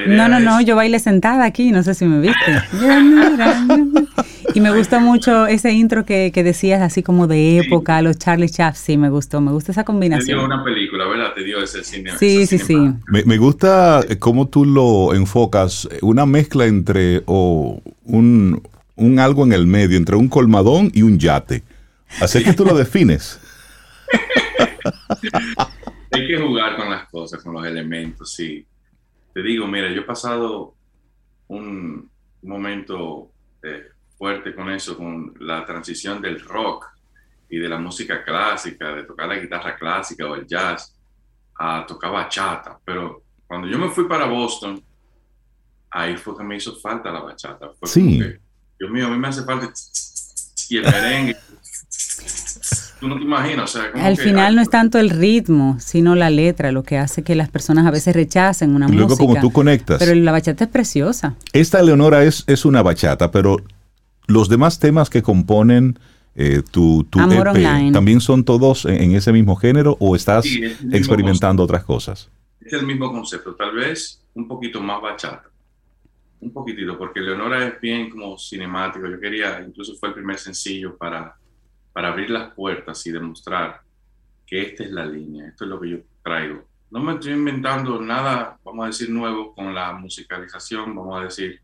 no, 0.08 0.28
no, 0.28 0.40
no, 0.40 0.62
yo 0.62 0.76
bailé 0.76 1.00
sentada 1.00 1.46
aquí, 1.46 1.72
no 1.72 1.82
sé 1.82 1.94
si 1.94 2.06
me 2.06 2.20
viste. 2.20 2.62
y 4.56 4.62
me 4.62 4.76
gustó 4.76 5.02
mucho 5.02 5.48
ese 5.48 5.74
intro 5.74 6.06
que, 6.06 6.32
que 6.34 6.42
decías, 6.42 6.82
así 6.82 7.04
como 7.04 7.28
de 7.28 7.60
época, 7.60 8.02
los 8.02 8.18
Charlie 8.18 8.48
Chaps. 8.48 8.80
Sí, 8.80 8.98
me 8.98 9.10
gustó, 9.10 9.42
me 9.42 9.52
gusta 9.52 9.74
esa 9.74 9.84
combinación. 9.84 10.26
Te 10.26 10.34
dio 10.34 10.46
una 10.46 10.64
película, 10.64 11.06
¿verdad? 11.08 11.34
Te 11.36 11.44
dio 11.44 11.62
ese 11.62 11.84
cine. 11.84 12.18
Sí, 12.18 12.48
sí, 12.48 12.58
sí. 12.58 12.78
Me, 13.08 13.26
me 13.26 13.38
gusta 13.38 14.02
cómo 14.20 14.48
tú 14.48 14.64
lo 14.64 15.14
enfocas, 15.14 15.90
una 16.02 16.26
mezcla 16.26 16.66
entre 16.66 17.24
o 17.26 17.82
un, 18.06 18.66
un 18.96 19.20
algo 19.20 19.44
en 19.44 19.52
el 19.52 19.68
medio, 19.68 19.98
entre 19.98 20.16
un 20.16 20.30
colmadón 20.30 20.90
y 20.94 21.02
un 21.02 21.20
yate. 21.20 21.64
Así 22.22 22.42
que 22.42 22.54
tú 22.54 22.64
lo 22.64 22.78
defines. 22.78 23.42
Hay 26.12 26.28
que 26.28 26.38
jugar 26.38 26.78
con 26.78 26.90
las 26.90 27.10
cosas, 27.10 27.44
con 27.44 27.54
los 27.54 27.66
elementos, 27.66 28.32
sí. 28.32 28.66
Te 29.34 29.42
digo, 29.42 29.68
mira, 29.68 29.92
yo 29.92 30.02
he 30.02 30.06
pasado 30.06 30.76
un 31.50 32.10
momento 32.42 33.32
eh, 33.64 33.84
fuerte 34.18 34.54
con 34.54 34.70
eso, 34.70 34.98
con 34.98 35.34
la 35.40 35.66
transición 35.66 36.22
del 36.22 36.40
rock 36.42 36.86
y 37.50 37.58
de 37.58 37.70
la 37.70 37.78
música 37.78 38.24
clásica, 38.24 38.94
de 38.94 39.04
tocar 39.04 39.28
la 39.28 39.36
guitarra 39.36 39.76
clásica 39.76 40.26
o 40.28 40.36
el 40.36 40.48
jazz, 40.48 40.96
a 41.58 41.86
tocar 41.86 42.12
bachata. 42.12 42.80
Pero 42.84 43.24
cuando 43.48 43.68
yo 43.68 43.78
me 43.78 43.90
fui 43.90 44.08
para 44.08 44.26
Boston, 44.26 44.82
ahí 45.92 46.18
fue 46.18 46.38
que 46.38 46.44
me 46.44 46.58
hizo 46.58 46.76
falta 46.76 47.12
la 47.12 47.22
bachata. 47.22 47.72
Fue 47.80 47.88
sí. 47.88 48.20
Dios 48.78 48.92
mío, 48.92 49.08
a 49.08 49.10
mí 49.10 49.18
me 49.18 49.28
hace 49.28 49.44
falta 49.44 49.72
y 50.70 50.78
el 50.78 50.84
merengue. 50.84 51.38
Tú 53.00 53.10
no 53.10 53.18
te 53.18 53.24
imaginas, 53.24 53.76
o 53.76 53.80
sea, 53.80 53.92
Al 54.06 54.18
final 54.18 54.56
no 54.56 54.62
es 54.62 54.70
tanto 54.70 54.98
el 54.98 55.10
ritmo, 55.10 55.78
sino 55.80 56.16
la 56.16 56.30
letra, 56.30 56.72
lo 56.72 56.84
que 56.84 56.98
hace 56.98 57.24
que 57.24 57.36
las 57.36 57.50
personas 57.50 57.86
a 57.86 57.92
veces 57.92 58.16
rechacen 58.16 58.74
una 58.74 58.88
música. 58.88 59.06
Luego 59.06 59.18
como 59.18 59.40
tú 59.40 59.52
conectas. 59.52 60.00
Pero 60.00 60.16
la 60.16 60.32
bachata 60.32 60.64
es 60.64 60.70
preciosa. 60.70 61.36
Esta, 61.52 61.82
Leonora, 61.84 62.24
es, 62.24 62.46
es 62.48 62.66
una 62.66 62.82
bachata, 62.82 63.32
pero 63.32 63.58
los 64.28 64.50
demás 64.50 64.80
temas 64.80 65.10
que 65.10 65.22
componen 65.22 66.00
eh, 66.36 66.62
tu, 66.70 67.04
tu 67.06 67.20
EP, 67.20 67.94
¿también 67.94 68.20
son 68.20 68.44
todos 68.44 68.86
en, 68.86 69.16
ese 69.16 69.32
mismo 69.32 69.56
género 69.56 69.96
o 70.00 70.16
estás 70.16 70.46
experimentando 70.92 71.64
otras 71.64 71.84
cosas? 71.84 72.30
Es 72.60 72.74
el 72.74 72.86
mismo 72.86 73.12
concepto, 73.12 73.56
tal 73.56 73.76
vez 73.76 74.22
un 74.34 74.48
poquito 74.48 74.82
más 74.82 75.02
bachata 75.02 75.50
un 76.42 76.52
poquitito, 76.52 76.96
porque 76.96 77.22
Leonora 77.22 77.66
es 77.66 77.82
bien 77.82 78.08
como 78.08 78.38
cinemático. 78.38 79.08
Yo 79.08 79.20
quería, 79.20 79.64
incluso 79.66 79.96
fue 79.96 80.10
el 80.10 80.16
primer 80.16 80.38
sencillo 80.38 80.96
para, 80.96 81.36
para 81.92 82.10
abrir 82.10 82.30
las 82.30 82.54
puertas 82.54 83.04
y 83.08 83.12
demostrar 83.12 83.82
que 84.46 84.62
esta 84.62 84.84
es 84.84 84.92
la 84.92 85.08
línea, 85.08 85.48
esto 85.48 85.64
es 85.64 85.70
lo 85.72 85.80
que 85.80 85.90
yo 85.90 85.98
traigo 86.22 86.68
no 86.96 87.02
me 87.02 87.14
estoy 87.14 87.34
inventando 87.34 88.02
nada, 88.02 88.58
vamos 88.64 88.84
a 88.84 88.88
decir, 88.88 89.10
nuevo 89.10 89.54
con 89.54 89.74
la 89.74 89.92
musicalización, 89.94 90.96
vamos 90.96 91.20
a 91.20 91.24
decir, 91.26 91.60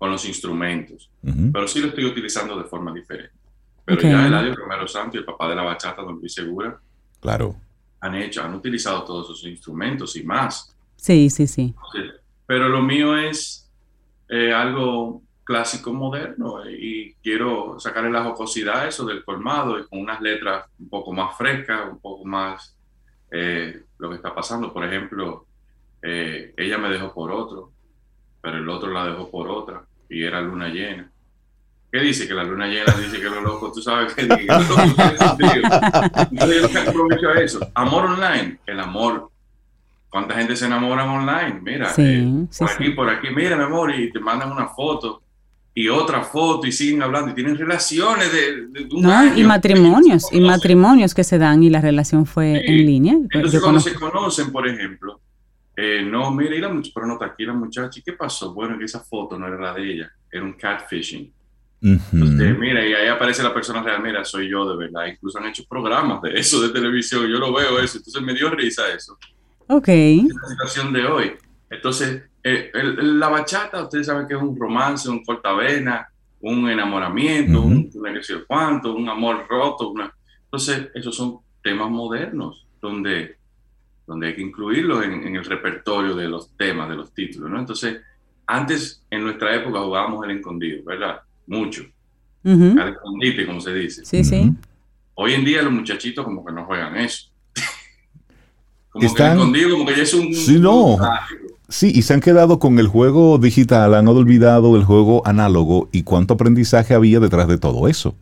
con 0.00 0.10
los 0.10 0.24
instrumentos, 0.24 1.10
pero 1.52 1.68
sí 1.68 1.78
lo 1.78 1.88
estoy 1.88 2.06
utilizando 2.06 2.56
de 2.56 2.64
forma 2.64 2.90
diferente. 2.90 3.34
Pero 3.84 4.00
ya 4.00 4.26
Eladio 4.26 4.54
Romero 4.54 4.88
Santos, 4.88 5.16
el 5.16 5.26
papá 5.26 5.46
de 5.50 5.54
la 5.54 5.62
bachata, 5.62 6.00
don 6.00 6.18
Luis 6.18 6.32
Segura, 6.32 6.80
claro. 7.20 7.54
han 8.00 8.14
hecho, 8.14 8.42
han 8.42 8.54
utilizado 8.54 9.04
todos 9.04 9.26
esos 9.26 9.44
instrumentos 9.44 10.16
y 10.16 10.22
más. 10.22 10.74
Sí, 10.96 11.28
sí, 11.28 11.46
sí. 11.46 11.74
Pero 12.46 12.70
lo 12.70 12.80
mío 12.80 13.14
es 13.14 13.70
eh, 14.30 14.54
algo 14.54 15.20
clásico 15.44 15.92
moderno 15.92 16.62
y 16.66 17.12
quiero 17.22 17.78
sacarle 17.78 18.10
la 18.10 18.24
jocosidad 18.24 18.80
a 18.80 18.88
eso 18.88 19.04
del 19.04 19.22
colmado 19.22 19.78
y 19.78 19.86
con 19.86 19.98
unas 19.98 20.22
letras 20.22 20.64
un 20.78 20.88
poco 20.88 21.12
más 21.12 21.36
frescas, 21.36 21.90
un 21.92 21.98
poco 21.98 22.24
más 22.24 22.74
eh, 23.30 23.82
lo 23.98 24.08
que 24.08 24.16
está 24.16 24.34
pasando. 24.34 24.72
Por 24.72 24.82
ejemplo, 24.82 25.44
eh, 26.00 26.54
ella 26.56 26.78
me 26.78 26.88
dejó 26.88 27.12
por 27.12 27.30
otro, 27.30 27.70
pero 28.40 28.56
el 28.56 28.68
otro 28.70 28.90
la 28.90 29.04
dejó 29.04 29.30
por 29.30 29.46
otra 29.50 29.84
y 30.10 30.24
era 30.24 30.40
luna 30.40 30.68
llena. 30.68 31.10
¿Qué 31.90 32.00
dice? 32.00 32.28
Que 32.28 32.34
la 32.34 32.44
luna 32.44 32.66
llena 32.66 32.92
dice 33.00 33.20
que 33.20 33.30
lo 33.30 33.40
loco, 33.40 33.72
tú 33.72 33.80
sabes 33.80 34.12
que, 34.14 34.28
que 34.28 34.44
lo 34.46 34.58
loco 34.60 34.82
Entonces 36.30 36.72
yo 36.72 36.80
aprovecho 36.80 37.28
a 37.30 37.40
eso. 37.40 37.70
Amor 37.74 38.04
online, 38.04 38.58
el 38.66 38.80
amor. 38.80 39.30
¿Cuánta 40.08 40.34
gente 40.34 40.56
se 40.56 40.66
enamora 40.66 41.04
online? 41.04 41.60
Mira, 41.62 41.92
eh, 41.96 42.46
por 42.58 42.70
aquí, 42.70 42.90
por 42.90 43.08
aquí, 43.08 43.28
mira, 43.34 43.56
mi 43.56 43.62
amor, 43.62 43.94
y 43.94 44.10
te 44.12 44.18
mandan 44.18 44.50
una 44.50 44.66
foto 44.66 45.22
y 45.72 45.88
otra 45.88 46.22
foto 46.22 46.66
y 46.66 46.72
siguen 46.72 47.02
hablando 47.02 47.30
y 47.30 47.34
tienen 47.34 47.56
relaciones 47.56 48.32
de, 48.32 48.88
no, 48.90 49.36
y 49.36 49.44
matrimonios 49.44 50.24
y 50.32 50.40
matrimonios 50.40 51.14
que 51.14 51.22
se 51.22 51.38
dan 51.38 51.62
y 51.62 51.70
la 51.70 51.80
relación 51.80 52.26
fue 52.26 52.60
en 52.66 52.84
línea 52.84 53.14
entonces 53.14 53.60
cuando 53.60 53.78
se 53.78 53.94
conocen 53.94 54.50
por 54.50 54.66
ejemplo 54.66 55.20
eh, 55.80 56.02
no 56.04 56.30
mira 56.30 56.54
y 56.54 56.60
la 56.60 56.68
pero 56.94 57.06
no 57.06 57.14
está 57.14 57.26
aquí 57.26 57.44
la 57.44 57.54
muchacha 57.54 57.98
y 57.98 58.02
qué 58.02 58.12
pasó 58.12 58.52
bueno 58.52 58.78
que 58.78 58.84
esa 58.84 59.00
foto 59.00 59.38
no 59.38 59.46
era 59.46 59.58
la 59.58 59.74
de 59.74 59.92
ella 59.92 60.12
era 60.30 60.44
un 60.44 60.52
catfishing. 60.52 61.32
Entonces, 61.82 62.58
mira 62.58 62.86
y 62.86 62.92
ahí 62.92 63.08
aparece 63.08 63.42
la 63.42 63.54
persona 63.54 63.82
real 63.82 64.02
mira 64.02 64.22
soy 64.24 64.50
yo 64.50 64.68
de 64.68 64.76
verdad. 64.76 65.06
Incluso 65.06 65.38
han 65.38 65.46
hecho 65.46 65.64
programas 65.68 66.20
de 66.22 66.38
eso 66.38 66.60
de 66.60 66.68
televisión 66.68 67.26
yo 67.26 67.38
lo 67.38 67.52
veo 67.52 67.78
eso 67.80 67.98
entonces 67.98 68.22
me 68.22 68.34
dio 68.34 68.50
risa 68.50 68.82
eso. 68.92 69.16
Ok. 69.68 69.88
La 69.88 70.48
situación 70.48 70.92
de 70.92 71.06
hoy. 71.06 71.32
Entonces 71.70 72.24
eh, 72.42 72.70
la 72.74 73.28
bachata, 73.28 73.82
ustedes 73.82 74.06
saben 74.06 74.26
que 74.26 74.34
es 74.34 74.40
un 74.40 74.58
romance, 74.58 75.08
un 75.08 75.24
cortavena, 75.24 76.08
un 76.40 76.68
enamoramiento, 76.70 77.60
un, 77.60 77.90
cuánto, 78.46 78.94
un 78.94 79.08
amor 79.08 79.46
roto. 79.48 79.92
Entonces, 80.44 80.88
esos 80.94 81.14
son 81.14 81.38
temas 81.62 81.90
modernos 81.90 82.66
donde, 82.80 83.36
donde 84.10 84.26
hay 84.26 84.34
que 84.34 84.42
incluirlos 84.42 85.04
en, 85.04 85.36
el 85.36 85.44
repertorio 85.44 86.16
de 86.16 86.26
los 86.26 86.50
temas, 86.56 86.88
de 86.88 86.96
los 86.96 87.14
títulos. 87.14 87.48
¿no? 87.48 87.60
Entonces, 87.60 87.98
antes, 88.44 89.04
en 89.08 89.22
nuestra 89.22 89.54
época, 89.54 89.78
jugábamos 89.78 90.24
el 90.24 90.32
escondido, 90.32 90.82
¿verdad? 90.84 91.20
Mucho. 91.46 91.84
Al 92.42 92.88
escondite, 92.88 93.46
como 93.46 93.60
se 93.60 93.72
dice. 93.72 94.04
Sí, 94.04 94.24
sí. 94.24 94.52
Hoy 95.14 95.34
en 95.34 95.44
día 95.44 95.62
los 95.62 95.72
muchachitos 95.72 96.24
como 96.24 96.44
que 96.44 96.52
no 96.52 96.64
juegan 96.64 96.96
eso. 96.96 97.30
como 98.90 99.14
que 99.14 99.22
el 99.22 99.28
escondido, 99.30 99.70
como 99.70 99.86
que 99.86 99.94
ya 99.94 100.02
es 100.02 100.14
un... 100.14 100.34
Sí, 100.34 100.58
no. 100.58 100.98
Sí, 101.68 101.92
y 101.94 102.02
se 102.02 102.12
han 102.12 102.20
quedado 102.20 102.58
con 102.58 102.80
el 102.80 102.88
juego 102.88 103.38
digital, 103.38 103.94
han 103.94 104.08
olvidado 104.08 104.74
el 104.74 104.82
juego 104.82 105.24
análogo 105.24 105.88
y 105.92 106.02
cuánto 106.02 106.34
aprendizaje 106.34 106.94
había 106.94 107.20
detrás 107.20 107.46
de 107.46 107.58
todo 107.58 107.86
eso. 107.86 108.16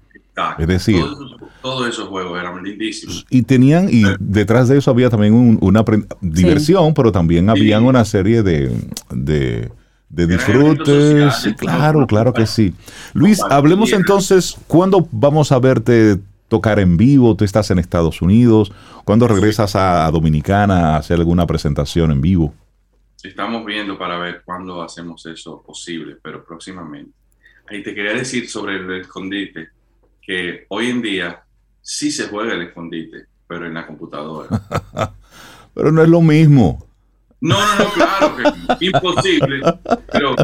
Es 0.59 0.67
decir, 0.67 1.01
todos, 1.01 1.33
esos 1.33 1.38
juegos 1.63 2.39
eran 2.39 2.63
lindísimos. 2.63 3.25
Y 3.31 3.43
tenían, 3.43 3.89
y 3.91 4.05
detrás 4.19 4.69
de 4.69 4.79
eso 4.79 4.91
había 4.91 5.11
también 5.11 5.59
una 5.61 5.85
diversión, 6.21 6.95
pero 6.95 7.13
también 7.13 7.51
habían 7.51 7.85
una 7.85 8.05
serie 8.05 8.43
de, 8.43 8.71
de, 9.11 9.71
disfrutes. 10.09 11.35
Sí, 11.43 11.55
claro, 11.55 12.07
claro 12.07 12.33
que 12.33 12.47
sí. 12.47 12.75
Luis, 13.15 13.41
hablemos 13.51 13.93
entonces, 13.93 14.57
¿cuándo 14.67 15.09
vamos 15.11 15.53
a 15.53 15.59
verte 15.59 16.19
tocar 16.49 16.79
en 16.79 16.97
vivo? 16.97 17.37
Tú 17.37 17.45
estás 17.45 17.71
en 17.71 17.79
Estados 17.79 18.23
Unidos. 18.23 18.73
¿Cuándo 19.05 19.27
regresas 19.29 19.75
a 19.77 20.11
Dominicana 20.11 20.95
a 20.95 20.97
hacer 20.99 21.19
alguna 21.19 21.47
presentación 21.47 22.11
en 22.11 22.21
vivo? 22.21 22.55
Estamos 23.23 23.65
viendo 23.65 23.99
para 23.99 24.19
ver 24.19 24.43
cuándo 24.45 24.83
hacemos 24.83 25.27
eso 25.27 25.63
posible, 25.63 26.17
pero 26.23 26.45
próximamente. 26.45 27.13
Ahí 27.69 27.83
te 27.83 27.95
quería 27.95 28.13
decir 28.13 28.49
sobre 28.49 28.77
el 28.77 29.01
escondite, 29.01 29.69
que 30.23 30.67
hoy 30.69 30.91
en 30.91 31.03
día 31.03 31.43
sí 31.89 32.11
se 32.11 32.29
juega 32.29 32.53
el 32.53 32.61
escondite, 32.61 33.25
pero 33.47 33.67
en 33.67 33.73
la 33.73 33.87
computadora. 33.87 34.49
pero 35.75 35.91
no 35.91 36.03
es 36.03 36.09
lo 36.09 36.21
mismo. 36.21 36.87
No, 37.41 37.57
no, 37.59 37.85
no, 37.85 37.93
claro 37.93 38.37
que 38.37 38.87
imposible, 38.87 39.63
pero 40.13 40.35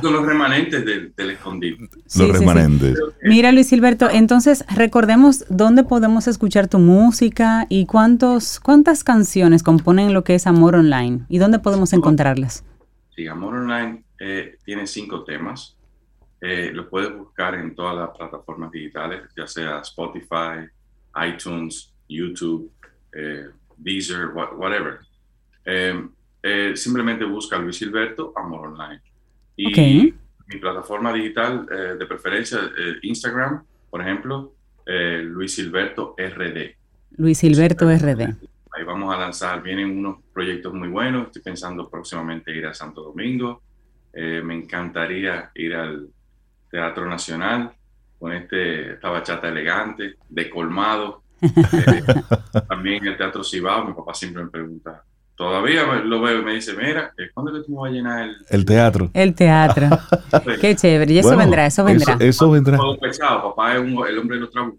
son 0.00 0.12
los 0.14 0.24
remanentes 0.24 0.86
del, 0.86 1.30
escondite. 1.30 1.86
los 2.16 2.38
remanentes. 2.38 2.98
Mira, 3.22 3.52
Luis 3.52 3.68
Silberto, 3.68 4.08
entonces 4.08 4.64
recordemos 4.74 5.44
dónde 5.50 5.84
podemos 5.84 6.28
escuchar 6.28 6.66
tu 6.68 6.78
música 6.78 7.66
y 7.68 7.84
cuántos, 7.84 8.58
cuántas 8.58 9.04
canciones 9.04 9.62
componen 9.62 10.14
lo 10.14 10.24
que 10.24 10.36
es 10.36 10.46
Amor 10.46 10.76
Online 10.76 11.26
y 11.28 11.36
dónde 11.36 11.58
podemos 11.58 11.92
encontrarlas. 11.92 12.64
Sí, 13.14 13.26
Amor 13.26 13.56
Online 13.56 14.02
eh, 14.18 14.56
tiene 14.64 14.86
cinco 14.86 15.24
temas. 15.24 15.76
Eh, 16.40 16.70
lo 16.72 16.88
puedes 16.88 17.14
buscar 17.14 17.54
en 17.54 17.74
todas 17.74 17.96
las 17.96 18.16
plataformas 18.16 18.70
digitales, 18.70 19.22
ya 19.36 19.46
sea 19.46 19.80
Spotify, 19.80 20.70
iTunes, 21.24 21.94
YouTube, 22.08 22.70
eh, 23.12 23.46
Deezer, 23.76 24.28
whatever. 24.28 25.00
simplemente 26.74 27.24
busca 27.24 27.58
Luis 27.58 27.76
Silberto, 27.76 28.32
Amor 28.36 28.68
Online. 28.68 29.00
Y 29.56 30.14
mi 30.46 30.58
plataforma 30.58 31.12
digital 31.12 31.66
eh, 31.70 31.96
de 31.98 32.06
preferencia, 32.06 32.58
eh, 32.78 32.96
Instagram, 33.02 33.64
por 33.90 34.00
ejemplo, 34.00 34.54
eh, 34.86 35.22
Luis 35.24 35.54
Silberto 35.54 36.14
RD. 36.16 36.76
Luis 37.16 37.38
Silberto 37.38 37.90
RD. 37.90 38.22
Ahí 38.72 38.84
vamos 38.84 39.14
a 39.14 39.18
lanzar, 39.18 39.62
vienen 39.62 39.98
unos 39.98 40.18
proyectos 40.32 40.72
muy 40.72 40.88
buenos, 40.88 41.26
estoy 41.26 41.42
pensando 41.42 41.88
próximamente 41.88 42.54
ir 42.54 42.66
a 42.66 42.74
Santo 42.74 43.02
Domingo, 43.02 43.62
me 44.14 44.54
encantaría 44.54 45.50
ir 45.54 45.74
al 45.74 46.08
Teatro 46.70 47.06
Nacional 47.06 47.72
con 48.18 48.32
este, 48.32 48.94
esta 48.94 49.10
bachata 49.10 49.48
elegante, 49.48 50.16
de 50.28 50.50
colmado. 50.50 51.22
también 52.68 53.06
el 53.06 53.16
Teatro 53.16 53.44
Cibao, 53.44 53.84
mi 53.84 53.92
papá 53.92 54.14
siempre 54.14 54.42
me 54.42 54.50
pregunta, 54.50 55.04
todavía 55.36 55.84
lo 55.84 56.20
veo 56.22 56.40
y 56.40 56.44
me 56.44 56.54
dice, 56.54 56.72
mira, 56.74 57.12
¿cuándo 57.34 57.52
que 57.52 57.60
tú 57.60 57.76
vas 57.76 57.90
a 57.90 57.94
llenar 57.94 58.22
el, 58.24 58.36
el 58.48 58.64
teatro? 58.64 59.10
El 59.12 59.34
teatro. 59.34 59.88
Qué 60.60 60.74
chévere. 60.74 61.12
Y 61.12 61.18
eso 61.18 61.36
vendrá, 61.36 61.66
eso 61.66 61.84
vendrá. 61.84 62.16
Eso, 62.18 62.50
vendrá. 62.50 62.78
pesado. 63.00 63.54
Papá 63.54 63.74
es 63.74 63.80
un, 63.80 64.06
el 64.06 64.18
hombre 64.18 64.38
de 64.38 64.46
trae 64.46 64.64
un 64.64 64.78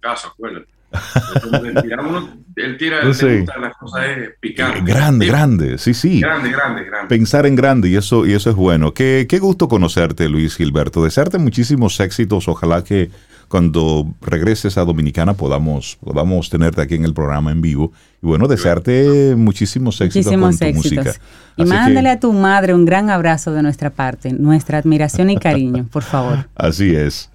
él 2.55 2.77
tira, 2.77 3.03
no 3.03 3.13
sé. 3.13 3.45
las 3.59 3.75
cosas 3.77 4.05
picantes. 4.39 4.83
Grande, 4.83 5.25
grande, 5.27 5.77
sí, 5.77 5.93
sí. 5.93 6.21
Grande, 6.21 6.49
grande, 6.49 6.83
grande. 6.85 7.07
Pensar 7.07 7.45
en 7.45 7.55
grande 7.55 7.89
y 7.89 7.95
eso, 7.95 8.25
y 8.25 8.33
eso 8.33 8.49
es 8.49 8.55
bueno. 8.55 8.93
Qué, 8.93 9.27
qué 9.29 9.39
gusto 9.39 9.67
conocerte, 9.67 10.27
Luis 10.27 10.55
Gilberto. 10.55 11.03
Desearte 11.03 11.37
muchísimos 11.37 11.99
éxitos. 11.99 12.47
Ojalá 12.47 12.83
que 12.83 13.11
cuando 13.47 14.07
regreses 14.21 14.77
a 14.77 14.85
Dominicana 14.85 15.33
podamos, 15.33 15.97
podamos 16.03 16.49
tenerte 16.49 16.81
aquí 16.81 16.95
en 16.95 17.05
el 17.05 17.13
programa 17.13 17.51
en 17.51 17.61
vivo. 17.61 17.91
Y 18.21 18.27
bueno, 18.27 18.47
desearte 18.47 19.35
muchísimos 19.37 20.01
éxitos 20.01 20.33
con 20.35 20.57
tu 20.57 20.73
música. 20.73 21.13
Y 21.55 21.65
mándale 21.65 22.09
a 22.09 22.19
tu 22.19 22.33
madre 22.33 22.73
un 22.73 22.85
gran 22.85 23.09
abrazo 23.09 23.51
de 23.51 23.61
nuestra 23.61 23.89
parte, 23.89 24.33
nuestra 24.33 24.79
admiración 24.79 25.29
y 25.29 25.37
cariño, 25.37 25.85
por 25.91 26.03
favor. 26.03 26.47
Así 26.55 26.95
es. 26.95 27.29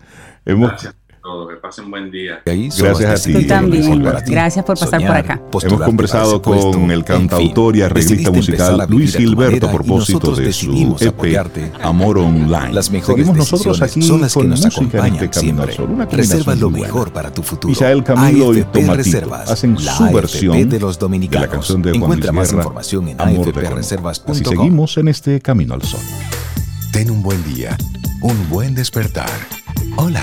Gracias 0.45 0.95
todo, 1.23 1.49
que 1.49 1.57
pasen 1.57 1.91
buen 1.91 2.11
día. 2.11 2.43
Gracias 2.45 3.05
a 3.05 3.25
ti. 3.25 3.33
Tú 3.33 3.47
también. 3.47 4.03
Gracias 4.27 4.65
por 4.65 4.79
pasar 4.79 5.01
por 5.01 5.17
acá. 5.17 5.41
Hemos 5.63 5.83
conversado 5.83 6.43
con 6.43 6.91
el 6.91 7.05
cantautor 7.05 7.77
y 7.77 7.83
arreglista 7.83 8.31
musical 8.31 8.87
Luis 8.89 9.17
Gilberto 9.17 9.69
a 9.69 9.73
propósito 9.73 10.35
de 10.35 10.53
su 10.53 10.97
EP 11.01 11.73
Amor 11.81 12.19
Online. 12.19 12.73
Las 12.73 12.91
mejores 12.91 13.27
Seguimos 13.27 13.37
nosotros 13.37 13.81
aquí 13.83 14.03
son 14.03 14.23
las 14.23 14.35
que 14.35 14.45
nos 14.45 14.67
acompañan 14.67 15.25
este 15.25 15.41
siempre. 15.41 15.77
Reserva 16.11 16.55
lo 16.55 16.71
mejor 16.71 17.13
para 17.13 17.33
tu 17.33 17.43
futuro. 17.43 17.71
Misael 17.71 18.03
Camilo 18.03 18.55
y 18.55 18.65
Tomatito 18.65 19.35
hacen 19.35 19.79
su 19.79 20.13
versión 20.13 20.69
de, 20.69 20.81
los 20.81 20.99
dominicanos. 20.99 21.49
la 21.49 21.53
canción 21.53 21.83
de 21.83 21.91
Juan 21.91 22.03
Encuentra 22.03 22.33
más 22.33 22.53
información 22.53 23.09
en 23.09 23.21
afpreservas.com. 23.21 24.33
Así 24.33 24.45
seguimos 24.45 24.97
en 24.99 25.09
este 25.09 25.41
Camino 25.41 25.75
al 25.75 25.83
Sol. 25.83 26.01
Ten 26.93 27.11
un 27.11 27.23
buen 27.23 27.43
día, 27.55 27.77
un 28.23 28.49
buen 28.49 28.75
despertar. 28.75 29.31
Hola. 29.97 30.23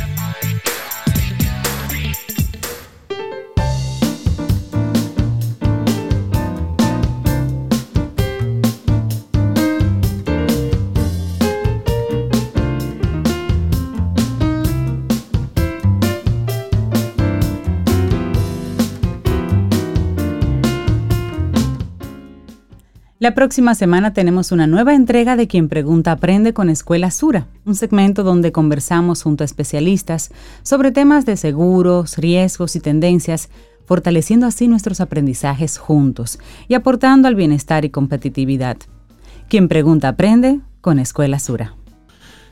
La 23.21 23.35
próxima 23.35 23.75
semana 23.75 24.13
tenemos 24.13 24.51
una 24.51 24.65
nueva 24.65 24.95
entrega 24.95 25.35
de 25.35 25.45
Quien 25.45 25.69
Pregunta 25.69 26.11
Aprende 26.11 26.55
con 26.55 26.71
Escuela 26.71 27.11
Sura, 27.11 27.45
un 27.65 27.75
segmento 27.75 28.23
donde 28.23 28.51
conversamos 28.51 29.21
junto 29.21 29.43
a 29.43 29.45
especialistas 29.45 30.31
sobre 30.63 30.91
temas 30.91 31.23
de 31.27 31.37
seguros, 31.37 32.17
riesgos 32.17 32.75
y 32.75 32.79
tendencias, 32.79 33.51
fortaleciendo 33.85 34.47
así 34.47 34.67
nuestros 34.67 35.01
aprendizajes 35.01 35.77
juntos 35.77 36.39
y 36.67 36.73
aportando 36.73 37.27
al 37.27 37.35
bienestar 37.35 37.85
y 37.85 37.91
competitividad. 37.91 38.77
Quien 39.49 39.67
Pregunta 39.67 40.07
Aprende 40.07 40.61
con 40.81 40.97
Escuela 40.97 41.37
Sura. 41.37 41.75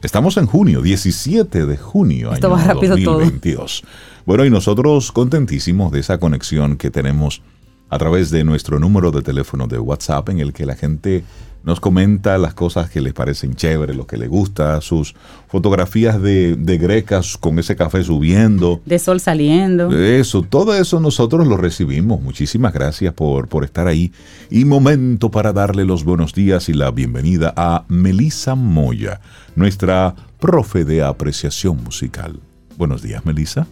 Estamos 0.04 0.38
en 0.38 0.46
junio, 0.46 0.84
17 0.84 1.66
de 1.66 1.78
junio, 1.78 2.32
Esto 2.32 2.46
año 2.46 2.58
va 2.58 2.64
rápido 2.64 2.96
2022. 2.96 3.84
Bueno, 4.24 4.46
y 4.46 4.52
nosotros 4.52 5.12
contentísimos 5.12 5.92
de 5.92 6.02
esa 6.02 6.20
conexión 6.20 6.78
que 6.78 6.92
tenemos 6.92 7.42
a 7.90 7.98
través 7.98 8.30
de 8.30 8.44
nuestro 8.44 8.80
número 8.80 9.12
de 9.12 9.22
teléfono 9.22 9.68
de 9.68 9.80
WhatsApp 9.80 10.30
en 10.30 10.40
el 10.40 10.54
que 10.54 10.66
la 10.66 10.76
gente 10.76 11.24
nos 11.64 11.80
comenta 11.80 12.38
las 12.38 12.54
cosas 12.54 12.90
que 12.90 13.02
les 13.02 13.14
parecen 13.14 13.54
chéveres, 13.54 13.96
lo 13.96 14.08
que 14.08 14.18
les 14.18 14.30
gusta, 14.30 14.80
sus 14.82 15.16
fotografías 15.48 16.22
de, 16.22 16.56
de 16.56 16.78
grecas 16.78 17.38
con 17.38 17.60
ese 17.60 17.76
café 17.76 18.04
subiendo. 18.04 18.82
De 18.86 18.98
sol 18.98 19.20
saliendo. 19.20 19.92
Eso, 19.92 20.44
todo 20.44 20.74
eso 20.74 21.00
nosotros 21.00 21.48
lo 21.48 21.58
recibimos. 21.58 22.22
Muchísimas 22.22 22.74
gracias 22.74 23.14
por, 23.14 23.50
por 23.50 23.66
estar 23.66 23.88
ahí. 23.88 24.14
Y 24.50 24.64
momento 24.66 25.32
para 25.32 25.52
darle 25.52 25.84
los 25.84 26.06
buenos 26.06 26.34
días 26.34 26.70
y 26.70 26.74
la 26.74 26.92
bienvenida 26.92 27.54
a 27.58 27.84
Melisa 27.90 28.56
Moya, 28.56 29.20
nuestra 29.56 30.16
profe 30.40 30.86
de 30.86 31.04
apreciación 31.04 31.84
musical. 31.84 32.40
Buenos 32.78 33.02
días, 33.02 33.26
Melisa. 33.26 33.68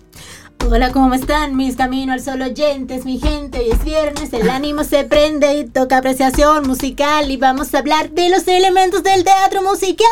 Hola, 0.65 0.91
¿cómo 0.91 1.13
están 1.13 1.55
mis 1.55 1.75
Camino 1.75 2.11
al 2.11 2.21
Sol 2.21 2.41
oyentes, 2.41 3.05
mi 3.05 3.19
gente? 3.19 3.59
Hoy 3.59 3.71
es 3.71 3.83
viernes, 3.85 4.33
el 4.33 4.49
ánimo 4.49 4.83
se 4.83 5.05
prende 5.05 5.53
y 5.55 5.65
toca 5.65 5.97
apreciación 5.97 6.67
musical 6.67 7.31
y 7.31 7.37
vamos 7.37 7.73
a 7.73 7.79
hablar 7.79 8.09
de 8.11 8.29
los 8.29 8.47
elementos 8.47 9.01
del 9.03 9.23
teatro 9.23 9.61
musical. 9.61 10.07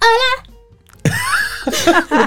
Hola. 0.00 0.52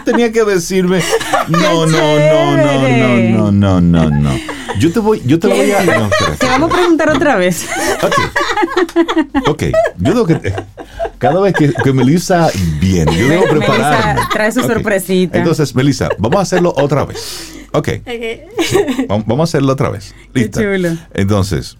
Tenía 0.06 0.32
que 0.32 0.44
decirme, 0.44 1.02
no, 1.48 1.86
no, 1.86 2.20
no, 2.20 2.58
no, 2.58 3.52
no, 3.52 3.52
no, 3.52 3.82
no, 3.82 4.10
no. 4.10 4.32
Yo 4.80 4.92
te 4.92 5.00
voy, 5.00 5.22
yo 5.26 5.40
te 5.40 5.48
voy 5.48 5.72
a... 5.72 5.84
No, 6.00 6.10
Te 6.38 6.46
vamos 6.46 6.72
a 6.72 6.76
preguntar 6.76 7.10
otra 7.10 7.36
vez. 7.38 7.66
Ok. 8.02 9.48
Ok. 9.48 9.64
Yo 9.98 10.12
tengo 10.14 10.26
que... 10.28 10.54
Cada 11.18 11.40
vez 11.40 11.54
que, 11.54 11.74
que 11.74 11.94
Melissa 11.94 12.50
viene, 12.80 13.16
yo 13.18 13.28
debo 13.28 13.46
preparar. 13.46 14.16
Melissa 14.16 14.30
trae 14.32 14.52
su 14.52 14.62
sorpresita. 14.62 15.38
Entonces, 15.38 15.74
Melissa, 15.76 16.10
vamos 16.18 16.40
a 16.40 16.42
hacerlo 16.42 16.74
otra 16.76 17.06
vez. 17.06 17.54
Ok. 17.72 17.90
Sí, 18.60 18.78
vamos 19.08 19.40
a 19.40 19.44
hacerlo 19.44 19.74
otra 19.74 19.90
vez. 19.90 20.14
Listo. 20.34 20.62
chulo. 20.62 20.98
Entonces, 21.14 21.78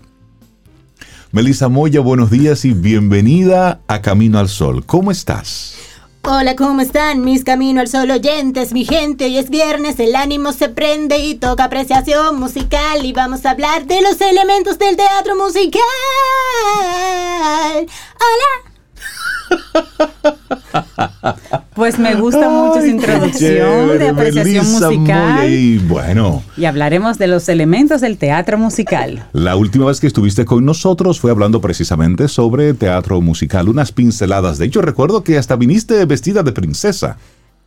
Melissa 1.32 1.68
Moya, 1.68 2.00
buenos 2.00 2.32
días 2.32 2.64
y 2.66 2.74
bienvenida 2.74 3.82
a 3.88 4.02
Camino 4.02 4.40
al 4.40 4.48
Sol. 4.48 4.86
¿Cómo 4.86 5.12
estás? 5.12 5.76
Hola, 6.28 6.56
¿cómo 6.56 6.82
están 6.82 7.24
mis 7.24 7.44
Camino 7.44 7.82
al 7.82 7.88
Sol 7.88 8.10
oyentes, 8.10 8.74
mi 8.74 8.84
gente? 8.84 9.26
Hoy 9.26 9.38
es 9.38 9.52
viernes, 9.52 10.00
el 10.00 10.16
ánimo 10.16 10.54
se 10.54 10.70
prende 10.70 11.20
y 11.20 11.36
toca 11.36 11.66
apreciación 11.66 12.40
musical 12.40 13.06
y 13.06 13.14
vamos 13.14 13.46
a 13.46 13.52
hablar 13.52 13.86
de 13.86 14.02
los 14.02 14.20
elementos 14.22 14.80
del 14.80 14.98
teatro 14.98 15.36
musical. 15.36 15.84
Hola. 17.78 18.65
Pues 21.74 22.00
me 22.00 22.16
gusta 22.16 22.48
mucho 22.50 22.76
esa 22.80 22.86
Ay, 22.86 22.90
introducción 22.92 23.34
chévere, 23.34 23.98
de 24.00 24.10
apreciación 24.10 24.66
Melissa 24.66 24.90
musical. 24.92 25.34
Moya. 25.34 25.46
Y 25.48 25.78
bueno, 25.80 26.44
Y 26.56 26.66
hablaremos 26.66 27.18
de 27.18 27.28
los 27.28 27.50
elementos 27.50 28.00
del 28.02 28.18
teatro 28.18 28.58
musical. 28.58 29.28
la 29.34 29.56
última 29.58 29.86
vez 29.88 30.00
que 30.00 30.08
estuviste 30.08 30.46
con 30.46 30.64
nosotros 30.64 31.20
fue 31.20 31.32
hablando 31.32 31.60
precisamente 31.60 32.28
sobre 32.30 32.74
teatro 32.74 33.20
musical, 33.22 33.68
unas 33.68 33.92
pinceladas. 33.92 34.58
De 34.58 34.66
hecho, 34.66 34.82
recuerdo 34.82 35.24
que 35.24 35.38
hasta 35.38 35.56
viniste 35.58 36.06
vestida 36.06 36.44
de 36.44 36.52
princesa. 36.54 37.18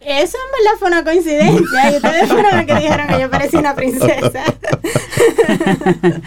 Eso 0.01 0.39
en 0.39 0.65
verdad 0.65 0.79
fue 0.79 0.89
una 0.89 1.05
coincidencia. 1.05 1.91
Y 1.93 1.97
ustedes 1.97 2.29
fueron 2.29 2.57
los 2.57 2.65
que 2.67 2.75
dijeron 2.77 3.09
que 3.09 3.21
yo 3.21 3.31
parecía 3.31 3.61
una 3.61 3.75
princesa. 3.75 4.45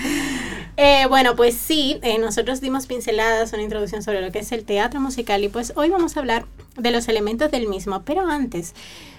Eh, 0.83 1.05
bueno, 1.07 1.35
pues 1.35 1.55
sí, 1.55 1.99
eh, 2.01 2.17
nosotros 2.17 2.59
dimos 2.59 2.87
pinceladas, 2.87 3.53
una 3.53 3.61
introducción 3.61 4.01
sobre 4.01 4.19
lo 4.19 4.31
que 4.31 4.39
es 4.39 4.51
el 4.51 4.65
teatro 4.65 4.99
musical 4.99 5.43
y 5.43 5.47
pues 5.47 5.73
hoy 5.75 5.89
vamos 5.91 6.17
a 6.17 6.21
hablar 6.21 6.45
de 6.75 6.89
los 6.89 7.07
elementos 7.07 7.51
del 7.51 7.67
mismo. 7.67 8.01
Pero 8.01 8.25
antes, 8.27 8.73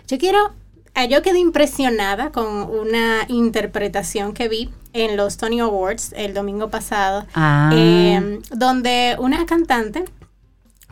yo 0.09 0.19
quiero, 0.19 0.53
eh, 0.97 1.07
yo 1.09 1.23
quedé 1.23 1.39
impresionada 1.39 2.33
con 2.33 2.49
una 2.49 3.27
interpretación 3.29 4.33
que 4.35 4.49
vi 4.49 4.71
en 4.93 5.17
los 5.17 5.37
Tony 5.37 5.61
Awards 5.61 6.13
el 6.17 6.35
domingo 6.35 6.69
pasado, 6.69 7.27
Ah. 7.33 7.71
eh, 7.73 8.41
donde 8.51 9.15
una 9.21 9.47
cantante 9.47 10.05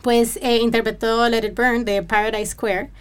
pues 0.03 0.39
eh, 0.41 0.59
interpretó 0.61 1.27
Let 1.27 1.47
It 1.47 1.53
Burn 1.55 1.83
de 1.83 2.01
Paradise 2.01 2.53
Square 2.53 2.91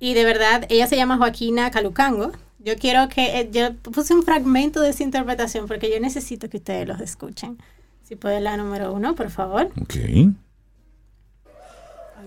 y 0.00 0.14
de 0.14 0.24
verdad 0.24 0.66
ella 0.68 0.88
se 0.88 0.96
llama 0.96 1.16
Joaquina 1.16 1.70
Calucango. 1.70 2.32
Yo 2.62 2.76
quiero 2.76 3.08
que, 3.08 3.40
eh, 3.40 3.48
yo 3.50 3.74
puse 3.76 4.12
un 4.12 4.22
fragmento 4.22 4.82
de 4.82 4.90
esa 4.90 5.02
interpretación 5.02 5.66
porque 5.66 5.90
yo 5.90 5.98
necesito 5.98 6.50
que 6.50 6.58
ustedes 6.58 6.86
los 6.86 7.00
escuchen. 7.00 7.58
Si 8.02 8.16
puede 8.16 8.40
la 8.40 8.58
número 8.58 8.92
uno, 8.92 9.14
por 9.14 9.30
favor. 9.30 9.70
Ok. 9.80 9.94
I 9.94 10.34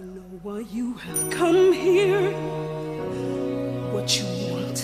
know 0.01 0.23
why 0.41 0.65
you 0.73 0.95
have 0.95 1.29
come 1.29 1.71
here, 1.71 2.31
what 3.93 4.17
you 4.17 4.25
want 4.51 4.83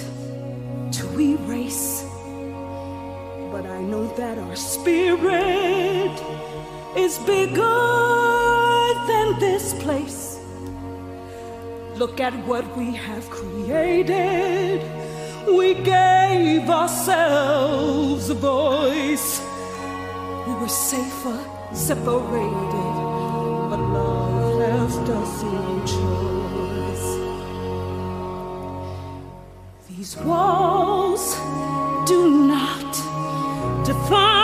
to 0.91 1.20
erase. 1.20 2.06
But 3.52 3.66
I 3.66 3.82
know 3.82 4.14
that 4.18 4.38
our 4.38 4.56
spirit 4.56 6.12
is 6.95 7.18
bigger 7.26 7.66
than 9.08 9.39
this 9.39 9.74
place. 9.80 10.38
Look 11.97 12.20
at 12.20 12.36
what 12.45 12.64
we 12.78 12.93
have 12.93 13.28
created. 13.32 15.09
We 15.58 15.74
gave 15.74 16.70
ourselves 16.70 18.30
a 18.30 18.36
voice. 18.36 19.41
We 20.47 20.54
were 20.54 20.68
safer 20.68 21.39
separated, 21.74 22.95
but 23.70 23.80
love 23.80 24.56
left 24.56 25.10
us 25.10 25.43
no 25.43 25.86
choice. 25.86 27.08
These 29.89 30.18
walls 30.18 31.36
do 32.08 32.47
not 32.47 32.91
define 33.86 34.38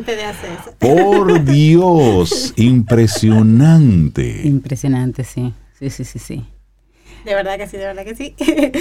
Antes 0.00 0.16
de 0.16 0.24
hacer 0.24 0.50
eso. 0.52 0.74
Por 0.78 1.44
Dios, 1.44 2.52
impresionante. 2.56 4.42
Impresionante, 4.46 5.24
sí. 5.24 5.52
Sí, 5.78 5.90
sí, 5.90 6.04
sí, 6.04 6.18
sí. 6.18 6.46
De 7.24 7.34
verdad 7.34 7.58
que 7.58 7.66
sí, 7.66 7.76
de 7.76 7.84
verdad 7.84 8.04
que 8.04 8.14
sí. 8.14 8.34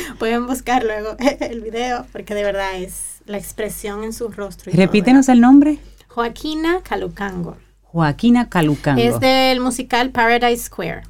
Pueden 0.19 0.47
buscar 0.47 0.83
luego 0.83 1.15
el 1.41 1.61
video 1.61 2.05
porque 2.11 2.33
de 2.35 2.43
verdad 2.43 2.75
es 2.79 3.21
la 3.25 3.37
expresión 3.37 4.03
en 4.03 4.13
su 4.13 4.29
rostro. 4.29 4.71
y 4.71 4.73
todo, 4.73 4.81
Repítenos 4.85 5.27
el 5.29 5.41
nombre. 5.41 5.77
Joaquina 6.07 6.81
Calucango. 6.83 7.57
Joaquina 7.83 8.49
Calucango. 8.49 9.01
Es 9.01 9.19
del 9.19 9.59
musical 9.59 10.11
Paradise 10.11 10.63
Square. 10.65 11.03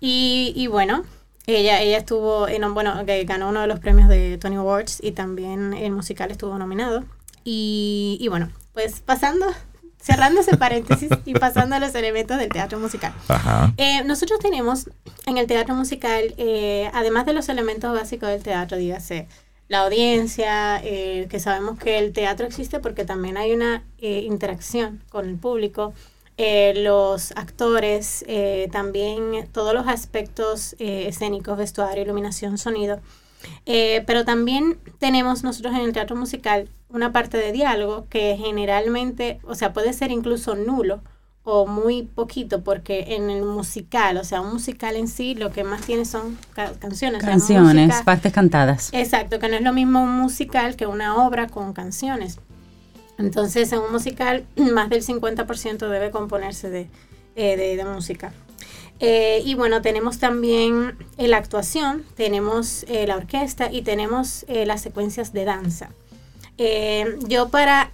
Y, 0.00 0.52
y 0.56 0.66
bueno, 0.66 1.04
ella, 1.46 1.80
ella 1.82 1.98
estuvo, 1.98 2.48
en, 2.48 2.64
un- 2.64 2.74
bueno, 2.74 3.04
que 3.04 3.22
ganó 3.24 3.48
uno 3.50 3.60
de 3.60 3.66
los 3.66 3.80
premios 3.80 4.08
de 4.08 4.38
Tony 4.38 4.56
Awards 4.56 4.98
y 5.02 5.12
también 5.12 5.74
el 5.74 5.92
musical 5.92 6.30
estuvo 6.30 6.56
nominado. 6.58 7.04
Y, 7.44 8.18
y 8.20 8.28
bueno, 8.28 8.50
pues 8.72 9.00
pasando, 9.00 9.46
cerrando 10.00 10.40
ese 10.40 10.56
paréntesis 10.56 11.10
y 11.24 11.34
pasando 11.38 11.76
a 11.76 11.80
los 11.80 11.94
elementos 11.94 12.38
del 12.38 12.48
teatro 12.48 12.78
musical. 12.78 13.12
Ajá. 13.28 13.72
Eh, 13.76 14.02
nosotros 14.04 14.38
tenemos 14.40 14.88
en 15.26 15.38
el 15.38 15.46
teatro 15.46 15.74
musical, 15.74 16.34
eh, 16.36 16.90
además 16.94 17.26
de 17.26 17.32
los 17.32 17.48
elementos 17.48 17.92
básicos 17.92 18.28
del 18.28 18.42
teatro, 18.42 18.76
dígase, 18.76 19.28
la 19.68 19.80
audiencia, 19.80 20.80
eh, 20.82 21.28
que 21.30 21.38
sabemos 21.38 21.78
que 21.78 21.98
el 21.98 22.12
teatro 22.12 22.46
existe 22.46 22.80
porque 22.80 23.04
también 23.04 23.36
hay 23.36 23.52
una 23.52 23.84
interacción 24.00 25.00
con 25.10 25.28
el 25.28 25.36
público, 25.36 25.94
los 26.74 27.30
actores, 27.32 28.24
también 28.72 29.46
todos 29.52 29.72
los 29.72 29.86
aspectos 29.86 30.74
escénicos, 30.80 31.56
vestuario, 31.56 32.02
iluminación, 32.02 32.58
sonido. 32.58 32.98
Pero 33.64 34.24
también 34.24 34.78
tenemos 34.98 35.42
nosotros 35.42 35.74
en 35.74 35.80
el 35.80 35.92
teatro 35.92 36.16
musical 36.16 36.68
una 36.88 37.12
parte 37.12 37.36
de 37.36 37.52
diálogo 37.52 38.06
que 38.08 38.36
generalmente, 38.36 39.40
o 39.44 39.54
sea, 39.54 39.72
puede 39.72 39.92
ser 39.92 40.10
incluso 40.10 40.54
nulo 40.54 41.00
o 41.42 41.66
muy 41.66 42.02
poquito, 42.02 42.62
porque 42.62 43.16
en 43.16 43.30
el 43.30 43.42
musical, 43.42 44.18
o 44.18 44.24
sea, 44.24 44.40
un 44.40 44.52
musical 44.52 44.96
en 44.96 45.08
sí, 45.08 45.34
lo 45.34 45.50
que 45.50 45.64
más 45.64 45.80
tiene 45.80 46.04
son 46.04 46.38
canciones. 46.80 47.24
Canciones, 47.24 48.02
partes 48.02 48.32
cantadas. 48.32 48.90
Exacto, 48.92 49.38
que 49.38 49.48
no 49.48 49.56
es 49.56 49.62
lo 49.62 49.72
mismo 49.72 50.02
un 50.02 50.16
musical 50.16 50.76
que 50.76 50.86
una 50.86 51.16
obra 51.16 51.46
con 51.46 51.72
canciones. 51.72 52.38
Entonces, 53.18 53.72
en 53.72 53.80
un 53.80 53.92
musical, 53.92 54.44
más 54.56 54.90
del 54.90 55.04
50% 55.04 55.88
debe 55.88 56.10
componerse 56.10 56.68
de, 56.68 56.88
eh, 57.36 57.76
de, 57.76 57.84
música. 57.84 58.32
Eh, 59.00 59.42
y 59.44 59.54
bueno, 59.54 59.80
tenemos 59.82 60.18
también 60.18 60.96
la 61.16 61.38
actuación, 61.38 62.04
tenemos 62.16 62.84
eh, 62.88 63.06
la 63.06 63.16
orquesta 63.16 63.72
y 63.72 63.82
tenemos 63.82 64.44
las 64.48 64.82
secuencias 64.82 65.32
de 65.32 65.44
danza. 65.44 65.90
yo 67.26 67.48
para 67.48 67.90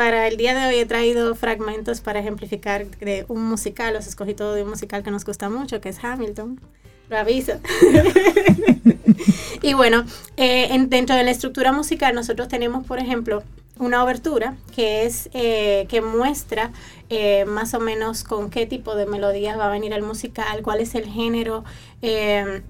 para 0.00 0.28
el 0.28 0.38
día 0.38 0.54
de 0.54 0.66
hoy 0.66 0.76
he 0.76 0.86
traído 0.86 1.34
fragmentos 1.34 2.00
para 2.00 2.20
ejemplificar 2.20 2.86
de 2.86 3.26
un 3.28 3.42
musical, 3.42 3.94
os 3.96 4.06
escogí 4.06 4.32
todo 4.32 4.54
de 4.54 4.62
un 4.62 4.70
musical 4.70 5.02
que 5.02 5.10
nos 5.10 5.26
gusta 5.26 5.50
mucho, 5.50 5.82
que 5.82 5.90
es 5.90 6.02
Hamilton. 6.02 6.58
Lo 7.10 7.18
aviso. 7.18 7.54
y 9.62 9.74
bueno, 9.74 10.06
eh, 10.38 10.74
dentro 10.88 11.16
de 11.16 11.24
la 11.24 11.32
estructura 11.32 11.72
musical 11.72 12.14
nosotros 12.14 12.48
tenemos, 12.48 12.86
por 12.86 12.98
ejemplo, 12.98 13.42
una 13.80 14.04
obertura 14.04 14.56
que 14.74 15.06
es 15.06 15.30
eh, 15.32 15.86
que 15.88 16.00
muestra 16.02 16.70
eh, 17.08 17.44
más 17.46 17.74
o 17.74 17.80
menos 17.80 18.24
con 18.24 18.50
qué 18.50 18.66
tipo 18.66 18.94
de 18.94 19.06
melodías 19.06 19.58
va 19.58 19.66
a 19.66 19.70
venir 19.70 19.92
el 19.92 20.02
musical, 20.02 20.62
cuál 20.62 20.80
es 20.80 20.94
el 20.94 21.06
género 21.06 21.64
eh, 22.02 22.62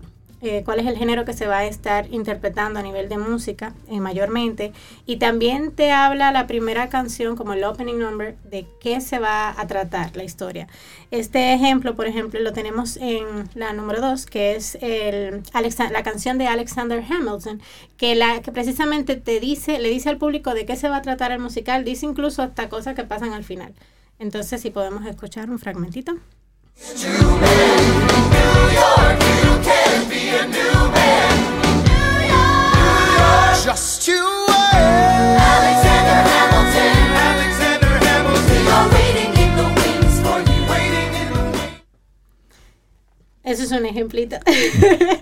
cuál 0.65 0.81
es 0.81 0.87
el 0.87 0.97
género 0.97 1.25
que 1.25 1.35
se 1.35 1.47
va 1.47 1.59
a 1.59 1.67
estar 1.67 2.13
interpretando 2.13 2.81
a 2.81 2.83
nivel 2.83 3.09
de 3.09 3.19
música 3.19 3.75
eh, 3.89 4.01
mayormente. 4.01 4.73
Y 5.07 5.17
también 5.17 5.73
te 5.73 5.93
habla 5.93 6.33
la 6.33 6.47
primera 6.47 6.89
canción 6.89 7.37
como 7.37 7.53
el 7.53 7.65
opening 7.65 7.99
number 7.99 8.37
de 8.45 8.67
qué 8.81 9.01
se 9.01 9.19
va 9.19 9.55
a 9.61 9.67
tratar 9.67 10.17
la 10.17 10.25
historia. 10.25 10.67
Este 11.11 11.53
ejemplo, 11.53 11.95
por 11.95 12.07
ejemplo, 12.07 12.41
lo 12.41 12.53
tenemos 12.53 12.97
en 12.97 13.49
la 13.55 13.73
número 13.73 14.01
2, 14.01 14.27
que 14.27 14.57
es 14.57 14.79
el 14.81 15.43
la 15.91 16.03
canción 16.03 16.39
de 16.39 16.47
Alexander 16.47 17.03
Hamilton, 17.09 17.61
que, 17.97 18.15
la, 18.15 18.41
que 18.41 18.53
precisamente 18.53 19.17
te 19.17 19.41
dice, 19.41 19.79
le 19.79 19.91
dice 19.91 20.09
al 20.09 20.19
público 20.19 20.55
de 20.55 20.65
qué 20.67 20.77
se 20.77 20.89
va 20.89 20.97
a 20.99 21.03
tratar 21.03 21.33
el 21.33 21.39
musical, 21.39 21.85
dice 21.85 22.07
incluso 22.07 22.43
hasta 22.43 22.69
cosas 22.69 22.95
que 22.95 23.05
pasan 23.05 23.33
al 23.33 23.45
final. 23.45 23.75
Entonces, 24.19 24.61
si 24.61 24.71
podemos 24.71 25.07
escuchar 25.07 25.51
un 25.51 25.59
fragmentito. 25.59 26.15
Eso 43.51 43.65
es 43.65 43.73
un 43.73 43.85
ejemplito. 43.85 44.37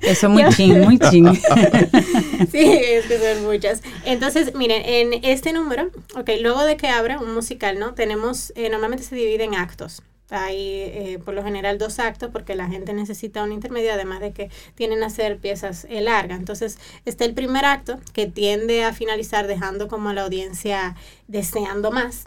Eso 0.02 0.26
es 0.26 0.28
muy 0.28 0.44
ching, 0.54 0.80
muy 0.82 0.98
ching. 0.98 1.34
sí, 2.52 2.58
es 2.60 3.06
que 3.06 3.18
son 3.18 3.44
muchas. 3.46 3.80
Entonces, 4.04 4.54
miren, 4.54 4.82
en 4.84 5.24
este 5.24 5.54
número, 5.54 5.90
ok, 6.14 6.30
luego 6.42 6.62
de 6.64 6.76
que 6.76 6.88
abra 6.88 7.18
un 7.18 7.32
musical, 7.32 7.78
¿no? 7.78 7.94
Tenemos, 7.94 8.52
eh, 8.54 8.68
normalmente 8.68 9.02
se 9.02 9.16
divide 9.16 9.44
en 9.44 9.54
actos. 9.54 10.02
Hay 10.30 10.56
eh, 10.58 11.18
por 11.24 11.34
lo 11.34 11.42
general 11.42 11.78
dos 11.78 11.98
actos 11.98 12.30
porque 12.30 12.54
la 12.54 12.68
gente 12.68 12.92
necesita 12.92 13.42
un 13.42 13.52
intermedio, 13.52 13.92
además 13.92 14.20
de 14.20 14.32
que 14.32 14.50
tienen 14.74 15.02
a 15.02 15.10
ser 15.10 15.38
piezas 15.38 15.86
eh, 15.88 16.00
largas. 16.00 16.38
Entonces 16.38 16.78
está 17.04 17.24
el 17.24 17.34
primer 17.34 17.64
acto 17.64 17.98
que 18.12 18.26
tiende 18.26 18.84
a 18.84 18.92
finalizar 18.92 19.46
dejando 19.46 19.88
como 19.88 20.10
a 20.10 20.14
la 20.14 20.22
audiencia 20.22 20.96
deseando 21.26 21.90
más. 21.90 22.26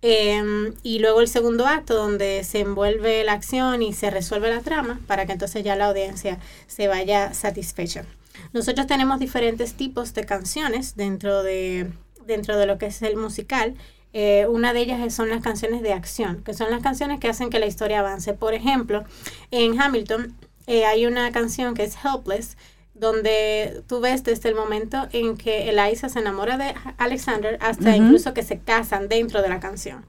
Em, 0.00 0.74
y 0.84 1.00
luego 1.00 1.20
el 1.20 1.28
segundo 1.28 1.66
acto 1.66 1.94
donde 1.94 2.44
se 2.44 2.60
envuelve 2.60 3.24
la 3.24 3.32
acción 3.32 3.82
y 3.82 3.92
se 3.92 4.10
resuelve 4.10 4.48
la 4.48 4.60
trama 4.60 5.00
para 5.08 5.26
que 5.26 5.32
entonces 5.32 5.64
ya 5.64 5.74
la 5.74 5.86
audiencia 5.86 6.38
se 6.68 6.86
vaya 6.86 7.34
satisfecha. 7.34 8.04
Nosotros 8.52 8.86
tenemos 8.86 9.18
diferentes 9.18 9.74
tipos 9.74 10.14
de 10.14 10.24
canciones 10.24 10.94
dentro 10.96 11.42
de, 11.42 11.90
dentro 12.26 12.56
de 12.56 12.66
lo 12.66 12.78
que 12.78 12.86
es 12.86 13.02
el 13.02 13.16
musical 13.16 13.74
eh, 14.12 14.46
una 14.48 14.72
de 14.72 14.80
ellas 14.80 15.14
son 15.14 15.28
las 15.28 15.42
canciones 15.42 15.82
de 15.82 15.92
acción, 15.92 16.42
que 16.42 16.54
son 16.54 16.70
las 16.70 16.82
canciones 16.82 17.20
que 17.20 17.28
hacen 17.28 17.50
que 17.50 17.58
la 17.58 17.66
historia 17.66 18.00
avance. 18.00 18.32
Por 18.32 18.54
ejemplo, 18.54 19.04
en 19.50 19.80
Hamilton 19.80 20.34
eh, 20.66 20.84
hay 20.84 21.06
una 21.06 21.30
canción 21.32 21.74
que 21.74 21.84
es 21.84 21.96
Helpless, 22.02 22.56
donde 22.94 23.82
tú 23.86 24.00
ves 24.00 24.24
desde 24.24 24.48
el 24.48 24.54
momento 24.54 25.08
en 25.12 25.36
que 25.36 25.68
Eliza 25.68 26.08
se 26.08 26.18
enamora 26.18 26.58
de 26.58 26.74
Alexander 26.96 27.58
hasta 27.60 27.96
incluso 27.96 28.34
que 28.34 28.42
se 28.42 28.58
casan 28.58 29.08
dentro 29.08 29.40
de 29.40 29.48
la 29.48 29.60
canción. 29.60 30.04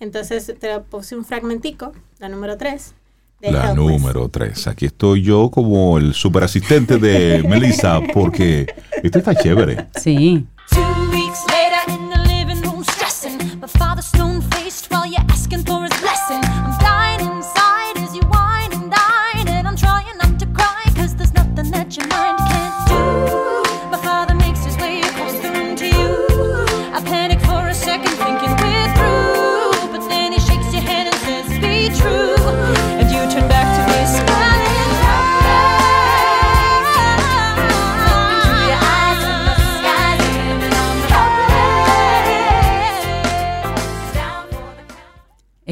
Entonces 0.00 0.52
te 0.58 0.80
puse 0.80 1.16
un 1.16 1.24
fragmentico, 1.24 1.92
la 2.18 2.28
número 2.28 2.58
3. 2.58 2.94
La 3.40 3.74
número 3.74 4.28
3. 4.28 4.66
Aquí 4.68 4.86
estoy 4.86 5.22
yo 5.22 5.50
como 5.50 5.98
el 5.98 6.14
super 6.14 6.44
asistente 6.44 6.98
de 6.98 7.42
Melissa 7.48 8.00
porque 8.12 8.66
esto 9.02 9.18
está 9.18 9.34
chévere. 9.34 9.86
Sí. 10.00 10.46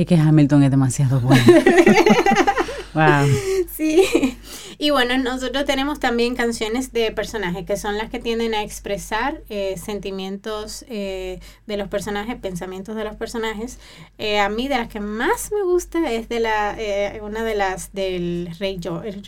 Que 0.07 0.17
Hamilton 0.17 0.63
es 0.65 0.71
demasiado 0.71 1.21
bueno. 1.21 1.45
wow. 2.95 3.27
Sí. 3.75 4.37
Y 4.79 4.91
bueno, 4.91 5.17
nosotros 5.17 5.65
tenemos 5.65 6.01
también 6.01 6.35
canciones 6.35 6.93
de 6.93 7.13
personajes, 7.13 7.65
que 7.65 7.77
son 7.77 7.99
las 7.99 8.11
que 8.11 8.19
tienden 8.19 8.53
a 8.53 8.63
expresar 8.63 9.41
eh, 9.49 9.77
sentimientos 9.77 10.85
eh, 10.89 11.39
de 11.67 11.77
los 11.77 11.89
personajes, 11.89 12.37
pensamientos 12.37 12.97
de 12.97 13.05
los 13.05 13.15
personajes. 13.15 13.79
Eh, 14.19 14.41
a 14.41 14.49
mí 14.49 14.69
de 14.69 14.77
las 14.77 14.89
que 14.89 14.99
más 15.01 15.53
me 15.53 15.63
gusta 15.63 16.11
es 16.11 16.29
de 16.29 16.41
la 16.41 16.77
una 17.23 17.45
de 17.45 17.55
las 17.55 17.93
del 17.93 18.49
rey, 18.59 18.81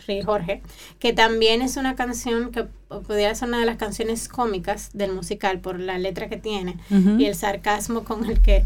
rey 0.07 0.22
Jorge, 0.22 0.61
que 0.99 1.12
también 1.12 1.62
es 1.62 1.77
una 1.77 1.95
canción 1.95 2.51
que 2.51 2.66
podría 2.89 3.35
ser 3.35 3.49
una 3.49 3.61
de 3.61 3.66
las 3.66 3.77
canciones 3.77 4.29
cómicas 4.29 4.91
del 4.93 5.12
musical 5.12 5.61
por 5.61 5.79
la 5.79 5.99
letra 5.99 6.29
que 6.29 6.37
tiene 6.37 6.77
y 6.91 7.27
el 7.27 7.35
sarcasmo 7.35 8.05
con 8.05 8.25
el 8.25 8.41
que 8.41 8.64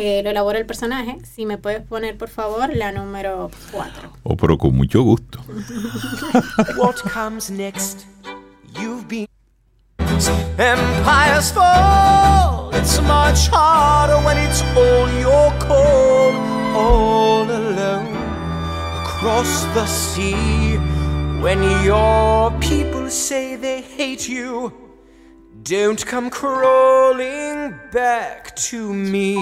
eh, 0.00 0.22
lo 0.22 0.30
elabora 0.30 0.58
el 0.58 0.66
personaje. 0.66 1.18
Si 1.24 1.44
me 1.44 1.58
puedes 1.58 1.82
poner, 1.82 2.16
por 2.16 2.30
favor, 2.30 2.74
la 2.74 2.90
número 2.90 3.50
4. 3.72 4.12
Oh, 4.22 4.36
pero 4.36 4.56
con 4.56 4.74
mucho 4.74 5.02
gusto. 5.02 5.40
What 6.76 6.96
comes 7.02 7.50
next? 7.50 8.06
You've 8.80 9.06
been 9.06 9.26
Empires 10.58 11.50
fall. 11.50 12.70
It's 12.74 13.00
much 13.02 13.48
harder 13.48 14.24
when 14.24 14.36
it's 14.36 14.62
all 14.76 15.08
your 15.18 15.50
call, 15.58 16.32
all 16.76 17.50
alone 17.50 18.14
across 19.02 19.64
the 19.74 19.86
sea. 19.86 20.76
When 21.40 21.62
your 21.84 22.50
people 22.60 23.08
say 23.10 23.56
they 23.56 23.80
hate 23.80 24.28
you. 24.28 24.89
Don't 25.62 26.04
come 26.06 26.30
crawling 26.30 27.78
back 27.92 28.56
to 28.56 28.94
me. 28.94 29.34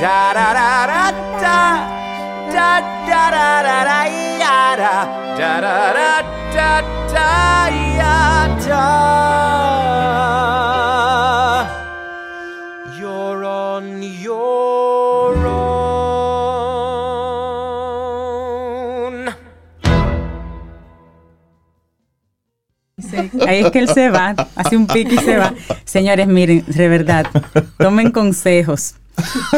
Da 0.00 0.32
da 0.32 0.52
da 0.54 0.86
da 0.86 1.10
da. 1.40 1.98
Da 2.50 2.80
da 3.06 3.30
da 3.30 3.62
da 3.62 3.84
da 3.84 4.04
da. 4.76 4.94
Da 5.36 5.60
da 5.60 5.92
da 5.92 6.22
da 6.54 6.80
da 7.12 7.68
ya 7.98 8.48
da. 8.66 8.86
You're 12.98 13.44
on 13.44 14.02
your 14.02 15.34
ahí 23.46 23.60
es 23.60 23.70
que 23.70 23.78
él 23.78 23.88
se 23.88 24.10
va, 24.10 24.34
hace 24.54 24.76
un 24.76 24.86
pique 24.86 25.14
y 25.14 25.18
se 25.18 25.36
va. 25.36 25.54
Señores, 25.84 26.26
miren, 26.26 26.64
de 26.66 26.88
verdad, 26.88 27.26
tomen 27.78 28.10
consejos. 28.10 28.94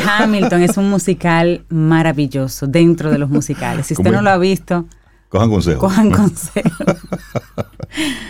Hamilton 0.07 0.63
es 0.63 0.77
un 0.77 0.89
musical 0.89 1.65
maravilloso 1.69 2.67
dentro 2.67 3.11
de 3.11 3.19
los 3.19 3.29
musicales. 3.29 3.87
Si 3.87 3.95
usted 3.95 4.11
no 4.11 4.23
lo 4.23 4.31
ha 4.31 4.39
visto, 4.39 4.87
cojan 5.29 5.51
consejos. 5.51 5.81
Cojan 5.81 6.11
consejos. 6.11 6.87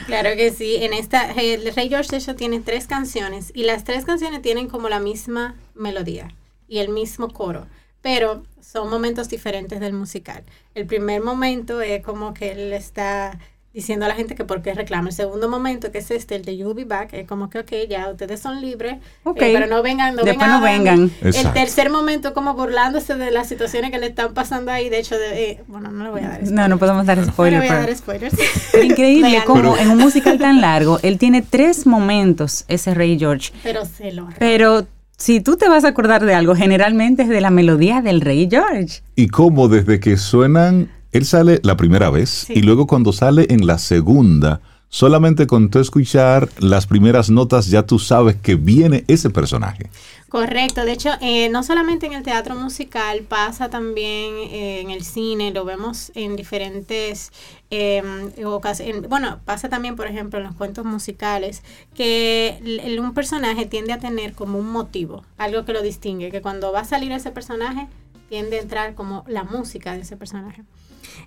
claro 0.07 0.31
que 0.37 0.53
sí. 0.53 0.77
En 0.77 0.93
esta, 0.93 1.31
el 1.31 1.73
Rey 1.75 1.89
George 1.89 2.11
de 2.11 2.17
hecho 2.17 2.35
tiene 2.35 2.61
tres 2.61 2.87
canciones 2.87 3.53
y 3.55 3.63
las 3.63 3.85
tres 3.85 4.05
canciones 4.05 4.43
tienen 4.43 4.69
como 4.69 4.89
la 4.89 4.99
misma 4.99 5.55
melodía 5.75 6.29
y 6.69 6.79
el 6.79 6.89
mismo 6.89 7.29
coro 7.29 7.67
pero 8.03 8.45
son 8.61 8.91
momentos 8.91 9.29
diferentes 9.29 9.81
del 9.81 9.93
musical. 9.93 10.45
El 10.75 10.87
primer 10.87 11.23
momento 11.23 11.81
es 11.81 12.03
como 12.03 12.35
que 12.35 12.53
él 12.53 12.73
está 12.73 13.39
diciendo 13.73 14.05
a 14.05 14.09
la 14.09 14.15
gente 14.15 14.35
que 14.35 14.45
por 14.45 14.63
qué 14.63 14.75
reclama. 14.75 15.09
El 15.09 15.15
segundo 15.15 15.49
momento, 15.49 15.93
que 15.93 15.99
es 15.99 16.11
este, 16.11 16.37
el 16.37 16.45
de 16.45 16.57
You'll 16.57 16.75
Be 16.75 16.85
Back, 16.85 17.15
es 17.15 17.27
como 17.27 17.51
que, 17.51 17.61
ok, 17.61 17.73
ya 17.89 18.11
ustedes 18.11 18.41
son 18.41 18.61
libres, 18.61 18.95
eh, 18.95 19.01
pero 19.37 19.67
no 19.67 19.83
vengan, 19.83 20.17
no 20.17 20.23
Después 20.23 20.49
no 20.49 20.61
vengan. 20.61 21.11
El 21.23 21.53
tercer 21.53 21.91
momento, 21.91 22.35
como 22.35 22.55
burlándose 22.55 23.15
de 23.15 23.31
las 23.31 23.49
situaciones 23.49 23.91
que 23.91 23.99
le 23.99 24.07
están 24.07 24.35
pasando 24.35 24.73
ahí, 24.73 24.89
de 24.89 24.99
hecho, 24.99 25.17
de, 25.17 25.51
eh, 25.51 25.63
bueno, 25.69 25.91
no 25.91 26.05
le 26.05 26.11
voy 26.11 26.21
a 26.21 26.29
dar 26.29 26.37
spoilers. 26.37 26.53
No, 26.53 26.69
no 26.69 26.79
podemos 26.79 27.07
dar 27.07 27.25
spoilers. 27.25 27.31
No 27.51 27.59
voy 27.59 27.69
a 27.69 27.81
dar 27.81 27.97
spoilers. 27.97 28.35
increíble 28.83 29.43
como 29.45 29.77
en 29.77 29.91
un 29.91 29.99
musical 29.99 30.39
tan 30.39 30.61
largo, 30.61 30.99
él 31.03 31.19
tiene 31.19 31.43
tres 31.43 31.87
momentos, 31.87 32.65
ese 32.69 32.95
Rey 32.95 33.19
George. 33.19 33.53
Pero 33.63 33.85
se 33.85 34.13
lo... 34.13 34.29
Pero 34.39 34.87
si 35.17 35.41
tú 35.41 35.57
te 35.57 35.69
vas 35.69 35.85
a 35.85 35.89
acordar 35.89 36.25
de 36.25 36.35
algo, 36.35 36.55
generalmente 36.55 37.23
es 37.23 37.29
de 37.29 37.41
la 37.41 37.51
melodía 37.51 38.01
del 38.01 38.23
Rey 38.23 38.49
George. 38.51 39.03
Y 39.17 39.29
cómo 39.29 39.69
desde 39.69 40.01
que 40.01 40.17
suenan, 40.17 40.89
él 41.13 41.27
sale 41.27 41.61
la 41.63 41.77
primera 41.77 42.11
vez 42.11 42.49
y 42.51 42.63
luego 42.63 42.87
cuando 42.87 43.13
sale 43.13 43.47
en 43.51 43.67
la 43.67 43.79
segunda, 43.79 44.61
solamente 44.89 45.47
con 45.47 45.71
tú 45.71 45.79
escuchar 45.79 46.49
las 46.59 46.87
primeras 46.87 47.31
notas 47.31 47.69
ya 47.69 47.85
tú 47.85 47.99
sabes 47.99 48.37
que 48.37 48.57
viene 48.57 49.05
ese 49.09 49.31
personaje. 49.31 49.91
Correcto, 50.29 50.85
de 50.85 50.93
hecho, 50.93 51.11
eh, 51.21 51.49
no 51.49 51.65
solamente 51.65 52.07
en 52.07 52.13
el 52.13 52.23
teatro 52.23 52.55
musical, 52.55 53.23
pasa 53.23 53.69
también 53.69 54.35
eh, 54.37 54.81
en 54.81 54.91
el 54.91 55.03
cine, 55.03 55.51
lo 55.51 55.65
vemos 55.65 56.13
en 56.15 56.37
diferentes 56.37 57.33
em, 57.71 58.31
ocasiones. 58.45 59.09
Bueno, 59.09 59.41
pasa 59.45 59.69
también, 59.69 59.97
por 59.97 60.07
ejemplo, 60.07 60.39
en 60.39 60.45
los 60.45 60.55
cuentos 60.55 60.85
musicales, 60.85 61.65
que 61.97 62.61
un 63.01 63.13
personaje 63.13 63.67
tiende 63.67 63.93
a 63.93 63.99
tener 63.99 64.35
como 64.35 64.59
un 64.59 64.71
motivo, 64.71 65.25
algo 65.37 65.65
que 65.65 65.73
lo 65.73 65.83
distingue, 65.83 66.31
que 66.31 66.43
cuando 66.43 66.71
va 66.71 66.81
a 66.81 66.85
salir 66.85 67.11
ese 67.11 67.33
personaje, 67.33 67.89
tiende 68.29 68.59
a 68.59 68.63
entrar 68.63 68.95
como 68.95 69.25
la 69.27 69.43
música 69.43 69.95
de 69.95 70.03
ese 70.03 70.17
personaje. 70.17 70.63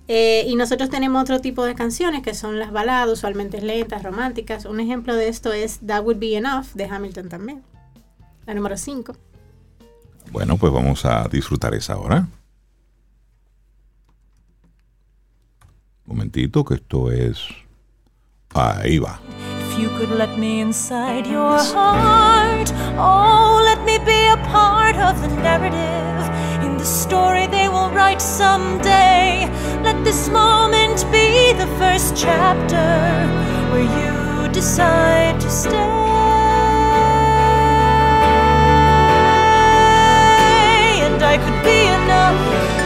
Eh, 0.08 0.46
y 0.48 0.56
nosotros 0.56 0.90
tenemos 0.90 1.22
otro 1.22 1.40
tipo 1.40 1.64
de 1.66 1.76
canciones 1.76 2.22
que 2.22 2.34
son 2.34 2.60
las 2.60 2.72
baladas, 2.72 3.10
usualmente 3.10 3.62
lentas, 3.62 4.04
románticas. 4.04 4.66
Un 4.66 4.80
ejemplo 4.80 5.16
de 5.16 5.28
esto 5.28 5.54
es 5.54 5.80
That 5.86 6.04
Would 6.04 6.20
Be 6.20 6.36
Enough 6.36 6.74
de 6.74 6.86
Hamilton 6.86 7.30
también 7.30 7.64
la 8.46 8.54
número 8.54 8.78
5. 8.78 9.16
Bueno, 10.32 10.58
pues 10.58 10.74
vamos 10.74 11.06
a 11.06 11.28
disfrutar 11.30 11.74
esa 11.74 11.98
hora. 11.98 12.28
Momentito, 16.06 16.64
que 16.66 16.76
esto 16.76 17.12
es. 17.12 17.40
Ahí 18.54 19.00
va. 19.00 19.20
If 19.72 19.80
you 19.80 19.90
could 19.98 20.12
let 20.12 20.38
me 20.38 20.62
inside 20.62 21.26
your 21.26 21.58
heart, 21.58 22.72
oh, 22.98 23.62
let 23.66 23.84
me 23.84 23.98
be 24.06 24.28
a 24.28 24.38
part 24.52 24.96
of 24.98 25.20
the 25.22 25.28
narrative. 25.42 26.64
In 26.64 26.78
the 26.78 26.86
story 26.86 27.48
they 27.48 27.68
will 27.68 27.90
write 27.90 28.22
someday. 28.22 29.50
This 30.04 30.28
moment 30.28 31.06
be 31.14 31.54
the 31.54 31.68
first 31.80 32.16
chapter 32.18 32.76
where 33.72 33.82
you 33.82 34.52
decide 34.52 35.40
to 35.40 35.50
stay. 35.50 35.72
And 41.06 41.24
I 41.24 41.38
could 41.38 41.64
be 41.64 41.88
enough, 42.04 42.83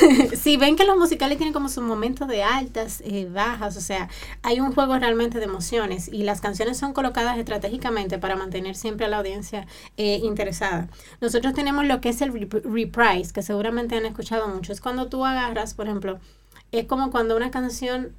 Sí, 0.36 0.56
ven 0.56 0.76
que 0.76 0.84
los 0.84 0.96
musicales 0.96 1.38
tienen 1.38 1.52
como 1.52 1.68
sus 1.68 1.82
momentos 1.82 2.28
de 2.28 2.42
altas, 2.42 3.02
eh, 3.04 3.28
bajas, 3.30 3.76
o 3.76 3.80
sea, 3.80 4.08
hay 4.42 4.60
un 4.60 4.72
juego 4.72 4.98
realmente 4.98 5.38
de 5.38 5.44
emociones 5.44 6.08
y 6.08 6.22
las 6.22 6.40
canciones 6.40 6.76
son 6.78 6.92
colocadas 6.92 7.38
estratégicamente 7.38 8.18
para 8.18 8.36
mantener 8.36 8.76
siempre 8.76 9.06
a 9.06 9.08
la 9.08 9.18
audiencia 9.18 9.66
eh, 9.96 10.20
interesada. 10.22 10.88
Nosotros 11.20 11.54
tenemos 11.54 11.84
lo 11.86 12.00
que 12.00 12.10
es 12.10 12.20
el 12.20 12.32
reprise, 12.32 13.32
que 13.32 13.42
seguramente 13.42 13.96
han 13.96 14.06
escuchado 14.06 14.48
mucho. 14.48 14.72
Es 14.72 14.80
cuando 14.80 15.08
tú 15.08 15.24
agarras, 15.24 15.74
por 15.74 15.86
ejemplo, 15.86 16.18
es 16.72 16.86
como 16.86 17.10
cuando 17.10 17.36
una 17.36 17.50
canción 17.50 18.14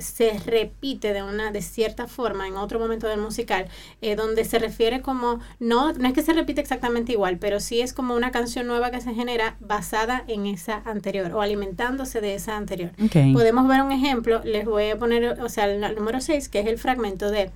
se 0.00 0.38
repite 0.44 1.12
de 1.12 1.22
una 1.22 1.52
de 1.52 1.62
cierta 1.62 2.08
forma 2.08 2.48
en 2.48 2.56
otro 2.56 2.80
momento 2.80 3.06
del 3.06 3.20
musical 3.20 3.68
eh, 4.00 4.16
donde 4.16 4.44
se 4.44 4.58
refiere 4.58 5.00
como 5.00 5.38
no 5.60 5.92
no 5.92 6.08
es 6.08 6.14
que 6.14 6.22
se 6.22 6.32
repite 6.32 6.60
exactamente 6.60 7.12
igual 7.12 7.38
pero 7.38 7.60
sí 7.60 7.80
es 7.80 7.92
como 7.92 8.16
una 8.16 8.32
canción 8.32 8.66
nueva 8.66 8.90
que 8.90 9.00
se 9.00 9.14
genera 9.14 9.56
basada 9.60 10.24
en 10.26 10.46
esa 10.46 10.82
anterior 10.84 11.32
o 11.32 11.40
alimentándose 11.40 12.20
de 12.20 12.34
esa 12.34 12.56
anterior 12.56 12.90
podemos 13.32 13.68
ver 13.68 13.82
un 13.82 13.92
ejemplo 13.92 14.40
les 14.44 14.64
voy 14.64 14.90
a 14.90 14.98
poner 14.98 15.40
o 15.40 15.48
sea 15.48 15.66
el, 15.66 15.80
número 15.94 16.20
6 16.20 16.48
que 16.48 16.60
es 16.60 16.66
el 16.66 16.78
fragmento 16.78 17.30
de 17.30 17.50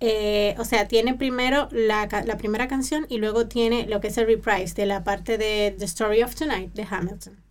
eh, 0.00 0.54
o 0.58 0.64
sea, 0.64 0.86
tiene 0.86 1.14
primero 1.14 1.68
la, 1.72 2.08
la, 2.24 2.36
primera 2.36 2.68
canción 2.68 3.06
y 3.08 3.18
luego 3.18 3.48
tiene 3.48 3.84
lo 3.88 4.00
que 4.00 4.08
es 4.08 4.18
el 4.18 4.26
reprise 4.26 4.72
de 4.76 4.86
la 4.86 5.02
parte 5.02 5.38
de 5.38 5.74
The 5.76 5.84
Story 5.86 6.22
of 6.22 6.36
Tonight 6.36 6.72
de 6.72 6.86
Hamilton. 6.88 7.47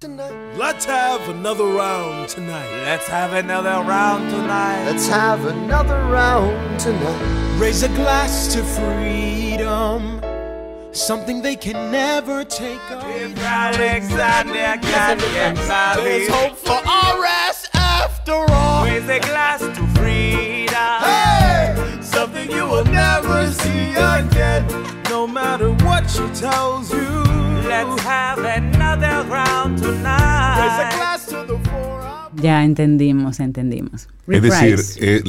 Let's 0.00 0.84
have 0.84 1.28
another 1.28 1.64
round 1.64 2.28
tonight. 2.28 2.70
Let's 2.84 3.08
have 3.08 3.32
another 3.32 3.82
round 3.82 4.30
tonight. 4.30 4.84
Let's 4.84 5.08
have 5.08 5.44
another 5.44 6.04
round 6.04 6.78
tonight. 6.78 7.58
Raise 7.58 7.82
a 7.82 7.88
glass 7.88 8.54
to 8.54 8.62
freedom. 8.62 10.20
Something 10.92 11.42
they 11.42 11.56
can 11.56 11.90
never 11.90 12.44
take 12.44 12.78
away. 12.90 13.24
If 13.24 13.38
Alexander 13.40 14.78
can 14.80 15.18
get 15.18 15.56
There's 15.56 16.28
hope 16.28 16.56
for 16.56 16.78
RS 16.78 17.68
after 17.74 18.46
all. 18.52 18.84
Raise 18.84 19.08
a 19.08 19.18
glass 19.18 19.58
to 19.58 19.86
freedom. 19.98 21.02
Hey! 21.02 21.98
Something 22.02 22.48
you 22.52 22.68
will 22.68 22.84
never 22.84 23.50
see 23.50 23.90
again. 23.96 24.97
No 25.18 25.26
matter 25.26 25.70
what 25.84 26.04
she 26.06 26.22
tells 26.40 26.92
you. 26.92 27.24
Let's 27.68 28.00
have 28.04 28.38
another 28.38 29.24
round 29.28 29.82
tonight. 29.82 31.24
Ya 32.40 32.62
entendimos, 32.62 33.40
entendimos. 33.40 34.06
Es 34.28 34.42
decir, 34.42 34.78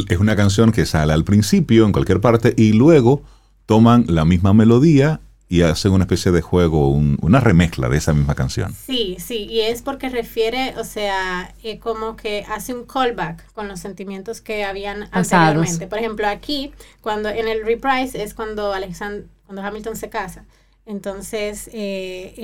es 0.07 0.19
una 0.19 0.35
canción 0.35 0.71
que 0.71 0.85
sale 0.85 1.11
al 1.11 1.23
principio 1.23 1.87
en 1.87 1.91
cualquier 1.91 2.21
parte 2.21 2.53
y 2.55 2.73
luego 2.73 3.23
toman 3.65 4.05
la 4.07 4.25
misma 4.25 4.53
melodía 4.53 5.21
y 5.51 5.63
hacen 5.63 5.91
una 5.91 6.03
especie 6.03 6.31
de 6.31 6.41
juego, 6.43 6.91
una 6.91 7.39
remezcla 7.39 7.89
de 7.89 7.97
esa 7.97 8.13
misma 8.13 8.35
canción. 8.35 8.71
Sí, 8.85 9.17
sí, 9.19 9.47
y 9.49 9.61
es 9.61 9.81
porque 9.81 10.09
refiere, 10.09 10.75
o 10.77 10.83
sea, 10.83 11.51
eh, 11.63 11.79
como 11.79 12.15
que 12.15 12.45
hace 12.47 12.75
un 12.75 12.85
callback 12.85 13.51
con 13.53 13.67
los 13.67 13.79
sentimientos 13.79 14.39
que 14.39 14.63
habían 14.63 15.09
anteriormente. 15.11 15.87
Por 15.87 15.97
ejemplo, 15.97 16.27
aquí, 16.27 16.71
cuando 17.01 17.29
en 17.29 17.47
el 17.47 17.65
reprise 17.65 18.21
es 18.21 18.35
cuando 18.35 18.71
Alexander, 18.71 19.25
cuando 19.49 19.63
Hamilton 19.63 19.95
se 19.95 20.11
casa. 20.11 20.45
Entonces, 20.85 21.71
eh, 21.73 22.35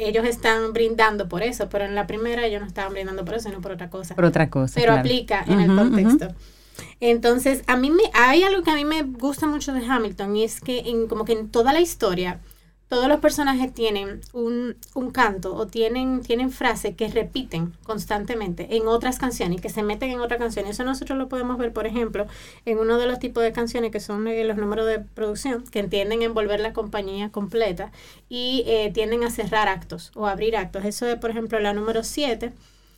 ellos 0.00 0.24
están 0.26 0.72
brindando 0.72 1.28
por 1.28 1.44
eso, 1.44 1.68
pero 1.68 1.84
en 1.84 1.94
la 1.94 2.08
primera 2.08 2.44
ellos 2.44 2.60
no 2.60 2.66
estaban 2.66 2.92
brindando 2.92 3.24
por 3.24 3.34
eso, 3.34 3.48
sino 3.48 3.60
por 3.60 3.70
otra 3.70 3.88
cosa. 3.88 4.16
Por 4.16 4.24
otra 4.24 4.50
cosa. 4.50 4.74
Pero 4.74 4.92
aplica 4.94 5.44
en 5.46 5.60
el 5.60 5.76
contexto. 5.76 6.34
Entonces, 6.98 7.62
a 7.68 7.76
mí 7.76 7.90
me, 7.90 8.02
hay 8.14 8.42
algo 8.42 8.64
que 8.64 8.70
a 8.72 8.74
mí 8.74 8.84
me 8.84 9.02
gusta 9.02 9.46
mucho 9.46 9.72
de 9.72 9.86
Hamilton 9.86 10.34
y 10.34 10.42
es 10.42 10.60
que 10.60 10.80
en, 10.80 11.06
como 11.06 11.24
que 11.24 11.34
en 11.34 11.50
toda 11.50 11.72
la 11.72 11.80
historia 11.80 12.40
todos 12.90 13.06
los 13.06 13.20
personajes 13.20 13.72
tienen 13.72 14.20
un, 14.32 14.76
canto 15.12 15.54
o 15.54 15.68
tienen, 15.68 16.22
tienen 16.22 16.50
frases 16.50 16.96
que 16.96 17.06
repiten 17.06 17.72
constantemente 17.84 18.76
en 18.76 18.88
otras 18.88 19.16
canciones 19.20 19.58
y 19.58 19.62
que 19.62 19.68
se 19.68 19.84
meten 19.84 20.10
en 20.10 20.18
otra 20.18 20.38
canción. 20.38 20.66
Eso 20.66 20.82
nosotros 20.82 21.16
lo 21.16 21.28
podemos 21.28 21.56
ver, 21.56 21.72
por 21.72 21.86
ejemplo, 21.86 22.26
en 22.64 22.78
uno 22.78 22.98
de 22.98 23.06
los 23.06 23.20
tipos 23.20 23.44
de 23.44 23.52
canciones 23.52 23.92
que 23.92 24.00
son 24.00 24.26
eh, 24.26 24.42
los 24.42 24.56
números 24.56 24.88
de 24.88 24.98
producción, 24.98 25.62
que 25.68 25.84
tienden 25.84 26.22
a 26.22 26.24
envolver 26.24 26.58
la 26.58 26.72
compañía 26.72 27.30
completa 27.30 27.92
y 28.28 28.64
eh, 28.66 28.90
tienden 28.92 29.22
a 29.22 29.30
cerrar 29.30 29.68
actos 29.68 30.10
o 30.16 30.26
abrir 30.26 30.56
actos. 30.56 30.84
Eso 30.84 31.06
es, 31.06 31.14
por 31.14 31.30
ejemplo, 31.30 31.60
la 31.60 31.72
número 31.72 32.02
7 32.02 32.52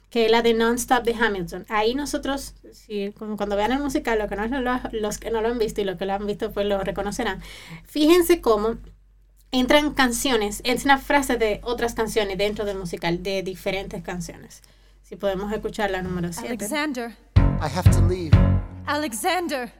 que 0.08 0.26
es 0.26 0.30
la 0.30 0.42
de 0.42 0.52
Non-Stop 0.52 1.04
de 1.04 1.14
Hamilton. 1.14 1.64
Ahí 1.70 1.94
nosotros, 1.94 2.54
si, 2.72 3.12
cuando 3.12 3.56
vean 3.56 3.72
el 3.72 3.78
musical, 3.78 4.18
lo 4.18 4.28
que 4.28 4.36
no, 4.36 4.46
los 4.92 5.18
que 5.18 5.30
no 5.30 5.40
lo 5.40 5.48
han 5.48 5.58
visto 5.58 5.80
y 5.80 5.84
los 5.84 5.96
que 5.96 6.04
lo 6.04 6.12
han 6.12 6.26
visto, 6.26 6.52
pues 6.52 6.66
lo 6.66 6.78
reconocerán. 6.82 7.40
Fíjense 7.84 8.42
cómo 8.42 8.76
entran 9.52 9.92
canciones, 9.92 10.62
es 10.64 10.84
una 10.84 10.98
frase 10.98 11.36
de 11.36 11.60
otras 11.62 11.94
canciones 11.94 12.38
dentro 12.38 12.64
del 12.64 12.78
musical, 12.78 13.22
de 13.22 13.42
diferentes 13.42 14.02
canciones. 14.02 14.62
Si 15.02 15.14
podemos 15.14 15.52
escuchar 15.52 15.90
la 15.90 16.00
número 16.02 16.32
7. 16.32 16.48
Alexander. 16.48 17.14
I 17.36 17.68
have 17.68 17.88
to 17.90 18.00
leave. 18.08 18.32
Alexander. 18.86 19.70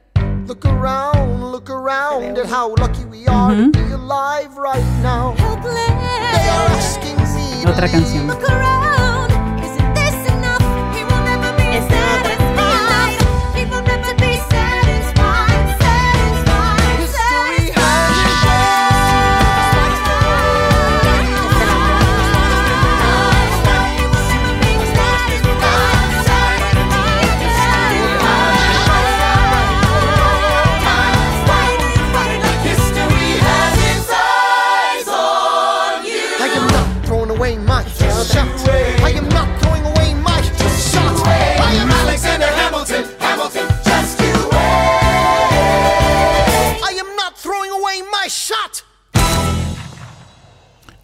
Look 0.47 0.66
around, 0.66 1.51
look 1.51 1.70
around 1.70 2.37
at 2.39 2.47
how 2.47 2.75
lucky 2.79 3.05
we 3.05 3.27
are 3.27 3.55
to 3.55 3.70
be 3.70 3.93
alive 3.93 4.57
right 4.57 4.85
now. 5.03 5.35
They 5.62 6.49
are 6.49 6.70
asking 6.70 7.16
me 7.16 7.64
Otra 7.64 7.89
canción. 7.89 8.27
Look 8.27 8.43
around. 8.43 9.31
Isn't 9.62 9.95
this 9.95 10.33
enough? 10.33 10.62
He 10.95 11.05
will 11.05 11.23
never 11.25 11.57
be 11.57 11.62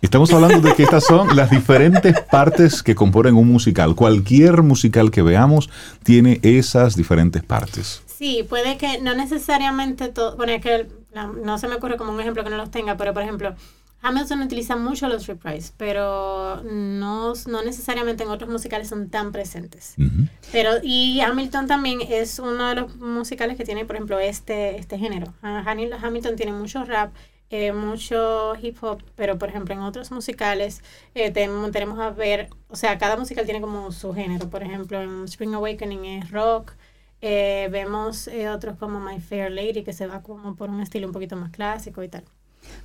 Estamos 0.08 0.32
hablando 0.32 0.66
de 0.66 0.74
que 0.74 0.84
estas 0.84 1.04
son 1.04 1.36
las 1.36 1.50
diferentes 1.50 2.18
partes 2.30 2.82
que 2.82 2.94
componen 2.94 3.36
un 3.36 3.46
musical. 3.46 3.94
Cualquier 3.94 4.62
musical 4.62 5.10
que 5.10 5.20
veamos 5.20 5.68
tiene 6.02 6.40
esas 6.42 6.96
diferentes 6.96 7.42
partes. 7.44 8.00
Sí, 8.06 8.42
puede 8.48 8.78
que 8.78 9.02
no 9.02 9.14
necesariamente 9.14 10.08
todo, 10.08 10.34
bueno, 10.38 10.54
es 10.54 10.62
que 10.62 10.86
la- 11.12 11.26
no 11.26 11.58
se 11.58 11.68
me 11.68 11.74
ocurre 11.74 11.98
como 11.98 12.10
un 12.14 12.20
ejemplo 12.22 12.42
que 12.42 12.48
no 12.48 12.56
los 12.56 12.70
tenga, 12.70 12.96
pero 12.96 13.12
por 13.12 13.22
ejemplo, 13.22 13.54
Hamilton 14.00 14.40
utiliza 14.40 14.76
mucho 14.76 15.08
los 15.08 15.26
reprise, 15.26 15.72
pero 15.76 16.62
no, 16.64 17.34
no 17.46 17.62
necesariamente 17.62 18.22
en 18.24 18.30
otros 18.30 18.48
musicales 18.48 18.88
son 18.88 19.10
tan 19.10 19.30
presentes. 19.30 19.92
Ujú. 19.98 20.26
Pero, 20.52 20.70
y 20.82 21.20
Hamilton 21.20 21.66
también 21.66 21.98
es 22.08 22.38
uno 22.38 22.66
de 22.70 22.76
los 22.76 22.96
musicales 22.96 23.58
que 23.58 23.64
tiene, 23.66 23.84
por 23.84 23.96
ejemplo, 23.96 24.18
este, 24.18 24.78
este 24.78 24.96
género. 24.96 25.34
Ah, 25.42 25.62
Hamilton 26.02 26.34
tiene 26.36 26.52
mucho 26.54 26.82
rap, 26.86 27.12
eh, 27.50 27.72
mucho 27.72 28.54
hip 28.60 28.76
hop, 28.82 29.02
pero 29.16 29.38
por 29.38 29.48
ejemplo 29.48 29.74
en 29.74 29.80
otros 29.80 30.10
musicales 30.10 30.82
eh, 31.14 31.30
tenemos 31.30 31.98
a 31.98 32.10
ver, 32.10 32.50
o 32.68 32.76
sea, 32.76 32.98
cada 32.98 33.16
musical 33.16 33.44
tiene 33.44 33.60
como 33.60 33.90
su 33.92 34.12
género. 34.14 34.50
Por 34.50 34.62
ejemplo, 34.62 35.00
en 35.02 35.24
Spring 35.24 35.54
Awakening 35.54 36.04
es 36.04 36.30
rock. 36.30 36.72
eh, 37.20 37.68
vemos 37.72 38.28
eh, 38.28 38.48
otros 38.48 38.76
como 38.76 39.00
My 39.00 39.20
Fair 39.20 39.50
Lady, 39.50 39.82
que 39.82 39.92
se 39.92 40.06
va 40.06 40.22
como 40.22 40.54
por 40.54 40.70
un 40.70 40.80
estilo 40.80 41.06
un 41.06 41.12
poquito 41.12 41.36
más 41.36 41.50
clásico 41.50 42.02
y 42.02 42.08
tal. 42.08 42.24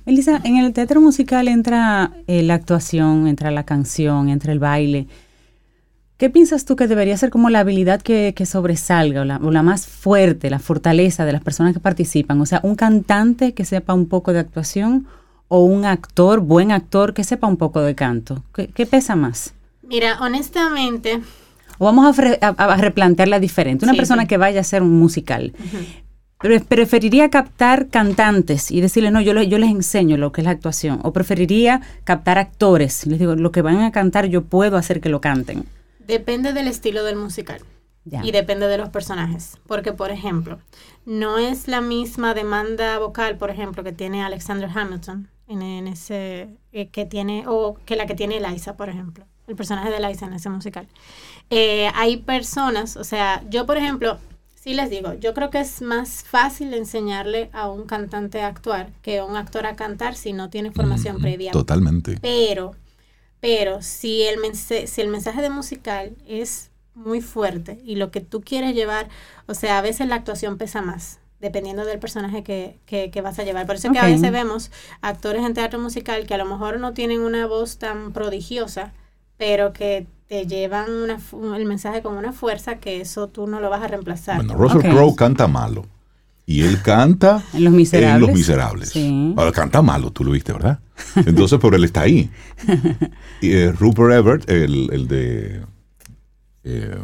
Melissa, 0.06 0.40
en 0.44 0.56
el 0.56 0.72
teatro 0.72 1.00
musical 1.00 1.46
entra 1.48 2.12
la 2.26 2.54
actuación, 2.54 3.26
entra 3.26 3.50
la 3.50 3.64
canción, 3.64 4.28
entra 4.28 4.52
el 4.52 4.58
baile. 4.58 5.06
¿Qué 6.24 6.30
piensas 6.30 6.64
tú 6.64 6.74
que 6.74 6.86
debería 6.86 7.18
ser 7.18 7.28
como 7.28 7.50
la 7.50 7.58
habilidad 7.60 8.00
que, 8.00 8.32
que 8.34 8.46
sobresalga 8.46 9.20
o 9.20 9.24
la, 9.26 9.36
o 9.36 9.50
la 9.50 9.62
más 9.62 9.86
fuerte, 9.86 10.48
la 10.48 10.58
fortaleza 10.58 11.26
de 11.26 11.32
las 11.32 11.42
personas 11.42 11.74
que 11.74 11.80
participan? 11.80 12.40
O 12.40 12.46
sea, 12.46 12.60
un 12.62 12.76
cantante 12.76 13.52
que 13.52 13.66
sepa 13.66 13.92
un 13.92 14.06
poco 14.08 14.32
de 14.32 14.38
actuación 14.38 15.06
o 15.48 15.64
un 15.64 15.84
actor, 15.84 16.40
buen 16.40 16.72
actor, 16.72 17.12
que 17.12 17.24
sepa 17.24 17.46
un 17.46 17.58
poco 17.58 17.82
de 17.82 17.94
canto. 17.94 18.42
¿Qué, 18.54 18.68
qué 18.68 18.86
pesa 18.86 19.16
más? 19.16 19.52
Mira, 19.82 20.18
honestamente, 20.22 21.20
O 21.76 21.84
vamos 21.84 22.18
a, 22.18 22.38
a- 22.40 22.48
a 22.72 22.76
replantearla 22.78 23.38
diferente. 23.38 23.84
Una 23.84 23.92
Sí, 23.92 23.98
persona 23.98 24.22
sí. 24.22 24.28
que 24.28 24.38
vaya 24.38 24.60
a 24.60 24.62
hacer 24.62 24.80
un 24.80 24.98
musical. 24.98 25.52
Pre- 26.38 26.60
preferiría 26.60 27.28
captar 27.28 27.88
cantantes 27.88 28.70
y 28.70 28.80
decirles, 28.80 29.12
no, 29.12 29.20
yo, 29.20 29.34
le- 29.34 29.46
yo 29.48 29.58
les 29.58 29.68
enseño 29.70 30.16
lo 30.16 30.32
que 30.32 30.40
es 30.40 30.46
la 30.46 30.52
actuación. 30.52 31.00
O 31.02 31.12
preferiría 31.12 31.82
captar 32.04 32.38
actores. 32.38 33.06
Les 33.06 33.18
digo, 33.18 33.34
lo 33.36 33.52
que 33.52 33.60
van 33.60 33.80
a 33.80 33.92
cantar 33.92 34.24
yo 34.24 34.40
puedo 34.42 34.78
hacer 34.78 35.02
que 35.02 35.10
lo 35.10 35.20
canten. 35.20 35.66
Depende 36.06 36.52
del 36.52 36.68
estilo 36.68 37.04
del 37.04 37.16
musical. 37.16 37.60
Y 38.22 38.32
depende 38.32 38.68
de 38.68 38.76
los 38.76 38.90
personajes. 38.90 39.56
Porque, 39.66 39.92
por 39.92 40.10
ejemplo, 40.10 40.58
no 41.06 41.38
es 41.38 41.68
la 41.68 41.80
misma 41.80 42.34
demanda 42.34 42.98
vocal, 42.98 43.38
por 43.38 43.48
ejemplo, 43.48 43.82
que 43.82 43.92
tiene 43.92 44.22
Alexander 44.22 44.68
Hamilton 44.74 45.30
en, 45.48 45.62
en 45.62 45.86
ese 45.86 46.48
eh, 46.72 46.88
que 46.88 47.06
tiene, 47.06 47.44
o 47.46 47.78
que 47.86 47.96
la 47.96 48.06
que 48.06 48.14
tiene 48.14 48.36
Eliza, 48.36 48.76
por 48.76 48.90
ejemplo. 48.90 49.24
El 49.46 49.56
personaje 49.56 49.90
de 49.90 49.96
Eliza 49.96 50.26
en 50.26 50.34
ese 50.34 50.50
musical. 50.50 50.86
Eh, 51.50 51.90
hay 51.94 52.18
personas, 52.18 52.96
o 52.96 53.04
sea, 53.04 53.42
yo, 53.48 53.64
por 53.64 53.78
ejemplo, 53.78 54.18
sí 54.54 54.72
les 54.72 54.88
digo, 54.88 55.12
yo 55.14 55.34
creo 55.34 55.50
que 55.50 55.60
es 55.60 55.82
más 55.82 56.24
fácil 56.24 56.72
enseñarle 56.72 57.50
a 57.52 57.68
un 57.68 57.84
cantante 57.84 58.40
a 58.40 58.48
actuar 58.48 58.90
que 59.02 59.18
a 59.18 59.24
un 59.24 59.36
actor 59.36 59.66
a 59.66 59.76
cantar 59.76 60.14
si 60.14 60.32
no 60.32 60.48
tiene 60.48 60.70
formación 60.70 61.20
previa. 61.20 61.52
Totalmente. 61.52 62.18
Pero, 62.22 62.74
pero 63.44 63.82
si 63.82 64.22
el, 64.22 64.38
mensaje, 64.38 64.86
si 64.86 65.02
el 65.02 65.08
mensaje 65.08 65.42
de 65.42 65.50
musical 65.50 66.16
es 66.26 66.70
muy 66.94 67.20
fuerte 67.20 67.78
y 67.84 67.96
lo 67.96 68.10
que 68.10 68.22
tú 68.22 68.40
quieres 68.40 68.74
llevar, 68.74 69.10
o 69.46 69.52
sea, 69.52 69.76
a 69.76 69.82
veces 69.82 70.08
la 70.08 70.14
actuación 70.14 70.56
pesa 70.56 70.80
más, 70.80 71.18
dependiendo 71.40 71.84
del 71.84 71.98
personaje 71.98 72.42
que, 72.42 72.78
que, 72.86 73.10
que 73.10 73.20
vas 73.20 73.38
a 73.38 73.42
llevar. 73.42 73.66
Por 73.66 73.74
eso 73.74 73.88
es 73.88 73.92
que 73.92 73.98
a 73.98 74.06
veces 74.06 74.32
vemos 74.32 74.70
actores 75.02 75.44
en 75.44 75.52
teatro 75.52 75.78
musical 75.78 76.26
que 76.26 76.32
a 76.32 76.38
lo 76.38 76.46
mejor 76.46 76.80
no 76.80 76.94
tienen 76.94 77.20
una 77.20 77.46
voz 77.46 77.76
tan 77.76 78.14
prodigiosa, 78.14 78.94
pero 79.36 79.74
que 79.74 80.06
te 80.26 80.46
llevan 80.46 80.90
una 80.90 81.18
el 81.54 81.66
mensaje 81.66 82.00
con 82.00 82.16
una 82.16 82.32
fuerza 82.32 82.76
que 82.76 83.02
eso 83.02 83.28
tú 83.28 83.46
no 83.46 83.60
lo 83.60 83.68
vas 83.68 83.82
a 83.82 83.88
reemplazar. 83.88 84.36
Bueno, 84.36 84.54
Russell. 84.54 84.90
Crowe 84.90 85.14
canta 85.16 85.48
malo. 85.48 85.84
Y 86.46 86.60
él 86.62 86.82
canta 86.82 87.42
En 87.54 87.64
Los 87.64 87.72
Miserables. 87.72 88.14
en 88.14 88.20
Los 88.20 88.30
Miserables. 88.32 88.88
Sí. 88.90 89.34
Ahora, 89.36 89.50
canta 89.52 89.80
malo, 89.80 90.10
tú 90.10 90.24
lo 90.24 90.32
viste, 90.32 90.52
¿verdad? 90.52 90.78
Entonces, 91.16 91.58
pero 91.60 91.76
él 91.76 91.84
está 91.84 92.02
ahí. 92.02 92.30
Y, 93.40 93.50
eh, 93.52 93.72
Rupert 93.72 94.12
Everett, 94.12 94.48
el, 94.50 94.88
el 94.92 95.08
de 95.08 95.62
eh, 96.64 96.96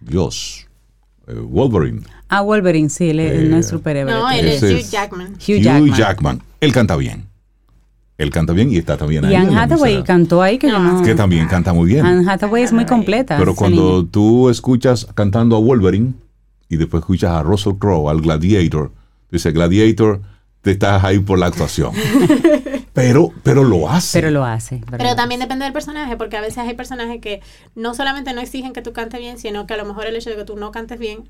Dios, 0.00 0.66
eh, 1.26 1.34
Wolverine. 1.34 2.02
Ah, 2.28 2.40
Wolverine, 2.42 2.88
sí, 2.90 3.10
él, 3.10 3.50
no 3.50 3.56
es 3.58 3.68
Super 3.68 3.96
Everett. 3.96 4.18
No, 4.18 4.30
él 4.30 4.48
es 4.48 4.62
Hugh 4.62 4.66
es- 4.78 4.90
Jackman. 4.90 5.34
Hugh 5.34 5.94
Jackman. 5.94 6.42
Él 6.60 6.72
canta 6.72 6.96
bien. 6.96 7.26
Él 8.18 8.30
canta 8.30 8.52
bien 8.52 8.70
y 8.70 8.76
está 8.76 8.96
también 8.96 9.24
ahí. 9.24 9.32
Y 9.32 9.36
Anne 9.36 9.56
Hathaway 9.58 10.04
cantó 10.04 10.42
ahí 10.42 10.58
que 10.58 10.68
yo 10.68 10.78
No. 10.78 10.98
no... 11.00 11.02
Que 11.02 11.14
también 11.14 11.48
canta 11.48 11.72
muy 11.72 11.88
bien. 11.88 12.04
Anne 12.06 12.30
Hathaway 12.30 12.62
es 12.62 12.72
muy 12.72 12.84
completa. 12.86 13.36
Pero 13.38 13.54
cuando 13.54 14.04
tú 14.06 14.48
escuchas 14.48 15.06
cantando 15.14 15.56
a 15.56 15.60
Wolverine 15.60 16.12
y 16.72 16.78
después 16.78 17.02
escuchas 17.02 17.32
a 17.32 17.42
Russell 17.42 17.74
Crowe, 17.78 18.08
al 18.08 18.22
Gladiator, 18.22 18.92
dice 19.30 19.52
Gladiator, 19.52 20.22
te 20.62 20.70
estás 20.70 21.04
ahí 21.04 21.18
por 21.18 21.38
la 21.38 21.48
actuación. 21.48 21.92
pero, 22.92 23.30
pero 23.42 23.64
lo 23.64 23.88
hace. 23.88 24.18
Pero 24.18 24.30
lo 24.30 24.44
hace. 24.44 24.80
Pero 24.90 25.14
también 25.16 25.40
depende 25.40 25.64
del 25.64 25.72
personaje, 25.72 26.16
porque 26.16 26.36
a 26.36 26.40
veces 26.40 26.58
hay 26.58 26.74
personajes 26.74 27.20
que 27.20 27.40
no 27.74 27.94
solamente 27.94 28.32
no 28.34 28.40
exigen 28.40 28.72
que 28.72 28.82
tú 28.82 28.92
cantes 28.92 29.18
bien, 29.20 29.38
sino 29.38 29.66
que 29.66 29.74
a 29.74 29.76
lo 29.78 29.84
mejor 29.86 30.06
el 30.06 30.16
hecho 30.16 30.30
de 30.30 30.36
que 30.36 30.44
tú 30.44 30.56
no 30.56 30.70
cantes 30.72 30.98
bien 30.98 31.28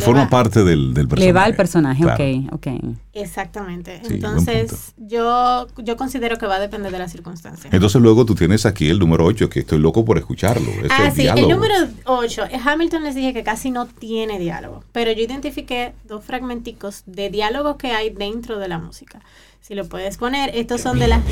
Forma 0.00 0.24
va. 0.24 0.30
parte 0.30 0.64
del, 0.64 0.94
del 0.94 1.08
personaje. 1.08 1.26
Le 1.26 1.32
va 1.32 1.44
al 1.44 1.54
personaje, 1.54 2.02
Claro. 2.02 2.24
ok, 2.24 2.52
ok. 2.54 2.66
Exactamente. 3.14 4.00
Sí, 4.06 4.14
Entonces, 4.14 4.94
yo, 4.96 5.66
yo 5.78 5.96
considero 5.96 6.36
que 6.38 6.46
va 6.46 6.56
a 6.56 6.60
depender 6.60 6.90
de 6.92 6.98
las 6.98 7.10
circunstancias. 7.12 7.72
Entonces 7.72 8.00
luego 8.00 8.24
tú 8.24 8.34
tienes 8.34 8.64
aquí 8.66 8.88
el 8.88 8.98
número 8.98 9.24
8, 9.24 9.48
que 9.50 9.60
estoy 9.60 9.78
loco 9.78 10.04
por 10.04 10.18
escucharlo. 10.18 10.70
Es 10.82 10.90
Ah, 10.90 11.06
el 11.06 11.12
sí, 11.12 11.22
diálogo. 11.22 11.46
el 11.48 11.54
número 11.54 11.74
8. 12.04 12.44
Hamilton 12.64 13.04
les 13.04 13.14
dije 13.14 13.32
que 13.34 13.42
casi 13.42 13.70
no 13.70 13.86
tiene 13.86 14.38
diálogo, 14.38 14.84
pero 14.92 15.10
yo 15.12 15.22
identifiqué 15.22 15.92
dos 16.04 16.24
fragmenticos 16.24 17.02
de 17.06 17.28
diálogos 17.30 17.76
que 17.76 17.92
hay 17.92 18.10
dentro 18.10 18.58
de 18.58 18.68
la 18.68 18.78
música. 18.78 19.20
Si 19.60 19.74
lo 19.74 19.88
puedes 19.88 20.16
poner, 20.16 20.50
estos 20.54 20.80
son 20.80 20.98
de 20.98 21.08
las, 21.08 21.22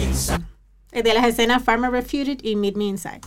de 0.93 1.15
las 1.15 1.27
escenas 1.27 1.63
Farmer 1.63 1.91
Refuted 1.91 2.39
y 2.43 2.57
Meet 2.57 2.77
Me 2.77 2.85
Inside. 2.85 3.21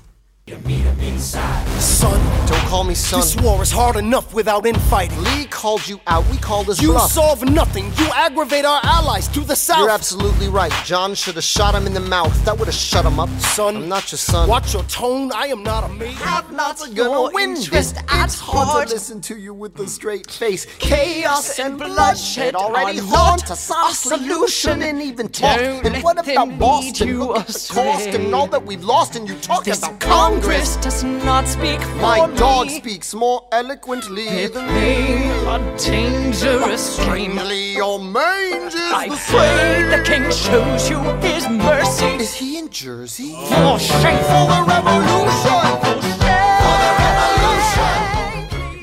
Son, 1.80 2.48
don't 2.48 2.60
call 2.68 2.84
me 2.84 2.96
son. 2.96 3.20
This 3.20 3.36
war 3.38 3.62
is 3.62 3.72
hard 3.72 3.96
enough 3.98 4.34
without 4.34 4.66
infighting. 4.66 5.22
Lee 5.24 5.46
called 5.46 5.88
you 5.88 6.00
out. 6.08 6.28
We 6.30 6.38
called 6.38 6.68
his 6.68 6.82
You 6.82 6.92
bluff. 6.94 7.12
solve 7.12 7.44
nothing. 7.44 7.86
You 7.98 8.08
aggravate 8.16 8.66
our 8.66 8.80
allies 8.84 9.28
to 9.30 9.42
the 9.42 9.56
south. 9.56 9.80
You're 9.80 9.90
absolutely 9.92 10.48
right. 10.48 10.72
John 10.86 11.14
should 11.14 11.36
have 11.36 11.44
shot 11.44 11.76
him 11.76 11.86
in 11.86 11.94
the 11.94 12.00
mouth. 12.00 12.34
That 12.46 12.58
would 12.58 12.68
have 12.68 12.76
shut 12.76 13.06
him 13.06 13.20
up. 13.20 13.30
Son, 13.40 13.76
I'm 13.76 13.90
not 13.90 14.12
your 14.12 14.18
son. 14.18 14.50
Watch 14.50 14.74
your 14.74 14.84
tone. 14.84 15.32
I 15.34 15.48
am 15.48 15.62
not 15.62 15.84
a 15.84 15.90
maid. 15.90 16.18
I'm 16.24 16.56
not 16.56 16.80
gonna 16.96 17.32
win 17.34 17.54
this. 17.54 17.94
It's 18.02 18.40
hard 18.40 18.88
to 18.88 18.94
listen 18.94 19.22
to 19.22 19.38
you 19.38 19.54
with 19.54 19.80
a 19.80 19.88
straight 19.88 20.30
face. 20.32 20.66
Chaos 20.80 21.60
and 21.60 21.78
bloodshed 21.78 22.56
already 22.56 23.00
haunt 23.00 23.52
us. 23.52 23.70
Our 23.70 23.94
solution 23.94 24.82
and 24.82 25.02
even 25.02 25.30
talk. 25.30 25.60
Don't 25.60 25.86
And 25.86 26.04
what 26.04 26.18
them 26.18 26.30
about 26.30 26.60
Boston? 26.60 27.08
lead 27.08 27.14
you 27.14 27.20
Look 27.20 27.38
at 27.40 27.48
the 27.48 27.74
cost 27.74 28.08
and 28.08 28.34
all 28.34 28.48
that 28.48 28.66
we've 28.66 28.84
lost, 28.84 29.16
and 29.16 29.28
you 29.28 29.36
talk 29.36 29.64
This 29.64 29.80
about 29.80 30.00
Congress 30.00 30.39
Congress. 30.40 30.78
does 30.78 31.04
not 31.04 31.48
speak 31.48 31.82
for 31.82 31.96
My 32.02 32.28
me. 32.28 32.38
dog 32.38 32.70
speaks 32.70 33.14
more 33.14 33.46
eloquently 33.52 34.28
It 34.28 34.54
than 34.54 34.68
me. 34.74 35.30
a 35.48 35.60
dangerous 35.78 36.96
stream. 36.96 37.40
Your 37.76 38.00
mange 38.00 38.74
is 38.74 38.94
I 38.94 39.10
the 39.10 39.16
pray 39.16 39.84
same. 39.84 39.90
the 39.92 40.02
king 40.04 40.32
shows 40.32 40.90
you 40.90 41.00
his 41.22 41.48
mercy. 41.50 42.06
Is 42.24 42.34
he 42.36 42.58
in 42.58 42.70
Jersey? 42.70 43.34
For 43.50 43.80
shame. 43.80 44.24
For 44.24 44.46
the 44.48 44.64
revolution! 44.68 45.62
For 45.84 45.96
the 46.02 46.20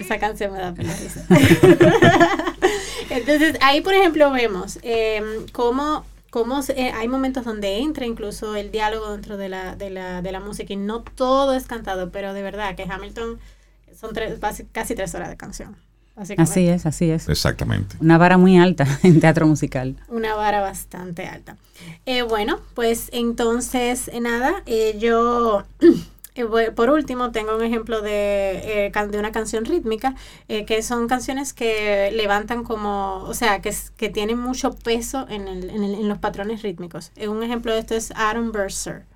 esa 0.00 0.18
canción 0.18 0.52
me 0.52 0.58
da 0.60 0.72
pena 0.72 0.94
Entonces, 3.10 3.56
ahí, 3.60 3.80
por 3.80 3.94
ejemplo, 3.94 4.30
vemos 4.30 4.78
eh, 4.82 5.46
cómo, 5.52 6.04
cómo 6.36 6.60
eh, 6.68 6.92
hay 6.94 7.08
momentos 7.08 7.46
donde 7.46 7.78
entra 7.78 8.04
incluso 8.04 8.56
el 8.56 8.70
diálogo 8.70 9.12
dentro 9.12 9.38
de 9.38 9.48
la, 9.48 9.74
de, 9.74 9.88
la, 9.88 10.20
de 10.20 10.32
la 10.32 10.38
música 10.38 10.70
y 10.74 10.76
no 10.76 11.00
todo 11.00 11.54
es 11.54 11.66
cantado, 11.66 12.10
pero 12.10 12.34
de 12.34 12.42
verdad 12.42 12.76
que 12.76 12.82
Hamilton 12.82 13.38
son 13.98 14.12
tres, 14.12 14.38
casi 14.70 14.94
tres 14.94 15.14
horas 15.14 15.30
de 15.30 15.38
canción. 15.38 15.76
Así 16.36 16.68
es, 16.68 16.84
así 16.84 17.10
es. 17.10 17.30
Exactamente. 17.30 17.96
Una 18.00 18.18
vara 18.18 18.36
muy 18.36 18.58
alta 18.58 18.86
en 19.02 19.18
teatro 19.18 19.46
musical. 19.46 19.96
Una 20.08 20.34
vara 20.34 20.60
bastante 20.60 21.24
alta. 21.24 21.56
Eh, 22.04 22.20
bueno, 22.20 22.60
pues 22.74 23.08
entonces, 23.14 24.10
nada, 24.20 24.62
yo 24.98 25.64
Eh, 25.80 25.94
por 26.74 26.90
último, 26.90 27.30
tengo 27.32 27.56
un 27.56 27.62
ejemplo 27.62 28.02
de, 28.02 28.86
eh, 28.86 28.92
de 29.08 29.18
una 29.18 29.32
canción 29.32 29.64
rítmica, 29.64 30.14
eh, 30.48 30.64
que 30.64 30.82
son 30.82 31.08
canciones 31.08 31.52
que 31.52 32.10
levantan 32.12 32.64
como, 32.64 33.24
o 33.24 33.34
sea, 33.34 33.60
que, 33.60 33.74
que 33.96 34.08
tienen 34.08 34.38
mucho 34.38 34.72
peso 34.72 35.26
en, 35.28 35.48
el, 35.48 35.70
en, 35.70 35.84
el, 35.84 35.94
en 35.94 36.08
los 36.08 36.18
patrones 36.18 36.62
rítmicos. 36.62 37.12
un 37.26 37.42
ejemplo 37.42 37.72
de 37.72 37.80
esto 37.80 37.94
es 37.94 38.12
Adam 38.16 38.52
Burser. 38.52 39.06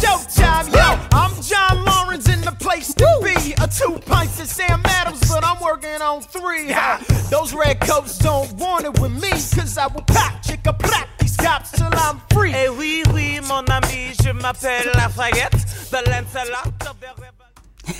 Showtime, 0.00 0.70
yo, 0.72 0.98
I'm 1.12 1.32
John 1.42 1.84
Lawrence 1.84 2.26
in 2.26 2.40
the 2.40 2.52
place 2.52 2.94
to 2.94 3.06
be. 3.22 3.52
A 3.62 3.68
two 3.68 3.98
pints 4.06 4.40
of 4.40 4.46
Sam 4.46 4.80
Adams, 4.86 5.20
but 5.28 5.44
I'm 5.44 5.60
working 5.60 6.00
on 6.00 6.22
three. 6.22 6.74
Those 7.28 7.52
red 7.52 7.80
coats 7.80 8.16
don't 8.18 8.50
want 8.54 8.86
it 8.86 8.98
with 8.98 9.12
me, 9.12 9.30
cause 9.30 9.76
I 9.76 9.88
will 9.88 10.02
pop, 10.02 10.42
chicka, 10.42 10.78
pop 10.78 11.19
cops 11.42 11.72
till 11.72 11.86
I'm 11.92 12.20
free. 12.32 12.52
Eh 12.54 12.68
oui, 12.68 13.02
oui, 13.14 13.40
mon 13.48 13.64
ami, 13.70 14.12
je 14.22 14.30
m'appelle 14.32 14.90
Lafayette, 14.94 15.56
de 15.90 15.98
Lancelot. 16.10 16.70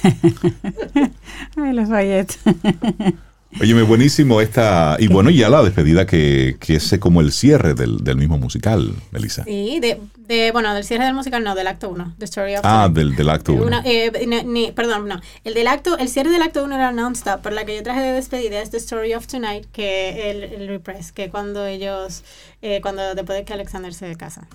Ay, 1.57 1.73
Lafayette. 1.73 2.39
Óyeme, 3.59 3.83
buenísimo 3.83 4.41
esta. 4.41 4.97
Y 5.01 5.09
bueno, 5.09 5.31
ya 5.31 5.49
la 5.49 5.63
despedida 5.63 6.07
que, 6.07 6.57
que 6.61 6.77
es 6.77 6.97
como 7.01 7.21
el 7.21 7.33
cierre 7.33 7.75
del, 7.75 7.99
del 8.05 8.17
mismo 8.17 8.39
musical, 8.39 8.95
Melissa. 9.11 9.43
Sí, 9.45 9.81
de, 9.81 10.01
de, 10.29 10.53
bueno, 10.53 10.73
del 10.73 10.85
cierre 10.85 11.05
del 11.05 11.15
musical, 11.15 11.43
no, 11.43 11.55
del 11.55 11.67
acto 11.67 11.89
1. 11.91 12.15
The 12.19 12.25
Story 12.27 12.55
of 12.55 12.61
Ah, 12.63 12.89
del, 12.93 13.17
del 13.17 13.29
acto 13.29 13.53
1. 13.53 13.83
Eh, 13.85 14.73
perdón, 14.75 15.09
no. 15.09 15.21
El 15.43 15.55
del 15.55 15.67
acto, 15.67 15.99
el 15.99 16.09
cierre 16.09 16.31
del 16.31 16.43
acto 16.43 16.63
1 16.63 16.75
era 16.75 16.93
non-stop, 16.93 17.41
pero 17.43 17.55
la 17.57 17.65
que 17.65 17.75
yo 17.75 17.83
traje 17.83 18.01
de 18.03 18.13
despedida 18.13 18.63
es 18.63 18.71
The 18.71 18.77
Story 18.77 19.15
of 19.15 19.27
Tonight, 19.27 19.67
que 19.73 20.31
el, 20.31 20.45
el 20.45 20.69
repress, 20.69 21.11
que 21.11 21.29
cuando 21.29 21.67
ellos, 21.67 22.23
eh, 22.63 22.81
cuando 22.81 23.15
después 23.15 23.37
de 23.39 23.45
que 23.45 23.53
Alexander 23.53 23.93
se 23.93 24.15
casa. 24.17 24.47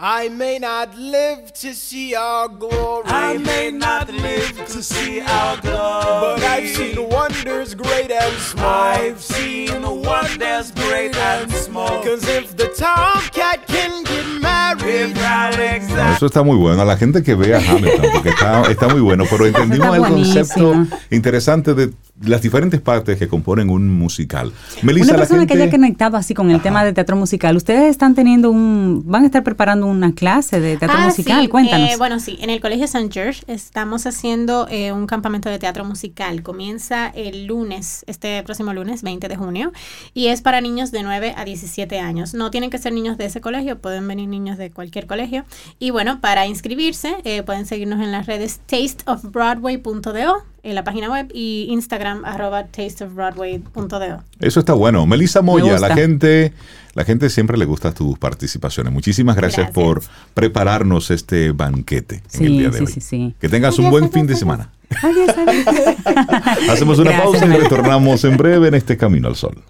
I 0.00 0.28
may 0.28 0.60
not 0.60 0.96
live 0.96 1.52
to 1.54 1.74
see 1.74 2.14
our 2.14 2.46
glory. 2.46 3.02
I 3.06 3.36
may 3.36 3.72
not 3.72 4.08
live 4.08 4.54
to 4.68 4.80
see 4.80 5.20
our 5.20 5.60
glory. 5.60 6.38
But 6.38 6.44
I've 6.44 6.68
seen 6.68 7.08
wonders 7.08 7.74
great 7.74 8.12
and 8.12 8.36
small. 8.36 8.64
I've 8.64 9.20
seen 9.20 9.82
wonders 9.82 10.70
great 10.70 11.16
and 11.16 11.50
small. 11.50 11.88
Cause 12.04 12.28
if 12.28 12.56
the 12.56 12.68
tomcat 12.68 13.66
can 13.66 14.04
get 14.04 14.40
married, 14.40 14.67
no, 14.88 16.12
eso 16.14 16.26
está 16.26 16.42
muy 16.42 16.56
bueno. 16.56 16.82
A 16.82 16.84
la 16.84 16.96
gente 16.96 17.22
que 17.22 17.34
vea 17.34 17.58
Hamilton, 17.58 18.06
porque 18.12 18.28
está, 18.30 18.62
está 18.70 18.88
muy 18.92 19.00
bueno, 19.00 19.24
pero 19.30 19.46
entendimos 19.46 19.96
el 19.96 20.02
concepto 20.02 20.86
interesante 21.10 21.74
de 21.74 21.92
las 22.22 22.42
diferentes 22.42 22.80
partes 22.80 23.18
que 23.18 23.28
componen 23.28 23.70
un 23.70 23.88
musical. 23.88 24.52
Melissa, 24.82 25.12
Una 25.12 25.18
persona 25.18 25.46
que 25.46 25.54
haya 25.54 25.70
conectado 25.70 26.16
así 26.16 26.34
con 26.34 26.50
el 26.50 26.60
tema 26.60 26.84
de 26.84 26.92
teatro 26.92 27.16
musical, 27.16 27.56
ustedes 27.56 27.90
están 27.90 28.14
teniendo 28.14 28.50
un, 28.50 29.04
van 29.06 29.22
a 29.22 29.26
estar 29.26 29.44
preparando 29.44 29.86
una 29.86 30.12
clase 30.12 30.60
de 30.60 30.76
teatro 30.76 30.98
ah, 30.98 31.06
musical, 31.06 31.48
cuéntanos. 31.48 31.90
Eh, 31.90 31.96
bueno, 31.96 32.18
sí, 32.18 32.38
en 32.40 32.50
el 32.50 32.60
Colegio 32.60 32.86
St. 32.86 33.08
George 33.12 33.42
estamos 33.46 34.06
haciendo 34.06 34.66
eh, 34.68 34.92
un 34.92 35.06
campamento 35.06 35.48
de 35.48 35.58
teatro 35.58 35.84
musical. 35.84 36.42
Comienza 36.42 37.08
el 37.08 37.46
lunes, 37.46 38.04
este 38.08 38.42
próximo 38.42 38.72
lunes, 38.72 39.02
20 39.02 39.28
de 39.28 39.36
junio, 39.36 39.72
y 40.12 40.26
es 40.28 40.42
para 40.42 40.60
niños 40.60 40.90
de 40.90 41.02
9 41.02 41.34
a 41.36 41.44
17 41.44 42.00
años. 42.00 42.34
No 42.34 42.50
tienen 42.50 42.70
que 42.70 42.78
ser 42.78 42.92
niños 42.92 43.16
de 43.16 43.26
ese 43.26 43.40
colegio, 43.40 43.78
pueden 43.78 44.08
venir 44.08 44.28
niños 44.28 44.58
de 44.58 44.70
cualquier 44.78 45.08
colegio. 45.08 45.44
Y 45.80 45.90
bueno, 45.90 46.20
para 46.20 46.46
inscribirse 46.46 47.16
eh, 47.24 47.42
pueden 47.42 47.66
seguirnos 47.66 48.00
en 48.00 48.12
las 48.12 48.26
redes 48.26 48.60
tasteofbroadway.do 48.66 50.44
en 50.62 50.74
la 50.76 50.84
página 50.84 51.10
web 51.10 51.28
y 51.34 51.66
Instagram 51.70 52.24
arroba 52.24 52.66
tasteofbroadway.do. 52.66 54.22
Eso 54.38 54.60
está 54.60 54.74
bueno. 54.74 55.04
Melissa 55.04 55.42
Moya, 55.42 55.80
la 55.80 55.96
gente, 55.96 56.52
la 56.94 57.04
gente 57.04 57.28
siempre 57.28 57.58
le 57.58 57.64
gusta 57.64 57.92
tus 57.92 58.16
participaciones. 58.20 58.92
Muchísimas 58.92 59.34
gracias, 59.34 59.72
por 59.72 60.00
prepararnos 60.34 61.10
este 61.10 61.50
banquete 61.50 62.22
en 62.34 62.44
el 62.44 62.58
día 62.58 62.70
de 62.70 62.80
hoy. 62.80 63.34
Que 63.40 63.48
tengas 63.48 63.80
un 63.80 63.90
buen 63.90 64.12
fin 64.12 64.28
de 64.28 64.36
semana. 64.36 64.70
Hacemos 66.70 67.00
una 67.00 67.20
pausa 67.20 67.46
y 67.46 67.50
retornamos 67.50 68.22
en 68.22 68.36
breve 68.36 68.68
en 68.68 68.74
este 68.74 68.96
Camino 68.96 69.26
al 69.26 69.34
Sol. 69.34 69.60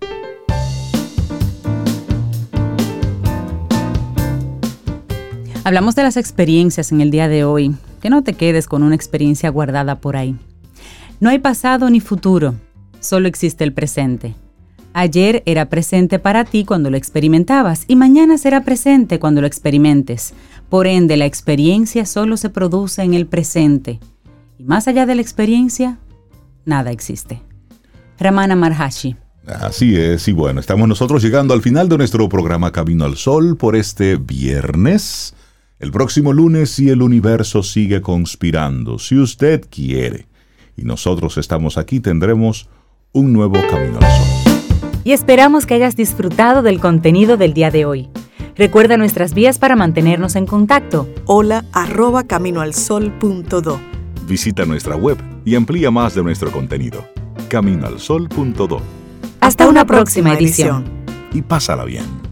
Hablamos 5.68 5.94
de 5.94 6.02
las 6.02 6.16
experiencias 6.16 6.92
en 6.92 7.02
el 7.02 7.10
día 7.10 7.28
de 7.28 7.44
hoy. 7.44 7.76
Que 8.00 8.08
no 8.08 8.22
te 8.24 8.32
quedes 8.32 8.66
con 8.66 8.82
una 8.82 8.94
experiencia 8.94 9.50
guardada 9.50 10.00
por 10.00 10.16
ahí. 10.16 10.34
No 11.20 11.28
hay 11.28 11.40
pasado 11.40 11.90
ni 11.90 12.00
futuro, 12.00 12.54
solo 13.00 13.28
existe 13.28 13.64
el 13.64 13.74
presente. 13.74 14.34
Ayer 14.94 15.42
era 15.44 15.68
presente 15.68 16.18
para 16.18 16.46
ti 16.46 16.64
cuando 16.64 16.88
lo 16.88 16.96
experimentabas 16.96 17.84
y 17.86 17.96
mañana 17.96 18.38
será 18.38 18.64
presente 18.64 19.18
cuando 19.18 19.42
lo 19.42 19.46
experimentes. 19.46 20.32
Por 20.70 20.86
ende, 20.86 21.18
la 21.18 21.26
experiencia 21.26 22.06
solo 22.06 22.38
se 22.38 22.48
produce 22.48 23.02
en 23.02 23.12
el 23.12 23.26
presente. 23.26 24.00
Y 24.56 24.64
más 24.64 24.88
allá 24.88 25.04
de 25.04 25.16
la 25.16 25.20
experiencia, 25.20 25.98
nada 26.64 26.92
existe. 26.92 27.42
Ramana 28.18 28.56
Marhashi. 28.56 29.16
Así 29.46 29.96
es, 29.96 30.28
y 30.28 30.32
bueno, 30.32 30.60
estamos 30.60 30.88
nosotros 30.88 31.22
llegando 31.22 31.52
al 31.52 31.60
final 31.60 31.90
de 31.90 31.98
nuestro 31.98 32.26
programa 32.30 32.72
Camino 32.72 33.04
al 33.04 33.18
Sol 33.18 33.58
por 33.58 33.76
este 33.76 34.16
viernes. 34.16 35.34
El 35.78 35.92
próximo 35.92 36.32
lunes, 36.32 36.70
si 36.70 36.88
el 36.90 37.02
universo 37.02 37.62
sigue 37.62 38.02
conspirando, 38.02 38.98
si 38.98 39.16
usted 39.16 39.64
quiere 39.70 40.26
y 40.76 40.82
nosotros 40.82 41.38
estamos 41.38 41.78
aquí, 41.78 42.00
tendremos 42.00 42.68
un 43.12 43.32
nuevo 43.32 43.54
Camino 43.70 43.98
al 44.00 44.10
Sol. 44.10 45.00
Y 45.04 45.12
esperamos 45.12 45.66
que 45.66 45.74
hayas 45.74 45.94
disfrutado 45.94 46.62
del 46.62 46.80
contenido 46.80 47.36
del 47.36 47.54
día 47.54 47.70
de 47.70 47.84
hoy. 47.84 48.08
Recuerda 48.56 48.96
nuestras 48.96 49.34
vías 49.34 49.58
para 49.58 49.76
mantenernos 49.76 50.34
en 50.34 50.46
contacto. 50.46 51.08
Hola 51.26 51.64
arroba 51.72 52.24
caminoalsol.do. 52.24 53.80
Visita 54.26 54.64
nuestra 54.64 54.96
web 54.96 55.16
y 55.44 55.54
amplía 55.54 55.92
más 55.92 56.16
de 56.16 56.24
nuestro 56.24 56.50
contenido. 56.50 57.06
Caminoalsol.do. 57.48 58.82
Hasta, 59.40 59.68
una, 59.68 59.86
próxima, 59.86 60.34
edición. 60.34 60.84
Y 61.32 61.42
pásala 61.42 61.84
bien. 61.84 62.27